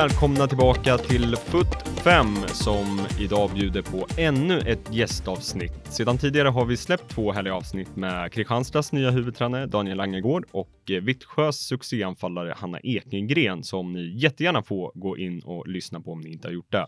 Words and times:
Välkomna 0.00 0.46
tillbaka 0.46 0.98
till 0.98 1.36
FUT 1.36 1.88
5 2.04 2.26
som 2.46 3.06
idag 3.18 3.50
bjuder 3.54 3.82
på 3.82 4.06
ännu 4.16 4.58
ett 4.58 4.94
gästavsnitt. 4.94 5.72
Sedan 5.84 6.18
tidigare 6.18 6.48
har 6.48 6.64
vi 6.64 6.76
släppt 6.76 7.08
två 7.08 7.32
härliga 7.32 7.54
avsnitt 7.54 7.96
med 7.96 8.32
Kristianstads 8.32 8.92
nya 8.92 9.10
huvudtränare 9.10 9.66
Daniel 9.66 10.00
Angegård 10.00 10.46
och 10.50 10.72
Vittsjös 11.02 11.56
succéanfallare 11.56 12.54
Hanna 12.56 12.80
Ekengren 12.80 13.64
som 13.64 13.92
ni 13.92 14.18
jättegärna 14.18 14.62
får 14.62 14.92
gå 14.94 15.18
in 15.18 15.40
och 15.40 15.68
lyssna 15.68 16.00
på 16.00 16.12
om 16.12 16.20
ni 16.20 16.32
inte 16.32 16.48
har 16.48 16.52
gjort 16.52 16.72
det. 16.72 16.86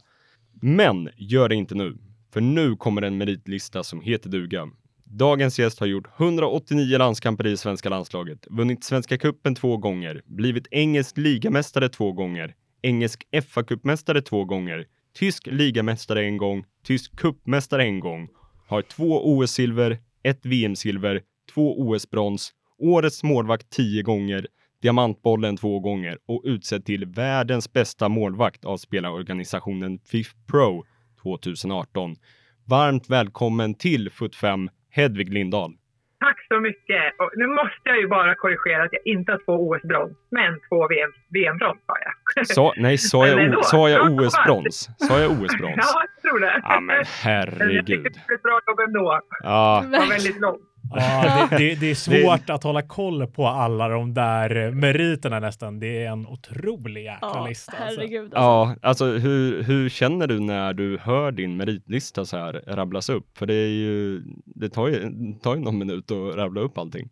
Men 0.62 1.08
gör 1.16 1.48
det 1.48 1.54
inte 1.54 1.74
nu, 1.74 1.98
för 2.32 2.40
nu 2.40 2.76
kommer 2.76 3.02
en 3.02 3.18
meritlista 3.18 3.82
som 3.82 4.00
heter 4.00 4.30
duga. 4.30 4.68
Dagens 5.04 5.58
gäst 5.58 5.80
har 5.80 5.86
gjort 5.86 6.20
189 6.20 6.98
landskamper 6.98 7.46
i 7.46 7.56
svenska 7.56 7.88
landslaget, 7.88 8.46
vunnit 8.50 8.84
Svenska 8.84 9.18
cupen 9.18 9.54
två 9.54 9.76
gånger, 9.76 10.22
blivit 10.26 10.66
engelsk 10.70 11.16
ligamästare 11.16 11.88
två 11.88 12.12
gånger, 12.12 12.54
engelsk 12.82 13.24
FA-cupmästare 13.32 14.20
två 14.20 14.44
gånger, 14.44 14.86
tysk 15.14 15.46
ligamästare 15.46 16.24
en 16.24 16.36
gång, 16.36 16.64
tysk 16.84 17.16
cupmästare 17.16 17.84
en 17.84 18.00
gång, 18.00 18.28
har 18.66 18.82
två 18.82 19.22
OS-silver, 19.24 19.98
ett 20.22 20.46
VM-silver, 20.46 21.22
två 21.54 21.80
OS-brons, 21.80 22.52
årets 22.78 23.22
målvakt 23.22 23.70
tio 23.70 24.02
gånger, 24.02 24.46
diamantbollen 24.82 25.56
två 25.56 25.80
gånger 25.80 26.18
och 26.26 26.42
utsedd 26.44 26.84
till 26.84 27.06
världens 27.06 27.72
bästa 27.72 28.08
målvakt 28.08 28.64
av 28.64 28.76
spelarorganisationen 28.76 29.98
FIF 30.04 30.34
Pro 30.46 30.84
2018. 31.22 32.16
Varmt 32.64 33.10
välkommen 33.10 33.74
till 33.74 34.10
FUT 34.10 34.36
5 34.36 34.70
Hedvig 34.90 35.34
Lindahl. 35.34 35.76
Tack 36.24 36.38
så 36.48 36.60
mycket. 36.60 37.02
Och 37.20 37.30
nu 37.40 37.46
måste 37.46 37.84
jag 37.84 37.98
ju 38.00 38.08
bara 38.08 38.34
korrigera 38.34 38.82
att 38.82 38.92
jag 38.92 39.06
inte 39.14 39.32
har 39.32 39.40
två 39.44 39.54
OS-brons, 39.68 40.16
men 40.30 40.50
två 40.68 40.88
VM-brons 41.34 41.80
har 41.86 41.98
jag. 42.06 42.46
Så, 42.46 42.74
nej, 42.76 42.98
sa 42.98 43.26
jag, 43.30 43.64
sa 43.64 43.88
jag 43.90 44.00
OS-brons? 44.12 44.88
Sa 45.08 45.18
jag 45.20 45.30
OS-brons? 45.30 45.74
Ja, 45.76 46.02
jag 46.14 46.22
tror 46.22 46.40
det. 46.40 46.60
Ja, 46.62 46.80
men 46.80 47.04
herregud. 47.22 47.74
Jag 47.76 47.86
tyckte 47.86 48.10
det 48.10 48.20
var 48.28 48.34
ett 48.34 48.42
bra 48.42 48.60
jobb 48.66 48.80
ändå. 48.88 49.20
Ja. 49.42 49.84
Det 49.84 49.98
var 49.98 50.06
väldigt 50.06 50.40
långt. 50.40 50.71
Ja, 50.90 51.46
det, 51.50 51.56
det, 51.56 51.80
det, 51.80 51.90
är 51.90 51.94
svårt 51.94 52.50
att 52.50 52.62
hålla 52.62 52.82
koll 52.82 53.26
på 53.26 53.46
alla 53.46 53.88
de 53.88 54.14
där 54.14 54.70
meriterna 54.70 55.40
nästan. 55.40 55.80
Det 55.80 56.04
är 56.04 56.10
en 56.10 56.26
otrolig 56.26 57.04
jäkla 57.04 57.32
ja, 57.34 57.46
lista. 57.48 57.72
Alltså. 57.76 58.00
Herregud, 58.00 58.24
alltså. 58.24 58.38
Ja, 58.38 58.76
alltså 58.82 59.04
hur, 59.04 59.62
hur 59.62 59.88
känner 59.88 60.26
du 60.26 60.40
när 60.40 60.72
du 60.72 60.98
hör 60.98 61.32
din 61.32 61.56
meritlista 61.56 62.24
så 62.24 62.36
här 62.36 62.62
rabblas 62.66 63.08
upp? 63.08 63.38
För 63.38 63.46
det 63.46 63.54
är 63.54 63.68
ju, 63.68 64.22
det 64.44 64.68
tar 64.68 64.88
ju, 64.88 64.98
tar 65.42 65.54
ju 65.54 65.60
någon 65.60 65.78
minut 65.78 66.10
att 66.10 66.36
rabbla 66.36 66.60
upp 66.60 66.78
allting. 66.78 67.10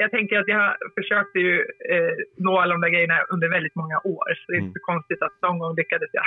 Jag 0.00 0.10
tänker 0.10 0.38
att 0.38 0.48
jag 0.48 0.76
försökte 0.98 1.38
ju 1.38 1.54
eh, 1.92 2.14
nå 2.36 2.58
alla 2.58 2.72
de 2.74 2.80
där 2.80 2.88
grejerna 2.88 3.18
under 3.32 3.48
väldigt 3.48 3.74
många 3.74 3.98
år, 4.04 4.28
så 4.38 4.44
det 4.48 4.56
är 4.56 4.60
mm. 4.60 4.66
inte 4.68 4.80
så 4.80 4.84
konstigt 4.92 5.22
att 5.22 5.36
någon 5.42 5.58
gång 5.58 5.74
lyckades 5.76 6.10
jag 6.12 6.26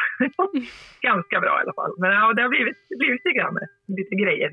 ganska 1.09 1.39
bra 1.39 1.53
i 1.59 1.62
alla 1.64 1.73
fall. 1.73 1.94
Men 1.97 2.12
ja, 2.12 2.34
det 2.34 2.42
har 2.42 2.50
blivit, 2.50 2.78
blivit 3.00 3.22
lite 3.25 3.38
grann, 3.38 3.58
lite 3.88 4.16
grejer. 4.23 4.52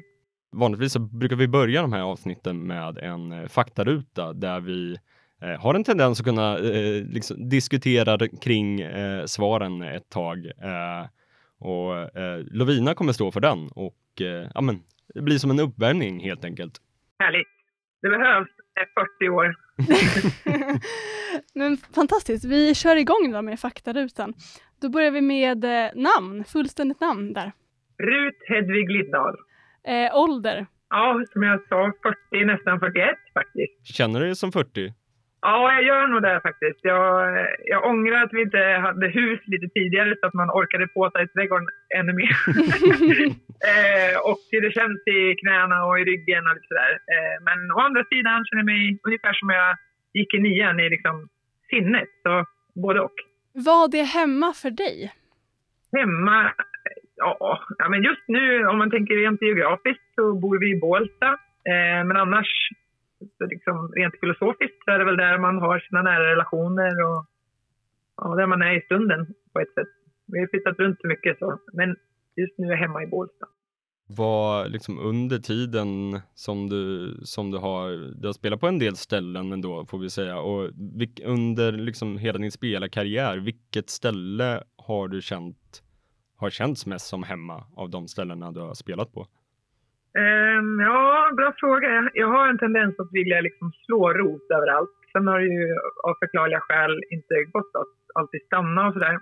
Vanligtvis 0.52 0.92
så 0.92 0.98
brukar 0.98 1.36
vi 1.36 1.48
börja 1.48 1.82
de 1.82 1.92
här 1.92 2.02
avsnitten 2.02 2.66
med 2.66 2.98
en 2.98 3.32
eh, 3.32 3.48
faktaruta 3.48 4.32
där 4.32 4.60
vi 4.60 4.96
eh, 5.42 5.60
har 5.60 5.74
en 5.74 5.84
tendens 5.84 6.20
att 6.20 6.26
kunna 6.26 6.58
eh, 6.58 7.04
liksom 7.04 7.48
diskutera 7.48 8.28
kring 8.42 8.80
eh, 8.80 9.24
svaren 9.24 9.82
ett 9.82 10.10
tag. 10.10 10.46
Eh, 10.46 11.06
och 11.58 12.18
eh, 12.18 12.38
Lovina 12.50 12.94
kommer 12.94 13.12
stå 13.12 13.30
för 13.30 13.40
den 13.40 13.68
och 13.68 13.94
ja, 14.54 14.60
men, 14.60 14.80
det 15.14 15.22
blir 15.22 15.38
som 15.38 15.50
en 15.50 15.60
uppvärmning 15.60 16.20
helt 16.20 16.44
enkelt. 16.44 16.72
Härligt. 17.18 17.48
Det 18.02 18.08
behövs 18.08 18.48
40 19.20 19.28
år. 19.28 19.56
men 21.54 21.76
fantastiskt. 21.76 22.44
Vi 22.44 22.74
kör 22.74 22.96
igång 22.96 23.32
då 23.32 23.42
med 23.42 23.60
faktarutan. 23.60 24.34
Då 24.80 24.88
börjar 24.88 25.10
vi 25.10 25.20
med 25.20 25.64
namn, 25.94 26.44
fullständigt 26.44 27.00
namn 27.00 27.32
där. 27.32 27.52
Rut 27.98 28.36
Hedvig 28.48 28.90
Lindahl. 28.90 29.36
Eh, 29.88 30.16
ålder? 30.16 30.66
Ja, 30.90 31.24
som 31.32 31.42
jag 31.42 31.60
sa, 31.68 31.92
40, 32.30 32.44
nästan 32.44 32.80
41 32.80 33.08
faktiskt. 33.34 33.86
Känner 33.96 34.20
du 34.20 34.26
dig 34.26 34.36
som 34.36 34.52
40? 34.52 34.92
Ja, 35.40 35.72
jag 35.72 35.82
gör 35.82 36.06
nog 36.06 36.22
det 36.22 36.40
faktiskt. 36.42 36.80
Jag, 36.82 37.36
jag 37.64 37.86
ångrar 37.90 38.24
att 38.24 38.32
vi 38.32 38.42
inte 38.42 38.58
hade 38.58 39.08
hus 39.08 39.40
lite 39.46 39.68
tidigare 39.68 40.14
så 40.20 40.26
att 40.26 40.34
man 40.34 40.50
orkade 40.50 40.86
påta 40.86 41.22
i 41.22 41.28
trädgården 41.28 41.68
ännu 41.98 42.12
mer. 42.12 42.36
eh, 43.70 44.14
och 44.30 44.38
det 44.50 44.72
känns 44.78 45.00
i 45.06 45.34
knäna 45.40 45.84
och 45.84 46.00
i 46.00 46.04
ryggen 46.04 46.46
och 46.46 46.54
lite 46.54 46.68
sådär. 46.68 46.92
Eh, 47.14 47.36
men 47.46 47.58
å 47.76 47.80
andra 47.80 48.04
sidan 48.04 48.44
känner 48.44 48.62
jag 48.62 48.72
mig 48.72 48.98
ungefär 49.02 49.32
som 49.32 49.48
jag 49.50 49.76
gick 50.12 50.34
i 50.34 50.38
nian 50.38 50.80
i 50.80 50.88
liksom 50.90 51.28
sinnet. 51.70 52.08
Så 52.22 52.44
både 52.74 53.00
och. 53.00 53.18
Vad 53.52 53.94
är 53.94 54.04
hemma 54.04 54.52
för 54.52 54.70
dig? 54.70 55.12
Hemma 55.92 56.52
Ja, 57.18 57.58
ja, 57.78 57.88
men 57.88 58.02
just 58.02 58.28
nu 58.28 58.66
om 58.66 58.78
man 58.78 58.90
tänker 58.90 59.14
rent 59.14 59.42
geografiskt 59.42 60.14
så 60.14 60.34
bor 60.34 60.58
vi 60.58 60.70
i 60.70 60.80
Bålsta. 60.80 61.26
Eh, 61.72 62.00
men 62.06 62.16
annars, 62.16 62.50
liksom, 63.50 63.92
rent 63.92 64.20
filosofiskt 64.20 64.84
så 64.84 64.90
är 64.90 64.98
det 64.98 65.04
väl 65.04 65.16
där 65.16 65.38
man 65.38 65.58
har 65.58 65.78
sina 65.78 66.02
nära 66.02 66.30
relationer 66.32 66.94
och 67.06 67.26
ja, 68.16 68.34
där 68.34 68.46
man 68.46 68.62
är 68.62 68.78
i 68.78 68.80
stunden 68.80 69.26
på 69.52 69.60
ett 69.60 69.74
sätt. 69.74 69.92
Vi 70.26 70.40
har 70.40 70.46
flyttat 70.46 70.78
runt 70.78 71.00
så 71.00 71.06
mycket 71.06 71.38
så, 71.38 71.58
men 71.72 71.96
just 72.36 72.58
nu 72.58 72.66
är 72.66 72.70
jag 72.70 72.78
hemma 72.78 73.02
i 73.02 73.06
Bålsta. 73.06 73.46
Vad, 74.10 74.70
liksom 74.70 74.98
under 74.98 75.38
tiden 75.38 76.20
som 76.34 76.68
du, 76.68 77.14
som 77.22 77.50
du 77.50 77.58
har, 77.58 77.90
du 78.20 78.28
har 78.28 78.32
spelat 78.32 78.60
på 78.60 78.66
en 78.66 78.78
del 78.78 78.96
ställen 78.96 79.52
ändå 79.52 79.86
får 79.86 79.98
vi 79.98 80.10
säga 80.10 80.38
och 80.38 80.70
vilk, 80.98 81.20
under 81.24 81.72
liksom 81.72 82.18
hela 82.18 82.38
din 82.38 82.52
spelarkarriär, 82.52 83.36
vilket 83.38 83.90
ställe 83.90 84.62
har 84.76 85.08
du 85.08 85.22
känt 85.22 85.82
har 86.38 86.50
känts 86.50 86.86
mest 86.86 87.06
som 87.06 87.22
hemma 87.22 87.64
av 87.76 87.90
de 87.90 88.08
ställena 88.08 88.52
du 88.52 88.60
har 88.60 88.74
spelat 88.74 89.12
på? 89.12 89.20
Um, 90.18 90.80
ja, 90.80 91.32
bra 91.36 91.54
fråga. 91.56 92.10
Jag 92.14 92.28
har 92.28 92.48
en 92.48 92.58
tendens 92.58 93.00
att 93.00 93.12
vilja 93.12 93.40
liksom 93.40 93.72
slå 93.86 94.12
rot 94.12 94.50
överallt. 94.50 94.96
Sen 95.12 95.26
har 95.26 95.38
det 95.40 95.46
ju 95.46 95.78
av 96.04 96.14
förklarliga 96.22 96.60
skäl 96.60 97.02
inte 97.10 97.34
gått 97.44 97.72
att 97.74 97.94
alltid 98.14 98.42
stanna 98.42 98.86
och 98.86 98.92
sådär. 98.92 99.20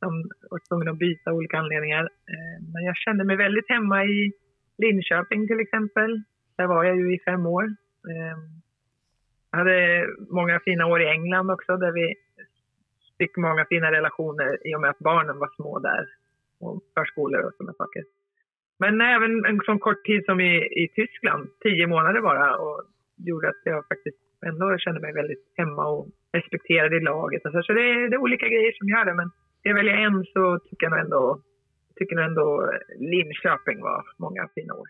Jag 0.00 0.08
har 0.50 0.68
tvungen 0.68 0.88
att 0.88 0.98
byta 0.98 1.30
av 1.30 1.36
olika 1.36 1.58
anledningar. 1.58 2.02
Um, 2.02 2.72
men 2.72 2.84
jag 2.84 2.96
kände 2.96 3.24
mig 3.24 3.36
väldigt 3.36 3.68
hemma 3.68 4.04
i 4.04 4.32
Linköping 4.78 5.46
till 5.46 5.60
exempel. 5.60 6.22
Där 6.56 6.66
var 6.66 6.84
jag 6.84 6.96
ju 6.96 7.14
i 7.14 7.18
fem 7.18 7.46
år. 7.46 7.64
Um, 7.64 8.62
jag 9.50 9.58
hade 9.58 10.06
många 10.30 10.60
fina 10.60 10.86
år 10.86 11.02
i 11.02 11.08
England 11.08 11.50
också 11.50 11.76
där 11.76 11.92
vi 11.92 12.14
fick 13.18 13.36
många 13.36 13.64
fina 13.64 13.92
relationer 13.92 14.68
i 14.68 14.74
och 14.74 14.80
med 14.80 14.90
att 14.90 14.98
barnen 14.98 15.38
var 15.38 15.50
små 15.56 15.78
där 15.78 16.17
och 16.60 16.82
förskolor 16.94 17.40
och 17.46 17.54
sådana 17.56 17.72
saker. 17.72 18.04
Men 18.78 19.00
även 19.00 19.44
en 19.44 19.60
sån 19.64 19.78
kort 19.78 20.04
tid 20.04 20.24
som 20.24 20.40
i, 20.40 20.52
i 20.82 20.88
Tyskland, 20.94 21.48
tio 21.60 21.86
månader 21.86 22.20
bara, 22.20 22.56
och 22.56 22.84
gjorde 23.16 23.48
att 23.48 23.62
jag 23.64 23.88
faktiskt 23.88 24.18
ändå 24.46 24.78
kände 24.78 25.00
mig 25.00 25.12
väldigt 25.12 25.44
hemma 25.56 25.86
och 25.88 26.08
respekterad 26.32 26.92
i 26.94 27.00
laget. 27.00 27.46
Alltså, 27.46 27.62
så 27.62 27.72
det 27.72 27.90
är, 27.90 28.08
det 28.08 28.16
är 28.16 28.26
olika 28.26 28.48
grejer 28.48 28.72
som 28.72 28.88
gör 28.88 29.04
det, 29.04 29.14
men 29.14 29.30
jag 29.62 29.74
välja 29.74 29.96
en 29.96 30.24
så 30.24 30.58
tycker 30.58 30.86
jag 30.86 31.00
ändå, 31.00 31.40
tycker 31.96 32.16
nog 32.16 32.24
ändå 32.24 32.72
Linköping 32.98 33.80
var 33.80 34.04
många 34.18 34.48
fina 34.54 34.74
år. 34.74 34.88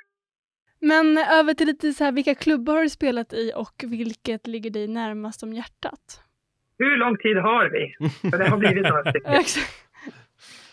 Men 0.81 1.19
över 1.19 1.55
till 1.55 1.67
lite 1.67 1.93
så 1.93 2.05
här, 2.05 2.12
vilka 2.12 2.35
klubbar 2.35 2.75
har 2.75 2.83
du 2.83 2.89
spelat 2.89 3.33
i 3.33 3.53
och 3.56 3.85
vilket 3.85 4.47
ligger 4.47 4.70
dig 4.70 4.88
närmast 4.88 5.43
om 5.43 5.53
hjärtat? 5.53 6.20
Hur 6.79 6.97
lång 6.97 7.17
tid 7.17 7.37
har 7.37 7.70
vi? 7.70 8.09
För 8.31 8.38
det 8.38 8.49
har 8.49 8.59
blivit 8.59 8.82
några 8.82 9.11
stycken. 9.11 9.32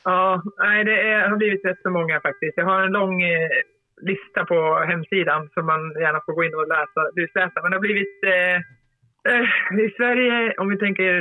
Ja, 0.05 0.43
nej, 0.57 0.83
det 0.83 0.97
är, 1.11 1.29
har 1.29 1.37
blivit 1.37 1.65
rätt 1.65 1.81
så 1.81 1.89
många 1.89 2.21
faktiskt. 2.21 2.57
Jag 2.57 2.65
har 2.65 2.81
en 2.81 2.91
lång 2.91 3.21
eh, 3.21 3.49
lista 4.01 4.45
på 4.45 4.59
hemsidan 4.91 5.49
som 5.53 5.65
man 5.65 5.81
gärna 6.03 6.21
får 6.25 6.33
gå 6.33 6.43
in 6.43 6.55
och 6.55 6.67
läsa, 6.67 7.01
läsa. 7.39 7.61
Men 7.61 7.71
det 7.71 7.77
har 7.77 7.87
blivit 7.89 8.17
eh, 8.33 8.55
eh, 9.31 9.85
i 9.85 9.89
Sverige, 9.97 10.53
om 10.57 10.69
vi 10.69 10.77
tänker 10.77 11.13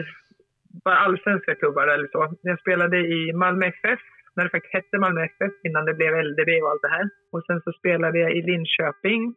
bara 0.85 0.95
allsvenska 0.95 1.55
klubbar 1.55 1.87
eller 1.87 2.09
så. 2.13 2.35
Jag 2.43 2.61
spelade 2.61 2.99
i 2.99 3.33
Malmö 3.33 3.67
FF, 3.67 4.01
när 4.35 4.45
det 4.45 4.51
faktiskt 4.51 4.75
hette 4.75 4.99
Malmö 4.99 5.25
FF 5.25 5.55
innan 5.63 5.85
det 5.85 5.95
blev 5.95 6.13
LDB 6.25 6.51
och 6.63 6.71
allt 6.71 6.83
det 6.83 6.97
här. 6.99 7.09
Och 7.33 7.45
sen 7.47 7.61
så 7.61 7.73
spelade 7.73 8.19
jag 8.19 8.33
i 8.37 8.43
Linköping. 8.43 9.35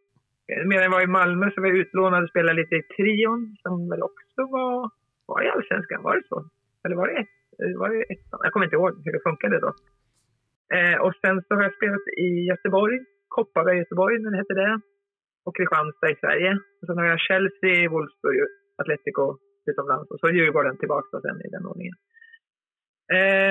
Medan 0.65 0.83
jag 0.83 0.91
var 0.91 1.01
i 1.01 1.15
Malmö 1.19 1.51
så 1.51 1.61
var 1.61 1.67
jag 1.67 1.77
utlånad 1.77 2.23
och 2.23 2.29
spelade 2.29 2.61
lite 2.61 2.75
i 2.75 2.83
Trion 2.83 3.55
som 3.61 3.89
väl 3.89 4.03
också 4.03 4.41
var, 4.55 4.89
var 5.25 5.43
i 5.43 5.49
allsvenskan, 5.49 6.03
var 6.03 6.15
det 6.15 6.27
så? 6.29 6.49
Eller 6.85 6.95
var 6.95 7.07
det 7.07 7.13
ett? 7.13 7.36
Var 7.81 7.89
det 7.89 8.03
ettan. 8.13 8.39
Jag 8.43 8.51
kommer 8.53 8.65
inte 8.65 8.75
ihåg 8.79 8.91
hur 9.05 9.13
det 9.13 9.27
funkade 9.29 9.59
då. 9.65 9.71
Eh, 10.75 10.97
och 11.05 11.13
sen 11.21 11.35
så 11.45 11.55
har 11.55 11.63
jag 11.63 11.75
spelat 11.79 12.05
i 12.27 12.29
Göteborg, 12.51 12.97
Kopparberg 13.35 13.77
Göteborg, 13.77 14.19
när 14.19 14.31
det 14.31 14.37
hette 14.37 14.53
det. 14.53 14.81
Och 15.45 15.55
Kristianstad 15.57 16.09
i 16.11 16.15
Sverige. 16.23 16.51
Och 16.79 16.85
sen 16.87 16.97
har 16.97 17.05
jag 17.05 17.19
Chelsea, 17.19 17.89
Wolfsburg, 17.89 18.37
Atletico 18.81 19.25
utomlands 19.71 20.11
och 20.11 20.19
så 20.19 20.29
Djurgården 20.29 20.77
tillbaka 20.77 21.21
sen 21.21 21.41
i 21.45 21.49
den 21.55 21.65
ordningen. 21.71 21.97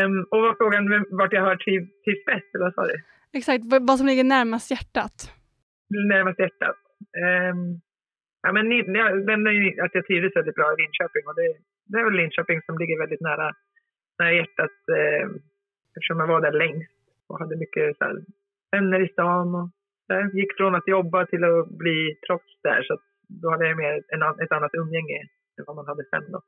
Um, 0.05 0.15
och 0.31 0.41
var 0.45 0.55
frågan 0.61 0.83
vart 1.11 1.33
jag 1.33 1.43
har 1.43 1.57
trivts 1.57 2.25
bäst, 2.27 2.49
eller 2.55 2.65
vad 2.69 2.75
sa 2.75 2.85
du? 2.93 2.97
Exakt, 3.39 3.65
vad 3.89 3.99
som 3.99 4.07
ligger 4.07 4.25
närmast 4.25 4.71
hjärtat? 4.71 5.17
Närmast 6.13 6.39
hjärtat? 6.39 6.81
Um, 7.27 7.81
ja, 8.43 8.49
men 8.57 8.65
jag 9.01 9.27
nämnde 9.31 9.51
att 9.85 9.95
jag 9.95 10.07
trivdes 10.07 10.37
väldigt 10.37 10.59
bra 10.61 10.69
i 10.73 10.81
Linköping 10.83 11.25
och 11.29 11.37
det, 11.41 11.49
det 11.91 11.99
är 12.01 12.05
väl 12.05 12.21
Linköping 12.23 12.59
som 12.67 12.79
ligger 12.79 12.99
väldigt 13.05 13.25
nära 13.29 13.47
när 14.19 14.31
hjärtat 14.31 14.77
eh, 14.99 15.29
eftersom 15.97 16.21
jag 16.21 16.27
var 16.27 16.41
där 16.41 16.53
längst 16.53 16.93
och 17.29 17.39
hade 17.39 17.57
mycket 17.57 17.99
så 17.99 18.05
här, 18.05 18.17
vänner 18.73 19.01
i 19.05 19.09
stan 19.09 19.55
och 19.55 19.69
där. 20.09 20.31
Gick 20.39 20.57
från 20.57 20.75
att 20.75 20.89
jobba 20.89 21.27
till 21.27 21.45
att 21.45 21.69
bli 21.69 22.19
proffs 22.27 22.61
där 22.63 22.83
så 22.83 22.99
då 23.29 23.51
hade 23.51 23.69
jag 23.69 23.77
mer 23.77 24.03
en, 24.09 24.23
ett 24.23 24.53
annat 24.53 24.75
umgänge 24.75 25.21
än 25.59 25.65
vad 25.67 25.77
man 25.77 25.87
hade 25.87 26.05
sen 26.05 26.33
då. 26.33 26.41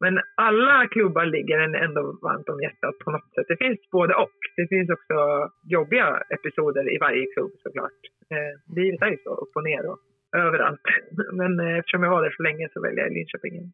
Men 0.00 0.20
alla 0.34 0.88
klubbar 0.88 1.26
ligger 1.26 1.58
en 1.58 1.74
ändå 1.74 2.18
varmt 2.22 2.48
om 2.48 2.60
hjärtat 2.60 2.98
på 2.98 3.10
något 3.10 3.34
sätt. 3.34 3.48
Det 3.48 3.56
finns 3.56 3.90
både 3.90 4.14
och. 4.14 4.38
Det 4.56 4.66
finns 4.68 4.90
också 4.90 5.16
jobbiga 5.64 6.22
episoder 6.30 6.94
i 6.94 6.98
varje 6.98 7.26
klubb 7.34 7.52
såklart. 7.62 8.00
Eh, 8.30 8.74
livet 8.76 9.02
är 9.02 9.10
ju 9.10 9.18
så, 9.24 9.34
upp 9.34 9.56
och 9.56 9.64
ner 9.64 9.86
och 9.90 9.98
överallt. 10.36 10.80
Men 11.32 11.60
eh, 11.60 11.78
eftersom 11.78 12.02
jag 12.02 12.10
var 12.10 12.22
där 12.22 12.34
så 12.36 12.42
länge 12.42 12.68
så 12.72 12.80
väljer 12.80 13.04
jag 13.04 13.12
Linköping. 13.12 13.72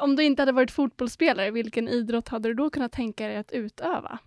Om 0.00 0.16
du 0.16 0.22
inte 0.24 0.42
hade 0.42 0.52
varit 0.52 0.70
fotbollsspelare, 0.70 1.50
vilken 1.50 1.88
idrott 1.88 2.28
hade 2.28 2.48
du 2.48 2.54
då 2.54 2.70
kunnat 2.70 2.92
tänka 2.92 3.26
dig 3.26 3.36
att 3.36 3.52
utöva? 3.52 4.18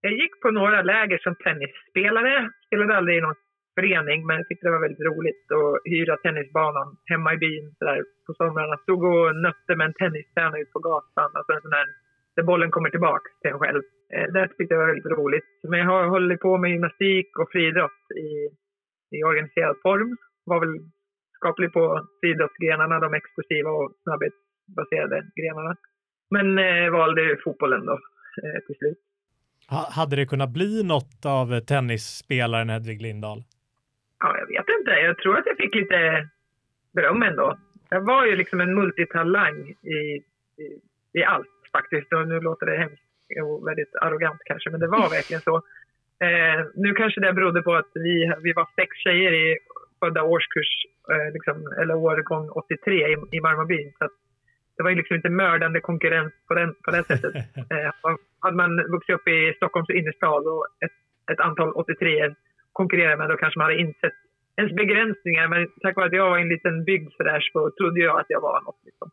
Jag 0.00 0.12
gick 0.12 0.40
på 0.42 0.50
några 0.50 0.82
läger 0.82 1.18
som 1.18 1.34
tennisspelare. 1.44 2.50
Spelade 2.66 2.96
aldrig 2.96 3.18
i 3.18 3.20
någon 3.20 3.34
förening, 3.78 4.26
men 4.26 4.36
jag 4.36 4.48
tyckte 4.48 4.66
det 4.66 4.76
var 4.76 4.86
väldigt 4.86 5.08
roligt 5.10 5.44
att 5.58 5.80
hyra 5.92 6.16
tennisbanan 6.16 6.88
hemma 7.12 7.34
i 7.34 7.38
byn 7.44 7.74
så 7.78 7.84
där, 7.84 8.00
på 8.26 8.34
somrarna. 8.34 8.76
Stod 8.76 9.02
och 9.04 9.36
nötte 9.46 9.72
med 9.76 9.86
en 9.86 9.98
tennistränare 10.00 10.60
ut 10.60 10.72
på 10.72 10.80
gatan. 10.88 11.30
Alltså 11.34 11.52
en 11.52 11.62
sån 11.64 11.76
där, 11.78 11.88
där 12.36 12.42
bollen 12.50 12.70
kommer 12.70 12.90
tillbaka 12.90 13.28
till 13.40 13.50
en 13.50 13.58
själv. 13.58 13.82
Eh, 14.14 14.26
det 14.32 14.48
tyckte 14.48 14.74
jag 14.74 14.80
var 14.82 14.92
väldigt 14.92 15.18
roligt. 15.18 15.50
Men 15.70 15.78
jag 15.80 15.86
har 15.86 16.04
hållit 16.14 16.40
på 16.40 16.52
med 16.58 16.70
gymnastik 16.70 17.28
och 17.38 17.50
friidrott 17.52 18.02
i, 18.26 18.28
i 19.16 19.18
organiserad 19.30 19.76
form. 19.82 20.16
Var 20.50 20.60
väl 20.60 20.74
skaplig 21.38 21.72
på 21.72 22.06
friidrottsgrenarna, 22.20 23.00
de 23.00 23.14
explosiva 23.14 23.70
och 23.70 23.92
snabbhets 24.02 24.45
snabbhetsbaserade 24.66 25.26
grenarna. 25.36 25.76
Men 26.30 26.58
eh, 26.58 26.90
valde 26.90 27.36
fotbollen 27.44 27.86
då 27.86 27.92
eh, 27.92 28.60
till 28.66 28.76
slut. 28.76 28.98
Hade 29.68 30.16
det 30.16 30.26
kunnat 30.26 30.50
bli 30.50 30.82
något 30.82 31.26
av 31.26 31.60
tennisspelaren 31.60 32.70
Hedvig 32.70 33.02
Lindahl? 33.02 33.42
Ja, 34.18 34.38
jag 34.38 34.46
vet 34.46 34.78
inte. 34.78 34.90
Jag 34.90 35.18
tror 35.18 35.38
att 35.38 35.46
jag 35.46 35.56
fick 35.56 35.74
lite 35.74 36.28
beröm 36.92 37.22
ändå. 37.22 37.58
Jag 37.88 38.00
var 38.00 38.26
ju 38.26 38.36
liksom 38.36 38.60
en 38.60 38.74
multitalang 38.74 39.74
i, 39.82 39.96
i, 40.62 40.80
i 41.12 41.24
allt 41.24 41.46
faktiskt. 41.72 42.12
Och 42.12 42.28
nu 42.28 42.40
låter 42.40 42.66
det 42.66 42.76
hemskt 42.76 43.02
och 43.42 43.68
väldigt 43.68 43.94
arrogant 44.00 44.40
kanske, 44.44 44.70
men 44.70 44.80
det 44.80 44.86
var 44.88 45.10
verkligen 45.10 45.42
så. 45.42 45.56
Eh, 46.20 46.66
nu 46.74 46.94
kanske 46.94 47.20
det 47.20 47.32
berodde 47.32 47.62
på 47.62 47.74
att 47.74 47.90
vi, 47.94 48.32
vi 48.42 48.52
var 48.52 48.68
sex 48.80 48.96
tjejer 48.96 49.32
i 49.32 49.58
födda 50.00 50.22
årskurs, 50.22 50.86
eh, 51.10 51.32
liksom, 51.32 51.72
eller 51.80 51.94
årgång 51.94 52.48
83 52.48 53.08
i, 53.08 53.16
i 53.30 53.40
Marmarbyn. 53.40 53.92
Så 53.98 54.08
det 54.76 54.82
var 54.82 54.90
liksom 54.90 55.16
inte 55.16 55.30
mördande 55.30 55.80
konkurrens 55.80 56.32
på, 56.48 56.54
den, 56.54 56.74
på 56.84 56.90
det 56.90 57.04
sättet. 57.04 57.34
Eh, 57.74 57.90
hade 58.40 58.56
man 58.56 58.76
vuxit 58.90 59.14
upp 59.14 59.28
i 59.28 59.52
Stockholms 59.56 59.90
innerstad 59.90 60.46
och 60.46 60.66
ett, 60.84 60.96
ett 61.32 61.40
antal 61.40 61.72
83 61.72 62.34
konkurrera 62.72 63.16
med, 63.16 63.28
då 63.28 63.36
kanske 63.36 63.58
man 63.58 63.64
hade 63.64 63.80
insett 63.80 64.18
ens 64.56 64.72
begränsningar. 64.72 65.48
Men 65.48 65.68
tack 65.82 65.96
vare 65.96 66.06
att 66.06 66.12
jag 66.12 66.30
var 66.30 66.38
i 66.38 66.42
en 66.42 66.48
liten 66.48 66.84
bygd 66.84 67.12
så 67.16 67.22
där 67.22 67.40
så 67.40 67.70
trodde 67.70 68.00
jag 68.00 68.20
att 68.20 68.26
jag 68.28 68.40
var 68.40 68.60
något. 68.60 68.80
Liksom. 68.88 69.10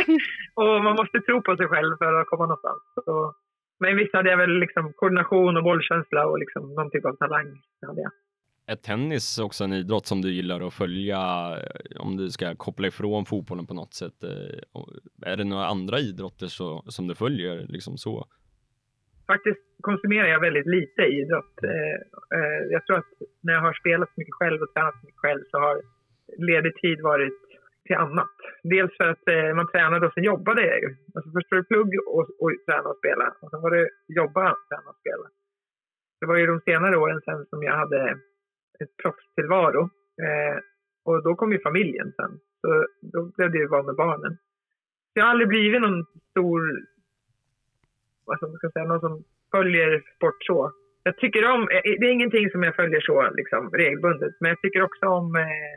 och 0.60 0.84
man 0.84 0.96
måste 1.00 1.20
tro 1.20 1.42
på 1.42 1.56
sig 1.56 1.68
själv 1.68 1.96
för 1.96 2.12
att 2.14 2.26
komma 2.26 2.46
någonstans. 2.46 2.82
Så, 2.94 3.34
men 3.80 3.96
visst 3.96 4.14
hade 4.14 4.30
jag 4.30 4.36
väl 4.36 4.58
liksom 4.58 4.92
koordination 4.92 5.56
och 5.56 5.64
bollkänsla 5.64 6.26
och 6.26 6.38
liksom 6.38 6.74
någon 6.74 6.90
typ 6.90 7.04
av 7.04 7.16
talang. 7.16 7.48
Hade 7.86 8.00
jag. 8.00 8.12
Är 8.70 8.76
tennis 8.76 9.38
också 9.38 9.64
en 9.64 9.72
idrott 9.72 10.06
som 10.06 10.22
du 10.22 10.32
gillar 10.32 10.60
att 10.66 10.74
följa 10.74 11.18
eh, 11.56 12.00
om 12.00 12.16
du 12.16 12.30
ska 12.30 12.54
koppla 12.56 12.86
ifrån 12.88 13.26
fotbollen 13.26 13.66
på 13.66 13.74
något 13.74 13.94
sätt? 13.94 14.24
Eh, 14.24 15.30
är 15.32 15.36
det 15.36 15.44
några 15.44 15.66
andra 15.66 15.98
idrotter 15.98 16.46
så, 16.46 16.84
som 16.86 17.06
du 17.06 17.14
följer 17.14 17.66
liksom 17.68 17.98
så? 17.98 18.28
faktiskt 19.32 19.64
konsumerar 19.88 20.28
jag 20.34 20.40
väldigt 20.40 20.70
lite 20.76 21.02
idrott. 21.02 21.56
Eh, 21.72 22.60
jag 22.74 22.82
tror 22.86 22.96
att 22.98 23.12
när 23.44 23.52
jag 23.52 23.60
har 23.60 23.72
spelat 23.82 24.08
så 24.08 24.16
mycket 24.20 24.38
själv 24.40 24.58
och 24.62 24.72
tränat 24.74 24.94
så 25.00 25.06
mycket 25.06 25.24
själv 25.24 25.42
så 25.50 25.56
har 25.58 25.76
ledig 26.50 26.74
tid 26.82 26.98
varit 27.12 27.40
till 27.86 27.96
annat. 27.96 28.36
Dels 28.62 28.92
för 28.98 29.08
att 29.14 29.26
eh, 29.34 29.54
man 29.58 29.68
tränade 29.72 30.06
och 30.06 30.14
sen 30.14 30.30
jobbade 30.32 30.62
jag 30.70 30.78
ju. 30.84 30.90
Alltså 31.14 31.30
först 31.34 31.50
var 31.50 31.58
det 31.58 31.70
plugg 31.72 31.90
och, 32.16 32.26
och 32.42 32.50
träna 32.66 32.88
och 32.92 33.00
spela 33.02 33.26
och 33.40 33.50
sen 33.50 33.60
var 33.64 33.70
det 33.76 33.88
jobba, 34.20 34.44
träna 34.68 34.88
och 34.92 35.00
spela. 35.02 35.26
Det 36.20 36.26
var 36.26 36.36
ju 36.36 36.46
de 36.46 36.60
senare 36.60 36.96
åren 37.02 37.20
sen 37.24 37.46
som 37.50 37.62
jag 37.62 37.76
hade 37.82 37.98
ett 38.80 38.96
proffstillvaro. 38.96 39.82
Eh, 40.22 40.58
och 41.04 41.22
då 41.22 41.34
kom 41.34 41.52
ju 41.52 41.60
familjen 41.60 42.12
sen. 42.16 42.40
Så 42.60 42.86
då 43.00 43.32
blev 43.36 43.50
det 43.50 43.58
ju 43.58 43.66
vara 43.66 43.82
med 43.82 43.94
barnen. 43.94 44.36
Jag 45.12 45.24
har 45.24 45.30
aldrig 45.30 45.48
blivit 45.48 45.80
någon 45.80 46.06
stor 46.30 46.86
Vad 48.24 48.36
ska 48.36 48.46
man 48.46 48.72
säga, 48.72 48.84
någon 48.84 49.00
som 49.00 49.24
följer 49.50 50.02
sport 50.16 50.44
så. 50.44 50.72
Jag 51.02 51.16
tycker 51.16 51.50
om, 51.50 51.62
eh, 51.62 51.82
det 52.00 52.06
är 52.06 52.12
ingenting 52.12 52.50
som 52.50 52.62
jag 52.62 52.76
följer 52.76 53.00
så 53.00 53.30
liksom, 53.30 53.70
regelbundet, 53.70 54.34
men 54.40 54.48
jag 54.48 54.60
tycker 54.60 54.82
också 54.82 55.06
om 55.06 55.36
eh, 55.36 55.74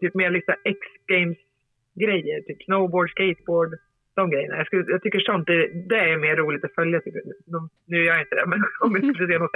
typ 0.00 0.14
mer 0.14 0.30
liksom 0.30 0.54
X-games-grejer, 0.64 2.40
typ 2.40 2.62
snowboard, 2.62 3.10
skateboard, 3.10 3.78
de 4.14 4.30
grejerna. 4.30 4.56
Jag, 4.56 4.66
skulle, 4.66 4.84
jag 4.88 5.02
tycker 5.02 5.20
sånt, 5.20 5.46
det, 5.46 5.88
det, 5.88 5.98
är 5.98 6.18
mer 6.18 6.36
roligt 6.36 6.64
att 6.64 6.74
följa. 6.74 7.00
Typ. 7.00 7.14
De, 7.46 7.70
nu 7.86 8.04
gör 8.04 8.12
jag 8.12 8.22
inte 8.22 8.34
det, 8.34 8.46
men 8.46 8.62
om 8.80 8.92
vi 8.92 9.00
skulle 9.00 9.32
se 9.32 9.38
något 9.38 9.52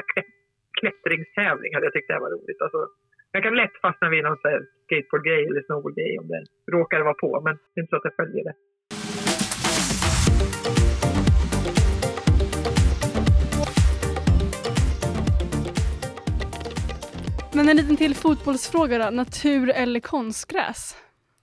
klättringstävling 0.80 1.74
hade 1.74 1.86
jag 1.86 1.92
tyckt 1.92 2.08
det 2.08 2.24
var 2.26 2.30
roligt. 2.36 2.60
Alltså, 2.64 2.80
jag 3.32 3.42
kan 3.42 3.56
lätt 3.56 3.76
fastna 3.82 4.08
vid 4.08 4.22
någon 4.24 4.38
skateboardgrej 4.84 5.42
eller 5.48 5.62
snowboardgrej 5.62 6.18
om 6.18 6.28
det 6.28 6.42
råkar 6.76 7.00
vara 7.00 7.14
på, 7.24 7.40
men 7.44 7.54
det 7.74 7.80
är 7.80 7.82
inte 7.82 7.90
så 7.90 7.96
att 7.96 8.10
jag 8.10 8.16
följer 8.16 8.44
det. 8.44 8.54
Men 17.56 17.68
en 17.68 17.76
liten 17.76 17.96
till 17.96 18.14
fotbollsfråga 18.14 18.98
då. 18.98 19.10
Natur 19.10 19.70
eller 19.70 20.00
konstgräs? 20.00 20.96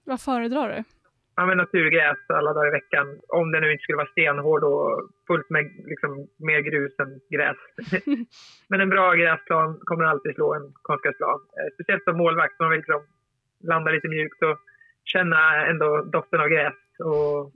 Vad 0.06 0.22
föredrar 0.22 0.69
du? 0.69 1.00
Ja, 1.36 1.45
men 1.45 1.57
naturgräs 1.57 2.18
alla 2.28 2.54
dagar 2.54 2.68
i 2.68 2.71
veckan. 2.71 3.19
Om 3.28 3.52
det 3.52 3.59
nu 3.59 3.71
inte 3.71 3.83
skulle 3.83 3.97
vara 4.04 4.11
stenhård 4.16 4.64
och 4.64 5.09
fullt 5.28 5.50
med 5.50 5.66
liksom, 5.85 6.28
mer 6.38 6.59
grus 6.59 7.00
än 7.00 7.19
gräs. 7.30 7.57
men 8.69 8.81
en 8.81 8.90
bra 8.90 9.14
gräsplan 9.14 9.80
kommer 9.83 10.06
alltid 10.06 10.35
slå 10.35 10.54
en 10.54 10.73
konstgräsplan. 10.81 11.40
Eh, 11.57 11.73
speciellt 11.73 12.04
som 12.04 12.18
målvakt. 12.18 12.59
Man 12.59 12.69
vill 12.69 12.80
liksom 12.80 13.02
landa 13.64 13.92
lite 13.92 14.07
mjukt 14.07 14.44
och 14.44 14.57
känna 15.04 15.66
ändå 15.66 16.04
doften 16.04 16.42
av 16.42 16.47
gräs. 16.47 16.73
Och 17.00 17.52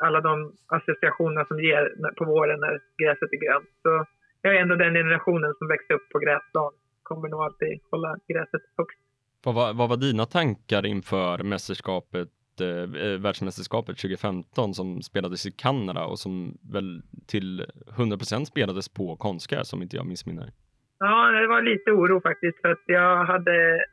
alla 0.00 0.20
de 0.20 0.52
associationer 0.66 1.44
som 1.44 1.58
ger 1.60 2.12
på 2.18 2.24
våren 2.24 2.60
när 2.60 2.80
gräset 3.02 3.32
är 3.32 3.46
grönt. 3.46 3.70
Så 3.82 4.06
jag 4.42 4.56
är 4.56 4.60
ändå 4.60 4.74
den 4.76 4.94
generationen 4.94 5.54
som 5.58 5.68
växte 5.68 5.94
upp 5.94 6.08
på 6.12 6.18
gräsplan 6.18 6.72
kommer 7.02 7.28
nog 7.28 7.40
alltid 7.42 7.80
hålla 7.90 8.16
gräset 8.28 8.62
högst. 8.76 8.98
Vad 9.44 9.54
var, 9.54 9.74
vad 9.74 9.88
var 9.88 9.96
dina 9.96 10.26
tankar 10.26 10.86
inför 10.86 11.42
mästerskapet, 11.42 12.28
eh, 12.60 12.68
eh 12.68 13.20
världsmästerskapet 13.20 13.96
2015 13.96 14.74
som 14.74 15.02
spelades 15.02 15.46
i 15.46 15.50
Kanada 15.50 16.04
och 16.04 16.18
som 16.18 16.58
väl 16.72 17.02
till 17.26 17.66
100% 17.96 18.44
spelades 18.44 18.88
på 18.88 19.16
konstgräs 19.16 19.72
om 19.72 19.82
inte 19.82 19.96
jag 19.96 20.06
missminner? 20.06 20.52
Ja, 20.98 21.30
det 21.30 21.46
var 21.46 21.62
lite 21.62 21.90
oro 21.90 22.20
faktiskt 22.20 22.60
för 22.60 22.68
att 22.68 22.84
jag 22.86 23.24
hade 23.24 23.84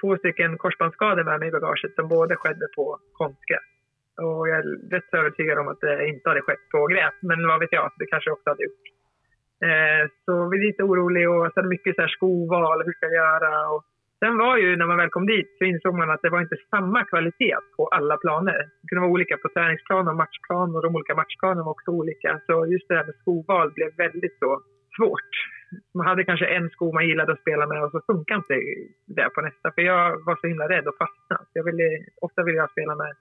två 0.00 0.16
stycken 0.16 0.58
korsbandsskador 0.58 1.24
med 1.24 1.40
mig 1.40 1.48
i 1.48 1.52
bagaget 1.52 1.94
som 1.94 2.08
båda 2.08 2.36
skedde 2.36 2.66
på 2.76 2.98
konstgräs. 3.12 3.68
Och 4.16 4.48
jag 4.48 4.58
är 4.58 4.90
rätt 4.90 5.14
övertygad 5.14 5.58
om 5.58 5.68
att 5.68 5.80
det 5.80 6.08
inte 6.08 6.28
hade 6.28 6.42
skett 6.42 6.68
på 6.70 6.86
gräs, 6.86 7.14
men 7.20 7.46
vad 7.46 7.60
vet 7.60 7.72
jag, 7.72 7.92
det 7.98 8.06
kanske 8.06 8.30
också 8.30 8.50
hade 8.50 8.62
gjort. 8.62 8.86
Eh, 9.68 10.02
så 10.24 10.48
vi 10.48 10.56
är 10.58 10.66
lite 10.66 10.82
oroliga 10.82 11.30
och 11.30 11.52
så 11.54 11.62
mycket 11.62 11.94
så 11.96 12.00
här 12.00 12.08
skoval, 12.08 12.82
hur 12.84 12.92
ska 12.92 13.06
jag 13.06 13.14
göra? 13.24 13.68
Och 13.68 13.84
sen 14.22 14.36
var 14.44 14.56
ju 14.56 14.76
när 14.76 14.86
man 14.86 15.00
väl 15.02 15.14
kom 15.16 15.26
dit 15.26 15.50
så 15.58 15.64
insåg 15.64 15.94
man 15.94 16.10
att 16.10 16.22
det 16.22 16.30
var 16.34 16.40
inte 16.40 16.56
samma 16.70 17.04
kvalitet 17.04 17.56
på 17.76 17.82
alla 17.86 18.16
planer. 18.16 18.58
Det 18.80 18.88
kunde 18.88 19.00
vara 19.00 19.12
olika 19.16 19.36
på 19.36 19.48
träningsplan 19.48 20.08
och 20.08 20.16
matchplan 20.16 20.76
och 20.76 20.82
de 20.82 20.94
olika 20.96 21.14
matchplanerna 21.14 21.62
var 21.64 21.72
också 21.72 21.90
olika. 21.90 22.40
Så 22.46 22.66
just 22.66 22.88
det 22.88 22.96
här 22.96 23.04
med 23.04 23.14
skoval 23.20 23.72
blev 23.76 23.90
väldigt 23.96 24.38
så 24.38 24.50
svårt. 24.96 25.32
Man 25.94 26.06
hade 26.06 26.24
kanske 26.24 26.46
en 26.46 26.70
sko 26.70 26.92
man 26.92 27.08
gillade 27.08 27.32
att 27.32 27.40
spela 27.40 27.66
med 27.66 27.82
och 27.84 27.90
så 27.90 28.00
funkar 28.06 28.36
inte 28.36 28.56
det 29.06 29.28
på 29.34 29.40
nästa. 29.40 29.72
För 29.74 29.82
jag 29.82 30.24
var 30.26 30.36
så 30.40 30.46
himla 30.46 30.68
rädd 30.68 30.88
att 30.88 30.98
fastna. 31.04 31.36
Jag 31.52 31.64
ville, 31.64 31.88
ofta 32.20 32.42
ville 32.42 32.58
jag 32.58 32.70
spela 32.70 32.94
med 32.94 33.12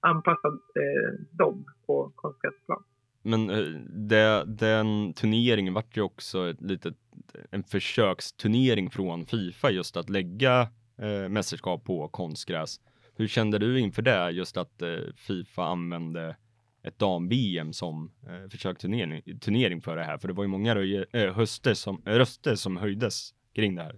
anpassad 0.00 0.54
eh, 0.82 1.10
dobb 1.42 1.64
på 1.86 2.12
konstgräsplan. 2.14 2.82
Men 3.26 3.50
eh, 3.50 3.80
det, 3.88 4.44
den 4.46 5.12
turneringen 5.12 5.74
vart 5.74 5.96
ju 5.96 6.02
också 6.02 6.50
ett 6.50 6.60
litet, 6.60 6.94
en 7.50 7.62
försöksturnering 7.62 8.90
från 8.90 9.26
Fifa 9.26 9.70
just 9.70 9.96
att 9.96 10.10
lägga 10.10 10.60
eh, 10.98 11.28
mästerskap 11.28 11.84
på 11.84 12.08
konstgräs. 12.08 12.80
Hur 13.16 13.26
kände 13.26 13.58
du 13.58 13.80
inför 13.80 14.02
det, 14.02 14.30
just 14.30 14.56
att 14.56 14.82
eh, 14.82 14.88
Fifa 15.16 15.64
använde 15.64 16.36
ett 16.84 16.98
dam-VM 16.98 17.72
som 17.72 18.10
eh, 18.28 18.50
försöksturnering 18.50 19.22
turnering 19.40 19.80
för 19.80 19.96
det 19.96 20.04
här? 20.04 20.18
För 20.18 20.28
det 20.28 20.34
var 20.34 20.44
ju 20.44 20.48
många 20.48 20.72
äh, 20.72 21.22
eh, 21.22 21.34
höster 21.34 21.74
som, 21.74 22.02
röster 22.04 22.54
som 22.54 22.76
höjdes 22.76 23.30
kring 23.54 23.74
det 23.74 23.82
här. 23.82 23.94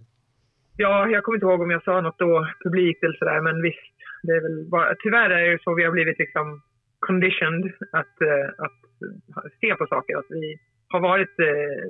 Ja, 0.77 1.09
jag 1.09 1.23
kommer 1.23 1.35
inte 1.35 1.45
ihåg 1.45 1.61
om 1.61 1.71
jag 1.71 1.83
sa 1.83 2.01
något 2.01 2.19
då 2.19 2.47
publikt 2.63 3.03
eller 3.03 3.17
sådär, 3.17 3.41
men 3.41 3.61
visst, 3.61 3.93
det 4.23 4.31
är 4.31 4.41
väl 4.41 4.69
bara, 4.69 4.95
tyvärr 5.03 5.29
är 5.29 5.51
det 5.51 5.63
så 5.63 5.75
vi 5.75 5.83
har 5.83 5.91
blivit 5.91 6.19
liksom 6.19 6.61
conditioned 7.09 7.65
att, 8.01 8.15
uh, 8.31 8.47
att 8.65 8.79
se 9.61 9.75
på 9.75 9.85
saker. 9.93 10.13
Att 10.17 10.29
vi 10.29 10.59
har 10.93 11.01
varit 11.11 11.35
uh, 11.39 11.83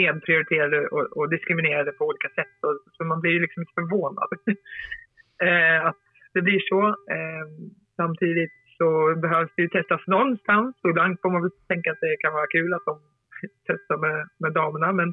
nedprioriterade 0.00 0.78
och, 0.94 1.06
och, 1.16 1.30
diskriminerade 1.30 1.92
på 1.92 2.04
olika 2.04 2.28
sätt. 2.28 2.56
Och, 2.66 2.76
så 2.92 3.04
man 3.04 3.20
blir 3.20 3.40
liksom 3.40 3.64
förvånad 3.74 4.30
eh, 5.48 5.86
att 5.88 6.02
det 6.34 6.42
blir 6.42 6.60
så. 6.70 6.96
samtidigt 7.96 8.56
så 8.78 8.88
behövs 9.24 9.52
det 9.56 9.62
ju 9.62 9.68
testas 9.68 10.06
någonstans. 10.06 10.76
Och 10.82 10.90
ibland 10.90 11.20
får 11.22 11.30
man 11.30 11.42
väl 11.42 11.50
tänka 11.68 11.92
att 11.92 12.00
det 12.00 12.16
kan 12.20 12.32
vara 12.32 12.46
kul 12.46 12.74
att 12.74 12.86
de 12.90 12.94
testar 13.66 13.96
med, 14.06 14.28
med 14.38 14.52
damerna. 14.52 14.92
Men 14.92 15.12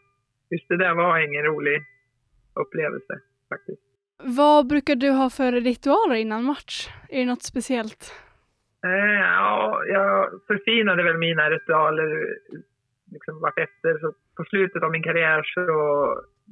just 0.50 0.68
det 0.70 0.78
där 0.78 0.96
var 0.96 1.20
ingen 1.28 1.44
rolig 1.44 1.78
upplevelse 2.62 3.14
faktiskt. 3.50 3.82
Vad 4.24 4.68
brukar 4.68 4.96
du 4.96 5.10
ha 5.10 5.30
för 5.30 5.52
ritualer 5.52 6.16
innan 6.16 6.44
match? 6.44 6.90
Är 7.10 7.20
det 7.20 7.26
något 7.26 7.44
speciellt? 7.44 8.14
Eh, 8.86 9.20
ja, 9.20 9.84
jag 9.88 10.30
förfinade 10.48 11.04
väl 11.04 11.18
mina 11.18 11.50
ritualer 11.50 12.38
liksom 13.12 13.42
vartefter. 13.42 13.98
Så 14.02 14.14
på 14.38 14.44
slutet 14.44 14.84
av 14.84 14.92
min 14.92 15.04
karriär 15.04 15.42
så 15.44 15.62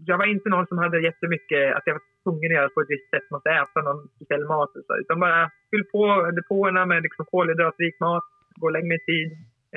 jag 0.05 0.17
var 0.17 0.25
inte 0.25 0.49
någon 0.49 0.67
som 0.67 0.77
hade 0.77 1.01
jättemycket 1.01 1.75
att 1.75 1.83
jag 1.85 1.93
var 1.93 2.01
tvungen 2.23 2.51
att 2.51 2.57
göra 2.57 2.69
på 2.69 2.81
ett 2.81 2.89
visst 2.89 3.09
sätt, 3.09 3.31
måste 3.31 3.49
äta 3.49 3.81
någon 3.81 4.07
speciell 4.15 4.45
mat 4.45 4.75
och 4.75 4.85
så, 4.87 4.97
utan 4.97 5.19
bara 5.19 5.51
fyll 5.71 5.85
på 5.91 6.31
depåerna 6.31 6.85
med 6.85 7.03
liksom 7.03 7.25
kolhydratrik 7.25 7.99
mat, 7.99 8.23
gå 8.55 8.67
och 8.67 8.73
mig 8.73 8.97
i 8.97 9.05
tid. 9.11 9.31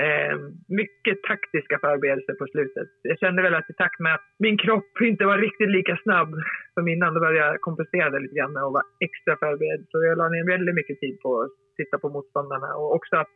Eh, 0.04 0.35
mycket 0.69 1.23
taktiska 1.23 1.78
förberedelser 1.78 2.35
på 2.35 2.47
slutet. 2.47 2.88
Jag 3.02 3.19
kände 3.19 3.42
väl 3.42 3.54
att 3.54 3.71
i 3.71 3.73
takt 3.73 4.00
med 4.00 4.14
att 4.14 4.26
min 4.38 4.59
kropp 4.59 5.00
inte 5.00 5.25
var 5.25 5.38
riktigt 5.38 5.71
lika 5.71 5.97
snabb 6.02 6.35
som 6.75 6.88
innan, 6.88 7.14
då 7.14 7.21
började 7.21 7.47
jag 7.47 7.61
kompensera 7.61 8.11
det 8.11 8.21
lite 8.21 8.35
grann 8.35 8.57
och 8.57 8.73
vara 8.73 8.85
extra 9.00 9.37
förberedd. 9.37 9.87
Så 9.90 10.04
jag 10.04 10.19
la 10.19 10.28
ner 10.28 10.47
väldigt 10.47 10.75
mycket 10.75 11.00
tid 11.00 11.21
på 11.21 11.49
titta 11.80 11.96
på 11.99 12.08
motståndarna 12.16 12.70
och 12.80 12.94
också 12.96 13.14
att 13.22 13.34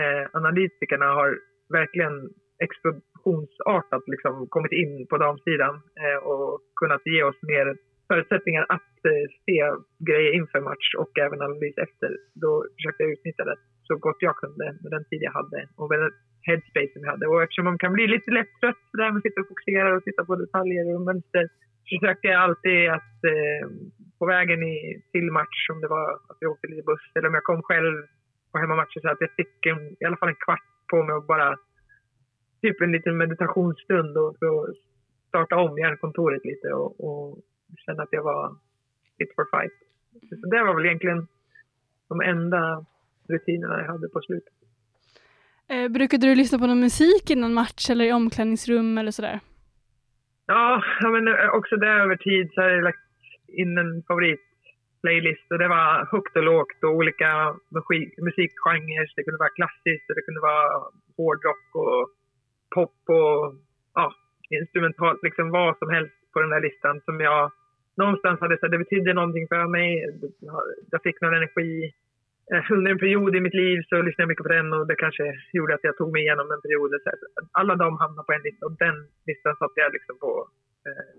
eh, 0.00 0.24
analytikerna 0.38 1.06
har 1.18 1.30
verkligen 1.78 2.14
explosionsartat 2.66 4.04
liksom 4.06 4.34
kommit 4.54 4.72
in 4.72 5.06
på 5.10 5.16
damsidan 5.18 5.74
eh, 6.02 6.18
och 6.30 6.60
kunnat 6.80 7.02
ge 7.04 7.22
oss 7.22 7.40
mer 7.52 7.66
förutsättningar 8.08 8.64
att 8.68 8.96
eh, 9.10 9.26
se 9.46 9.58
grejer 10.08 10.32
inför 10.40 10.60
match 10.60 10.88
och 11.02 11.12
även 11.18 11.42
analys 11.42 11.78
efter. 11.86 12.10
Då 12.42 12.50
försökte 12.76 13.02
jag 13.02 13.12
utnyttja 13.12 13.44
det 13.44 13.58
så 13.88 13.96
gott 13.96 14.16
jag 14.20 14.36
kunde 14.36 14.66
med 14.82 14.90
den 14.96 15.04
tid 15.04 15.22
jag 15.22 15.32
hade 15.40 15.68
och 15.76 15.88
med 15.90 15.98
den 16.00 16.12
headspace 16.46 16.92
som 16.92 17.02
jag 17.04 17.10
hade. 17.10 17.26
Och 17.26 17.42
eftersom 17.42 17.64
man 17.64 17.78
kan 17.78 17.92
bli 17.92 18.06
lite 18.06 18.30
lätt 18.30 18.52
trött 18.60 18.84
där 18.92 18.98
det 18.98 19.04
här 19.04 19.12
med 19.12 19.18
att 19.18 19.28
sitta 19.28 19.40
och 19.40 19.48
fokusera 19.48 19.96
och 19.96 20.04
titta 20.04 20.24
på 20.24 20.36
detaljer 20.36 20.94
och 20.94 21.00
mönster 21.00 21.44
så 21.86 21.90
försöker 22.00 22.28
jag 22.28 22.42
alltid 22.42 22.80
att 22.96 23.16
eh, 23.34 23.62
på 24.18 24.26
vägen 24.26 24.62
i, 24.62 25.02
till 25.12 25.30
match, 25.32 25.70
om 25.72 25.80
det 25.80 25.88
var 25.88 26.12
att 26.12 26.36
jag 26.40 26.52
åkte 26.52 26.66
lite 26.66 26.82
buss 26.82 27.06
eller 27.14 27.28
om 27.28 27.34
jag 27.34 27.44
kom 27.44 27.62
själv 27.62 28.06
på 28.52 28.58
hemmamatcher 28.58 29.00
så 29.00 29.08
att 29.08 29.20
jag 29.20 29.30
fick 29.30 29.66
en, 29.66 29.96
i 30.00 30.04
alla 30.06 30.16
fall 30.16 30.28
en 30.28 30.44
kvart 30.44 30.68
på 30.90 31.02
mig 31.02 31.14
att 31.16 31.26
bara 31.26 31.56
typ 32.62 32.80
en 32.80 32.92
liten 32.92 33.16
meditationsstund 33.16 34.16
och 34.18 34.36
för 34.38 34.74
starta 35.28 35.56
om 35.56 35.78
hjärnkontoret 35.78 36.44
lite 36.44 36.68
och, 36.68 36.90
och 37.06 37.38
känna 37.76 38.02
att 38.02 38.08
jag 38.12 38.22
var 38.22 38.56
fit 39.18 39.34
for 39.34 39.46
fight. 39.52 39.72
Så 40.40 40.48
det 40.48 40.62
var 40.64 40.74
väl 40.74 40.86
egentligen 40.86 41.26
de 42.08 42.20
enda 42.20 42.84
rutinerna 43.28 43.80
jag 43.80 43.92
hade 43.92 44.08
på 44.08 44.20
slutet. 44.20 44.54
Eh, 45.68 45.88
brukade 45.88 46.26
du 46.26 46.34
lyssna 46.34 46.58
på 46.58 46.66
någon 46.66 46.80
musik 46.80 47.30
innan 47.30 47.54
match 47.54 47.90
eller 47.90 48.04
i 48.04 48.12
omklädningsrum 48.12 48.98
eller 48.98 49.10
sådär? 49.10 49.40
Ja, 50.46 50.82
men 51.00 51.28
eh, 51.28 51.48
också 51.54 51.76
där 51.76 52.00
över 52.00 52.16
tid 52.16 52.50
så 52.54 52.60
har 52.60 52.68
jag 52.68 52.84
lagt 52.84 53.05
in 53.48 53.78
en 53.78 54.02
favoritplaylist 54.08 55.52
och 55.52 55.58
det 55.58 55.68
var 55.68 56.08
högt 56.12 56.36
och 56.36 56.42
lågt 56.42 56.84
och 56.84 56.94
olika 56.94 57.30
musikgenrer. 58.26 59.12
Det 59.16 59.24
kunde 59.24 59.44
vara 59.44 59.56
klassiskt 59.58 60.08
och 60.08 60.16
det 60.16 60.26
kunde 60.26 60.40
vara 60.40 60.64
hårdrock 61.16 61.68
och 61.74 62.10
pop 62.74 63.00
och 63.06 63.54
ja, 63.94 64.14
instrumentalt, 64.50 65.22
liksom 65.22 65.50
vad 65.50 65.78
som 65.78 65.90
helst 65.90 66.14
på 66.32 66.40
den 66.40 66.50
där 66.50 66.60
listan 66.60 67.00
som 67.04 67.20
jag 67.20 67.52
någonstans 67.96 68.40
hade 68.40 68.58
så 68.58 68.68
det 68.68 68.78
betydde 68.78 69.12
någonting 69.12 69.46
för 69.48 69.66
mig. 69.66 69.88
Jag 70.90 71.02
fick 71.02 71.20
någon 71.20 71.34
energi. 71.34 71.92
Eh, 72.52 72.72
under 72.72 72.90
en 72.90 72.98
period 72.98 73.36
i 73.36 73.40
mitt 73.40 73.54
liv 73.54 73.82
så 73.88 73.94
lyssnade 74.02 74.22
jag 74.22 74.28
mycket 74.28 74.46
på 74.48 74.52
den 74.52 74.72
och 74.72 74.86
det 74.86 74.94
kanske 74.94 75.24
gjorde 75.52 75.74
att 75.74 75.84
jag 75.88 75.96
tog 75.96 76.12
mig 76.12 76.22
igenom 76.22 76.50
en 76.50 76.62
period. 76.62 76.90
Alla 77.52 77.74
de 77.76 77.98
hamnade 77.98 78.26
på 78.26 78.32
en 78.32 78.42
lista 78.42 78.66
och 78.66 78.76
den 78.84 78.96
listan 79.26 79.56
satte 79.56 79.80
jag 79.80 79.92
liksom 79.92 80.18
på 80.18 80.48
eh, 80.86 81.14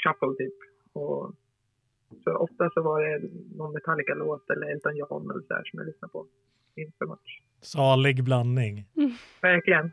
shuffle 0.00 0.34
typ. 0.38 0.58
Och 0.92 1.34
så 2.24 2.36
ofta 2.36 2.70
så 2.70 2.82
var 2.82 3.02
det 3.02 3.20
någon 3.56 3.72
Metallica-låt 3.72 4.50
eller 4.50 4.66
Elton 4.72 4.96
John 4.96 5.30
eller 5.30 5.42
så 5.48 5.54
här 5.54 5.64
som 5.64 5.78
jag 5.78 5.86
lyssnade 5.86 6.12
på 6.12 6.26
inför 6.76 7.06
match. 7.06 7.40
Salig 7.60 8.24
blandning. 8.24 8.84
Mm. 8.96 9.12
Verkligen. 9.42 9.92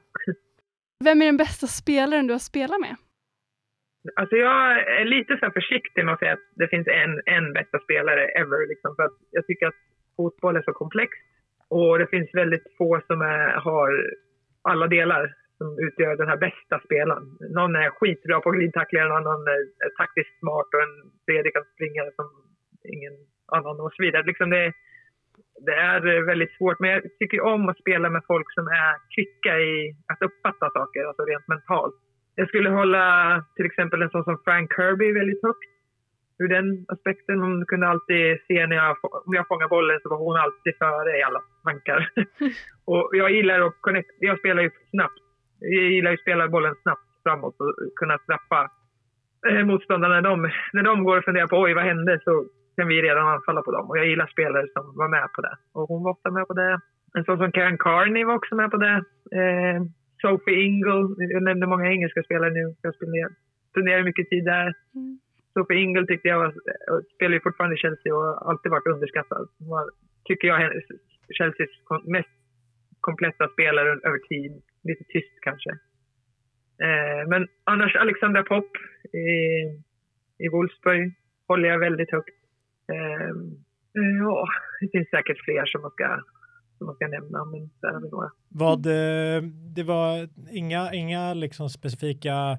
Vem 1.03 1.21
är 1.21 1.25
den 1.25 1.37
bästa 1.37 1.67
spelaren 1.67 2.27
du 2.27 2.33
har 2.33 2.39
spelat 2.39 2.79
med? 2.79 2.95
Alltså 4.15 4.35
jag 4.35 4.61
är 5.01 5.05
lite 5.05 5.37
så 5.41 5.51
försiktig 5.51 6.05
med 6.05 6.13
att 6.13 6.19
säga 6.19 6.33
att 6.33 6.47
det 6.55 6.67
finns 6.67 6.87
en, 6.87 7.21
en 7.25 7.53
bästa 7.53 7.79
spelare 7.79 8.23
ever. 8.25 8.67
Liksom, 8.67 8.95
för 8.95 9.03
att 9.03 9.17
jag 9.31 9.47
tycker 9.47 9.67
att 9.67 9.81
fotboll 10.15 10.55
är 10.55 10.61
så 10.61 10.73
komplext 10.73 11.23
och 11.67 11.99
det 11.99 12.07
finns 12.07 12.29
väldigt 12.33 12.63
få 12.77 13.01
som 13.07 13.21
är, 13.21 13.47
har 13.67 13.89
alla 14.61 14.87
delar 14.87 15.35
som 15.57 15.67
utgör 15.87 16.15
den 16.15 16.31
här 16.31 16.37
bästa 16.47 16.75
spelaren. 16.85 17.25
Någon 17.57 17.75
är 17.75 17.89
skitbra 17.89 18.39
på 18.41 18.51
glidtacklingar, 18.51 19.05
en 19.05 19.19
annan 19.19 19.41
är, 19.55 19.61
är 19.85 19.91
taktiskt 20.01 20.39
smart 20.39 20.69
och 20.73 20.83
en 20.87 20.95
tredje 21.25 21.51
kan 21.51 21.65
springa 21.73 22.03
som 22.15 22.27
ingen 22.95 23.15
annan 23.55 23.79
och 23.79 23.93
så 23.93 24.03
vidare. 24.03 24.23
Liksom 24.23 24.49
det, 24.49 24.73
det 25.65 25.77
är 25.91 26.25
väldigt 26.31 26.53
svårt, 26.57 26.79
men 26.79 26.89
jag 26.89 27.01
tycker 27.19 27.41
om 27.41 27.69
att 27.69 27.79
spela 27.83 28.09
med 28.09 28.23
folk 28.27 28.47
som 28.53 28.67
är 28.67 28.93
kvicka 29.15 29.53
i 29.59 29.95
att 30.11 30.21
uppfatta 30.27 30.65
saker, 30.77 31.01
alltså 31.07 31.23
rent 31.23 31.47
mentalt. 31.47 31.95
Jag 32.35 32.47
skulle 32.47 32.69
hålla 32.69 33.05
till 33.55 33.65
exempel 33.65 34.01
en 34.01 34.09
sån 34.09 34.23
som 34.23 34.41
Frank 34.45 34.73
Kirby 34.75 35.11
väldigt 35.11 35.43
högt. 35.43 35.71
Ur 36.39 36.47
den 36.47 36.85
aspekten. 36.87 37.39
Hon 37.39 37.65
kunde 37.65 37.87
alltid 37.87 38.37
se 38.47 38.67
när 38.67 38.75
jag, 38.75 38.97
om 39.25 39.33
jag 39.33 39.47
fångar 39.47 39.67
bollen 39.67 39.99
så 40.03 40.09
var 40.09 40.17
hon 40.17 40.37
alltid 40.37 40.77
före 40.77 41.17
i 41.17 41.23
alla 41.23 41.41
tankar. 41.63 42.09
och 42.85 43.09
jag 43.11 43.31
gillar 43.31 43.67
att 43.67 43.81
connect, 43.81 44.09
jag 44.19 44.39
spelar 44.39 44.63
ju 44.63 44.71
snabbt. 44.91 45.26
Jag 45.59 45.91
gillar 45.95 46.13
att 46.13 46.19
spela 46.19 46.47
bollen 46.47 46.75
snabbt 46.81 47.07
framåt 47.23 47.55
och 47.59 47.73
kunna 47.95 48.17
straffa 48.17 48.71
eh, 49.49 49.65
motståndarna. 49.65 50.15
När 50.15 50.29
de, 50.29 50.51
när 50.73 50.83
de 50.83 51.03
går 51.03 51.17
och 51.17 51.23
funderar 51.23 51.47
på 51.47 51.57
oj, 51.61 51.73
vad 51.73 51.83
hände? 51.83 52.19
Så 52.23 52.47
kan 52.75 52.87
vi 52.87 53.01
redan 53.01 53.27
anfalla 53.27 53.61
på 53.61 53.71
dem. 53.71 53.89
Och 53.89 53.97
jag 53.97 54.07
gillar 54.07 54.27
spelare 54.27 54.67
som 54.73 54.95
var 54.95 55.09
med 55.09 55.27
på 55.35 55.41
det. 55.41 55.55
Och 55.73 55.87
hon 55.89 56.03
var 56.03 56.11
ofta 56.11 56.31
med 56.31 56.47
på 56.47 56.53
det. 56.53 56.79
En 57.17 57.23
sån 57.25 57.37
som 57.37 57.51
Karen 57.51 57.77
Carney 57.77 58.23
var 58.25 58.35
också 58.35 58.55
med 58.55 58.71
på 58.71 58.77
det. 58.77 58.95
Eh, 59.39 59.79
Sophie 60.21 60.61
Ingle, 60.65 61.15
jag 61.17 61.43
nämnde 61.43 61.67
många 61.67 61.91
engelska 61.91 62.23
spelare 62.23 62.51
nu. 62.51 62.75
Jag 62.81 62.95
spenderar 63.71 64.03
mycket 64.03 64.29
tid 64.29 64.45
där. 64.45 64.73
Mm. 64.95 65.19
Sophie 65.53 65.81
Ingle 65.83 66.05
tyckte 66.05 66.27
jag 66.27 66.39
var, 66.39 66.53
spelar 67.15 67.33
ju 67.33 67.41
fortfarande 67.41 67.75
i 67.75 67.83
Chelsea 67.83 68.15
och 68.15 68.23
har 68.23 68.49
alltid 68.49 68.71
varit 68.71 68.87
underskattad. 68.87 69.47
Var, 69.57 69.85
tycker 70.25 70.47
jag 70.47 70.57
Chelseas 71.37 71.69
mest 72.05 72.29
kompletta 72.99 73.47
spelare 73.47 73.89
över 73.89 74.19
tid. 74.33 74.51
Lite 74.87 75.03
tyst 75.03 75.35
kanske. 75.41 75.69
Eh, 76.85 77.21
men 77.27 77.47
annars 77.63 77.95
Alexandra 77.95 78.43
Popp 78.43 78.71
i, 79.13 79.29
i 80.45 80.47
Wolfsburg 80.51 81.13
håller 81.47 81.69
jag 81.69 81.79
väldigt 81.79 82.11
högt. 82.11 82.37
Eh, 82.93 83.29
eh, 83.97 84.17
ja, 84.19 84.47
det 84.81 84.89
finns 84.91 85.09
säkert 85.09 85.43
fler 85.45 85.65
som 85.65 85.81
man 85.81 85.91
ska 85.91 86.07
som 86.77 86.85
man 86.87 86.95
ska 86.95 87.07
nämna, 87.07 87.45
men 87.45 87.69
där 87.81 87.93
har 87.93 88.01
vi 88.01 88.09
några. 88.09 88.31
Vad, 88.49 88.85
eh, 88.85 89.43
det 89.75 89.83
var 89.83 90.29
inga, 90.51 90.93
inga 90.93 91.33
liksom 91.33 91.69
specifika 91.69 92.51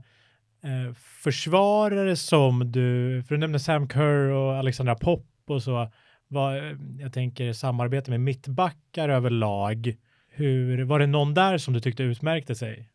eh, 0.64 0.94
försvarare 1.22 2.16
som 2.16 2.72
du, 2.72 3.22
för 3.22 3.34
du 3.34 3.38
nämnde 3.38 3.58
Sam 3.58 3.88
Kerr 3.88 4.30
och 4.30 4.56
Alexandra 4.56 4.94
Popp 4.94 5.26
och 5.46 5.62
så, 5.62 5.92
vad, 6.28 6.56
eh, 6.56 6.76
jag 6.98 7.12
tänker 7.12 7.52
samarbete 7.52 8.10
med 8.10 8.20
mittbackar 8.20 9.08
överlag. 9.08 9.96
Hur, 10.38 10.84
var 10.84 10.98
det 10.98 11.06
någon 11.06 11.34
där 11.34 11.58
som 11.58 11.74
du 11.74 11.80
tyckte 11.80 12.02
utmärkte 12.02 12.54
sig? 12.54 12.88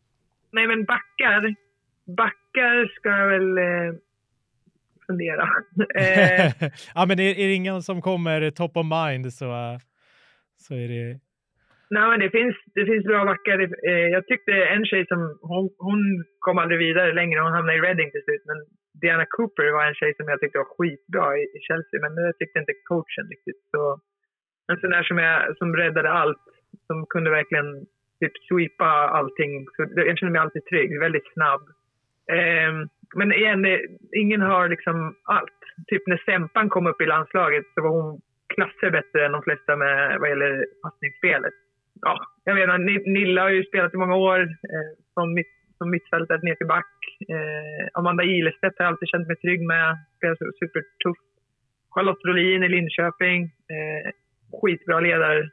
Nej, 0.52 0.66
men 0.66 0.84
backar, 0.84 1.54
backar 2.16 2.96
ska 2.96 3.08
jag 3.08 3.28
väl 3.28 3.58
eh, 3.58 3.94
fundera. 5.06 5.42
eh. 5.94 6.52
ja, 6.94 7.06
men 7.08 7.20
är, 7.20 7.30
är 7.42 7.46
det 7.48 7.54
ingen 7.54 7.82
som 7.82 8.02
kommer 8.02 8.50
top 8.50 8.76
of 8.76 8.86
mind 8.86 9.32
så 9.32 9.78
så 10.56 10.74
är 10.74 10.88
det... 10.88 11.20
Nej, 11.90 12.06
men 12.10 12.20
det 12.20 12.30
finns, 12.30 12.56
det 12.74 12.84
finns 12.90 13.04
bra 13.04 13.24
backar. 13.24 13.58
Eh, 13.90 14.08
jag 14.16 14.26
tyckte 14.26 14.52
en 14.74 14.84
tjej 14.84 15.06
som, 15.06 15.38
hon, 15.42 15.64
hon 15.78 16.00
kom 16.38 16.58
aldrig 16.58 16.78
vidare 16.78 17.12
längre, 17.12 17.40
hon 17.40 17.52
hamnade 17.52 17.78
i 17.78 17.80
Reading 17.80 18.10
till 18.10 18.24
slut. 18.26 18.44
Men 18.50 18.58
Diana 19.00 19.26
Cooper 19.34 19.72
var 19.76 19.84
en 19.86 19.94
tjej 19.94 20.12
som 20.16 20.28
jag 20.28 20.40
tyckte 20.40 20.58
var 20.58 20.74
skitbra 20.76 21.26
i, 21.40 21.42
i 21.56 21.58
Chelsea, 21.66 22.00
men 22.04 22.14
det 22.14 22.32
tyckte 22.38 22.58
inte 22.58 22.74
coachen 22.88 23.26
riktigt. 23.34 23.60
Så, 23.72 23.80
en 24.72 24.80
sån 24.80 24.90
där 24.90 25.02
som, 25.02 25.18
jag, 25.18 25.56
som 25.56 25.76
räddade 25.76 26.10
allt, 26.10 26.46
som 26.86 27.06
kunde 27.06 27.30
verkligen 27.30 27.86
typ 28.20 28.32
sweepa 28.48 28.90
allting. 29.18 29.66
Så 29.76 29.86
jag 29.96 30.18
kände 30.18 30.32
mig 30.32 30.40
alltid 30.40 30.64
trygg, 30.64 31.00
väldigt 31.00 31.32
snabb. 31.32 31.62
Eh, 32.32 32.72
men 33.14 33.32
igen, 33.32 33.66
ingen 34.12 34.40
har 34.40 34.68
liksom 34.68 35.16
allt. 35.24 35.60
Typ 35.86 36.02
när 36.06 36.22
Sempan 36.26 36.68
kom 36.68 36.86
upp 36.86 37.00
i 37.00 37.06
landslaget 37.06 37.64
så 37.74 37.82
var 37.82 37.90
hon 37.90 38.20
klasser 38.54 38.90
bättre 38.90 39.26
än 39.26 39.32
de 39.32 39.42
flesta 39.42 39.76
med 39.76 40.20
vad 40.20 40.28
gäller 40.28 40.66
passningsspelet. 40.82 41.54
Ja, 42.00 42.26
jag 42.44 42.54
menar 42.54 42.78
Nilla 43.14 43.42
har 43.42 43.50
ju 43.50 43.64
spelat 43.64 43.94
i 43.94 43.96
många 43.96 44.16
år, 44.16 44.40
eh, 44.40 44.90
från, 45.14 45.34
mitt, 45.34 45.52
från 45.78 45.90
mittfältet 45.90 46.42
ner 46.42 46.54
till 46.54 46.66
back. 46.66 46.94
Eh, 47.28 47.88
Amanda 47.92 48.24
Ilestedt 48.24 48.78
har 48.78 48.84
jag 48.84 48.92
alltid 48.92 49.08
känt 49.08 49.28
mig 49.28 49.36
trygg 49.36 49.62
med, 49.66 49.98
spelar 50.16 50.36
supertufft. 50.60 51.28
Charlotte 51.90 52.24
Rolin 52.24 52.62
i 52.62 52.68
Linköping, 52.68 53.42
eh, 53.74 54.10
skitbra 54.60 55.00
ledare 55.00 55.50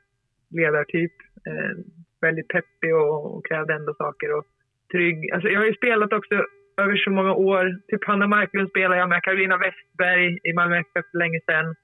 ledartyp. 0.51 1.11
Eh, 1.47 1.73
väldigt 2.21 2.47
peppig 2.47 2.95
och, 2.95 3.35
och 3.35 3.45
krävde 3.45 3.73
ändå 3.73 3.93
saker. 3.93 4.33
Och 4.37 4.45
trygg. 4.91 5.31
Alltså, 5.33 5.49
jag 5.49 5.59
har 5.59 5.67
ju 5.67 5.73
spelat 5.73 6.13
också 6.13 6.35
över 6.81 6.95
så 6.95 7.11
många 7.11 7.33
år. 7.33 7.65
Typ 7.87 8.03
Hanna 8.05 8.27
Marklund 8.27 8.69
spelar 8.69 8.97
jag 8.97 9.09
med, 9.09 9.23
Karolina 9.23 9.57
Westberg 9.57 10.39
i 10.43 10.53
Malmö 10.53 10.75
FF 10.79 11.05
för 11.11 11.17
länge 11.17 11.39
sedan. 11.49 11.75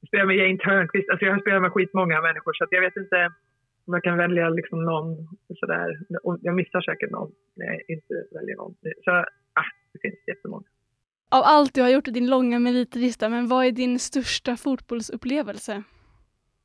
Jag 0.00 0.08
spelar 0.08 0.26
med 0.26 0.36
Jane 0.36 0.58
Törnqvist. 0.58 1.10
Alltså 1.10 1.24
jag 1.26 1.32
har 1.32 1.40
spelat 1.40 1.62
med 1.62 1.72
skitmånga 1.72 2.20
människor 2.20 2.52
så 2.52 2.66
jag 2.70 2.80
vet 2.80 2.96
inte 2.96 3.30
om 3.86 3.94
jag 3.94 4.02
kan 4.02 4.18
välja 4.18 4.48
liksom 4.48 4.84
någon 4.84 5.08
sådär. 5.60 5.88
Jag 6.40 6.54
missar 6.54 6.80
säkert 6.80 7.10
någon 7.10 7.30
när 7.56 7.66
jag 7.66 7.80
inte 7.88 8.14
väljer 8.32 8.56
någon. 8.56 8.74
Så 9.04 9.10
ah, 9.60 9.70
det 9.92 9.98
finns 10.02 10.20
jättemånga. 10.26 10.66
Av 11.30 11.42
allt 11.44 11.74
du 11.74 11.82
har 11.82 11.88
gjort 11.88 12.08
i 12.08 12.10
din 12.10 12.30
långa 12.30 12.58
meritlista, 12.58 13.28
men 13.28 13.48
vad 13.48 13.66
är 13.66 13.72
din 13.72 13.98
största 13.98 14.56
fotbollsupplevelse? 14.56 15.82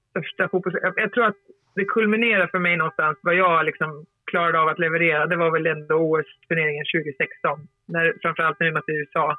Största 0.10 0.50
fotbollsupplevelse? 0.50 1.02
Jag 1.02 1.14
tror 1.14 1.26
att 1.26 1.38
det 1.76 1.86
kulminerar 1.86 2.48
för 2.48 2.60
mig 2.60 2.78
någonstans 2.78 3.18
vad 3.22 3.36
jag 3.36 3.66
liksom 3.66 4.06
klarade 4.32 4.60
av 4.62 4.68
att 4.68 4.80
leverera, 4.80 5.26
det 5.26 5.38
var 5.44 5.52
väl 5.52 5.66
ändå 5.66 5.96
OS-turneringen 5.96 6.86
2016. 6.94 7.68
När, 7.94 8.06
framförallt 8.22 8.60
nu 8.60 8.72
med 8.72 8.84
USA. 8.88 9.38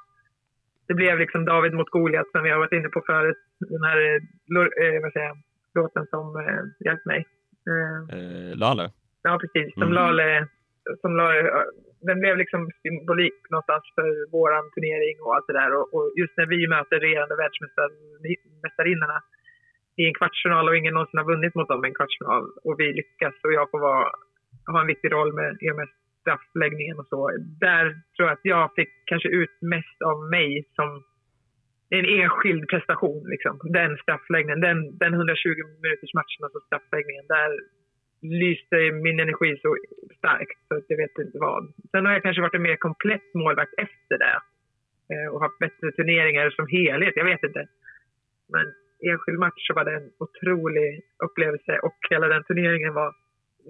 Det 0.89 0.95
blev 0.95 1.19
liksom 1.19 1.45
David 1.45 1.75
mot 1.75 1.91
Goliat 1.91 2.31
som 2.33 2.43
vi 2.43 2.51
har 2.51 2.59
varit 2.59 2.79
inne 2.79 2.89
på 2.89 3.03
förut. 3.07 3.41
Den 3.59 3.85
här 3.85 3.99
eh, 4.15 5.03
vad 5.03 5.13
säger 5.13 5.27
jag, 5.27 5.39
låten 5.75 6.07
som 6.07 6.27
eh, 6.37 6.87
hjälpt 6.87 7.07
mig. 7.07 7.21
Eh, 7.71 7.99
eh 8.17 8.57
Lale? 8.57 8.91
Ja, 9.23 9.39
precis. 9.43 9.75
Som 9.75 9.83
mm. 9.83 9.95
Lale, 9.95 10.47
som 11.01 11.17
Lale, 11.17 11.65
den 12.09 12.19
blev 12.21 12.37
liksom 12.37 12.71
symbolik 12.83 13.39
någonstans 13.51 13.85
för 13.97 14.09
våran 14.37 14.71
turnering 14.75 15.17
och 15.23 15.35
allt 15.35 15.47
det 15.47 15.61
där. 15.61 15.71
Och, 15.79 15.87
och 15.95 16.07
just 16.21 16.35
när 16.37 16.47
vi 16.47 16.69
möter 16.69 16.97
regerande 17.01 17.37
världsmästarinnorna 17.43 19.19
i 19.97 20.07
en 20.07 20.15
kvartsfinal 20.15 20.69
och 20.69 20.77
ingen 20.77 20.95
någonsin 20.95 21.19
har 21.19 21.33
vunnit 21.33 21.55
mot 21.55 21.69
dem 21.69 21.85
i 21.85 21.89
en 21.89 21.95
kvartsfinal 21.95 22.45
och 22.65 22.75
vi 22.79 22.93
lyckas 22.93 23.35
och 23.45 23.53
jag 23.53 23.71
får 23.71 23.81
vara 23.81 24.09
ha 24.67 24.81
en 24.81 24.87
viktig 24.87 25.13
roll 25.13 25.33
med, 25.33 25.59
med 25.77 25.89
straffläggningen 26.21 26.99
och 26.99 27.07
så. 27.07 27.31
Där 27.61 27.85
tror 28.17 28.29
jag 28.29 28.33
att 28.33 28.51
jag 28.55 28.75
fick 28.75 28.93
kanske 29.05 29.29
ut 29.29 29.57
mest 29.61 30.03
av 30.05 30.31
mig 30.31 30.69
som 30.75 31.05
en 31.89 32.07
enskild 32.21 32.69
prestation. 32.69 33.23
Liksom. 33.29 33.61
Den 33.65 33.97
straffläggningen, 34.03 34.61
den, 34.61 34.99
den 34.99 35.15
120 35.15 35.49
minuters 35.83 36.15
matchen, 36.15 36.45
alltså 36.45 36.61
straffläggningen, 36.61 37.27
där 37.27 37.51
lyste 38.23 38.77
min 38.93 39.21
energi 39.21 39.59
så 39.63 39.77
starkt 40.19 40.59
så 40.69 40.77
att 40.77 40.85
jag 40.89 40.97
vet 40.97 41.19
inte 41.19 41.39
vad. 41.39 41.73
Sen 41.91 42.07
har 42.07 42.13
jag 42.13 42.23
kanske 42.23 42.43
varit 42.43 42.55
en 42.55 42.63
mer 42.63 42.77
komplett 42.77 43.35
målvakt 43.35 43.75
efter 43.77 44.19
det 44.25 44.39
eh, 45.15 45.29
och 45.33 45.41
haft 45.41 45.59
bättre 45.59 45.93
turneringar 45.93 46.51
som 46.51 46.67
helhet. 46.67 47.17
Jag 47.17 47.25
vet 47.25 47.45
inte. 47.45 47.67
Men 48.49 48.67
enskild 49.11 49.39
match 49.39 49.67
så 49.67 49.75
var 49.75 49.85
det 49.85 49.95
en 49.97 50.11
otrolig 50.25 50.89
upplevelse 51.27 51.73
och 51.87 51.99
hela 52.11 52.27
den 52.29 52.45
turneringen 52.45 52.95
var 52.95 53.15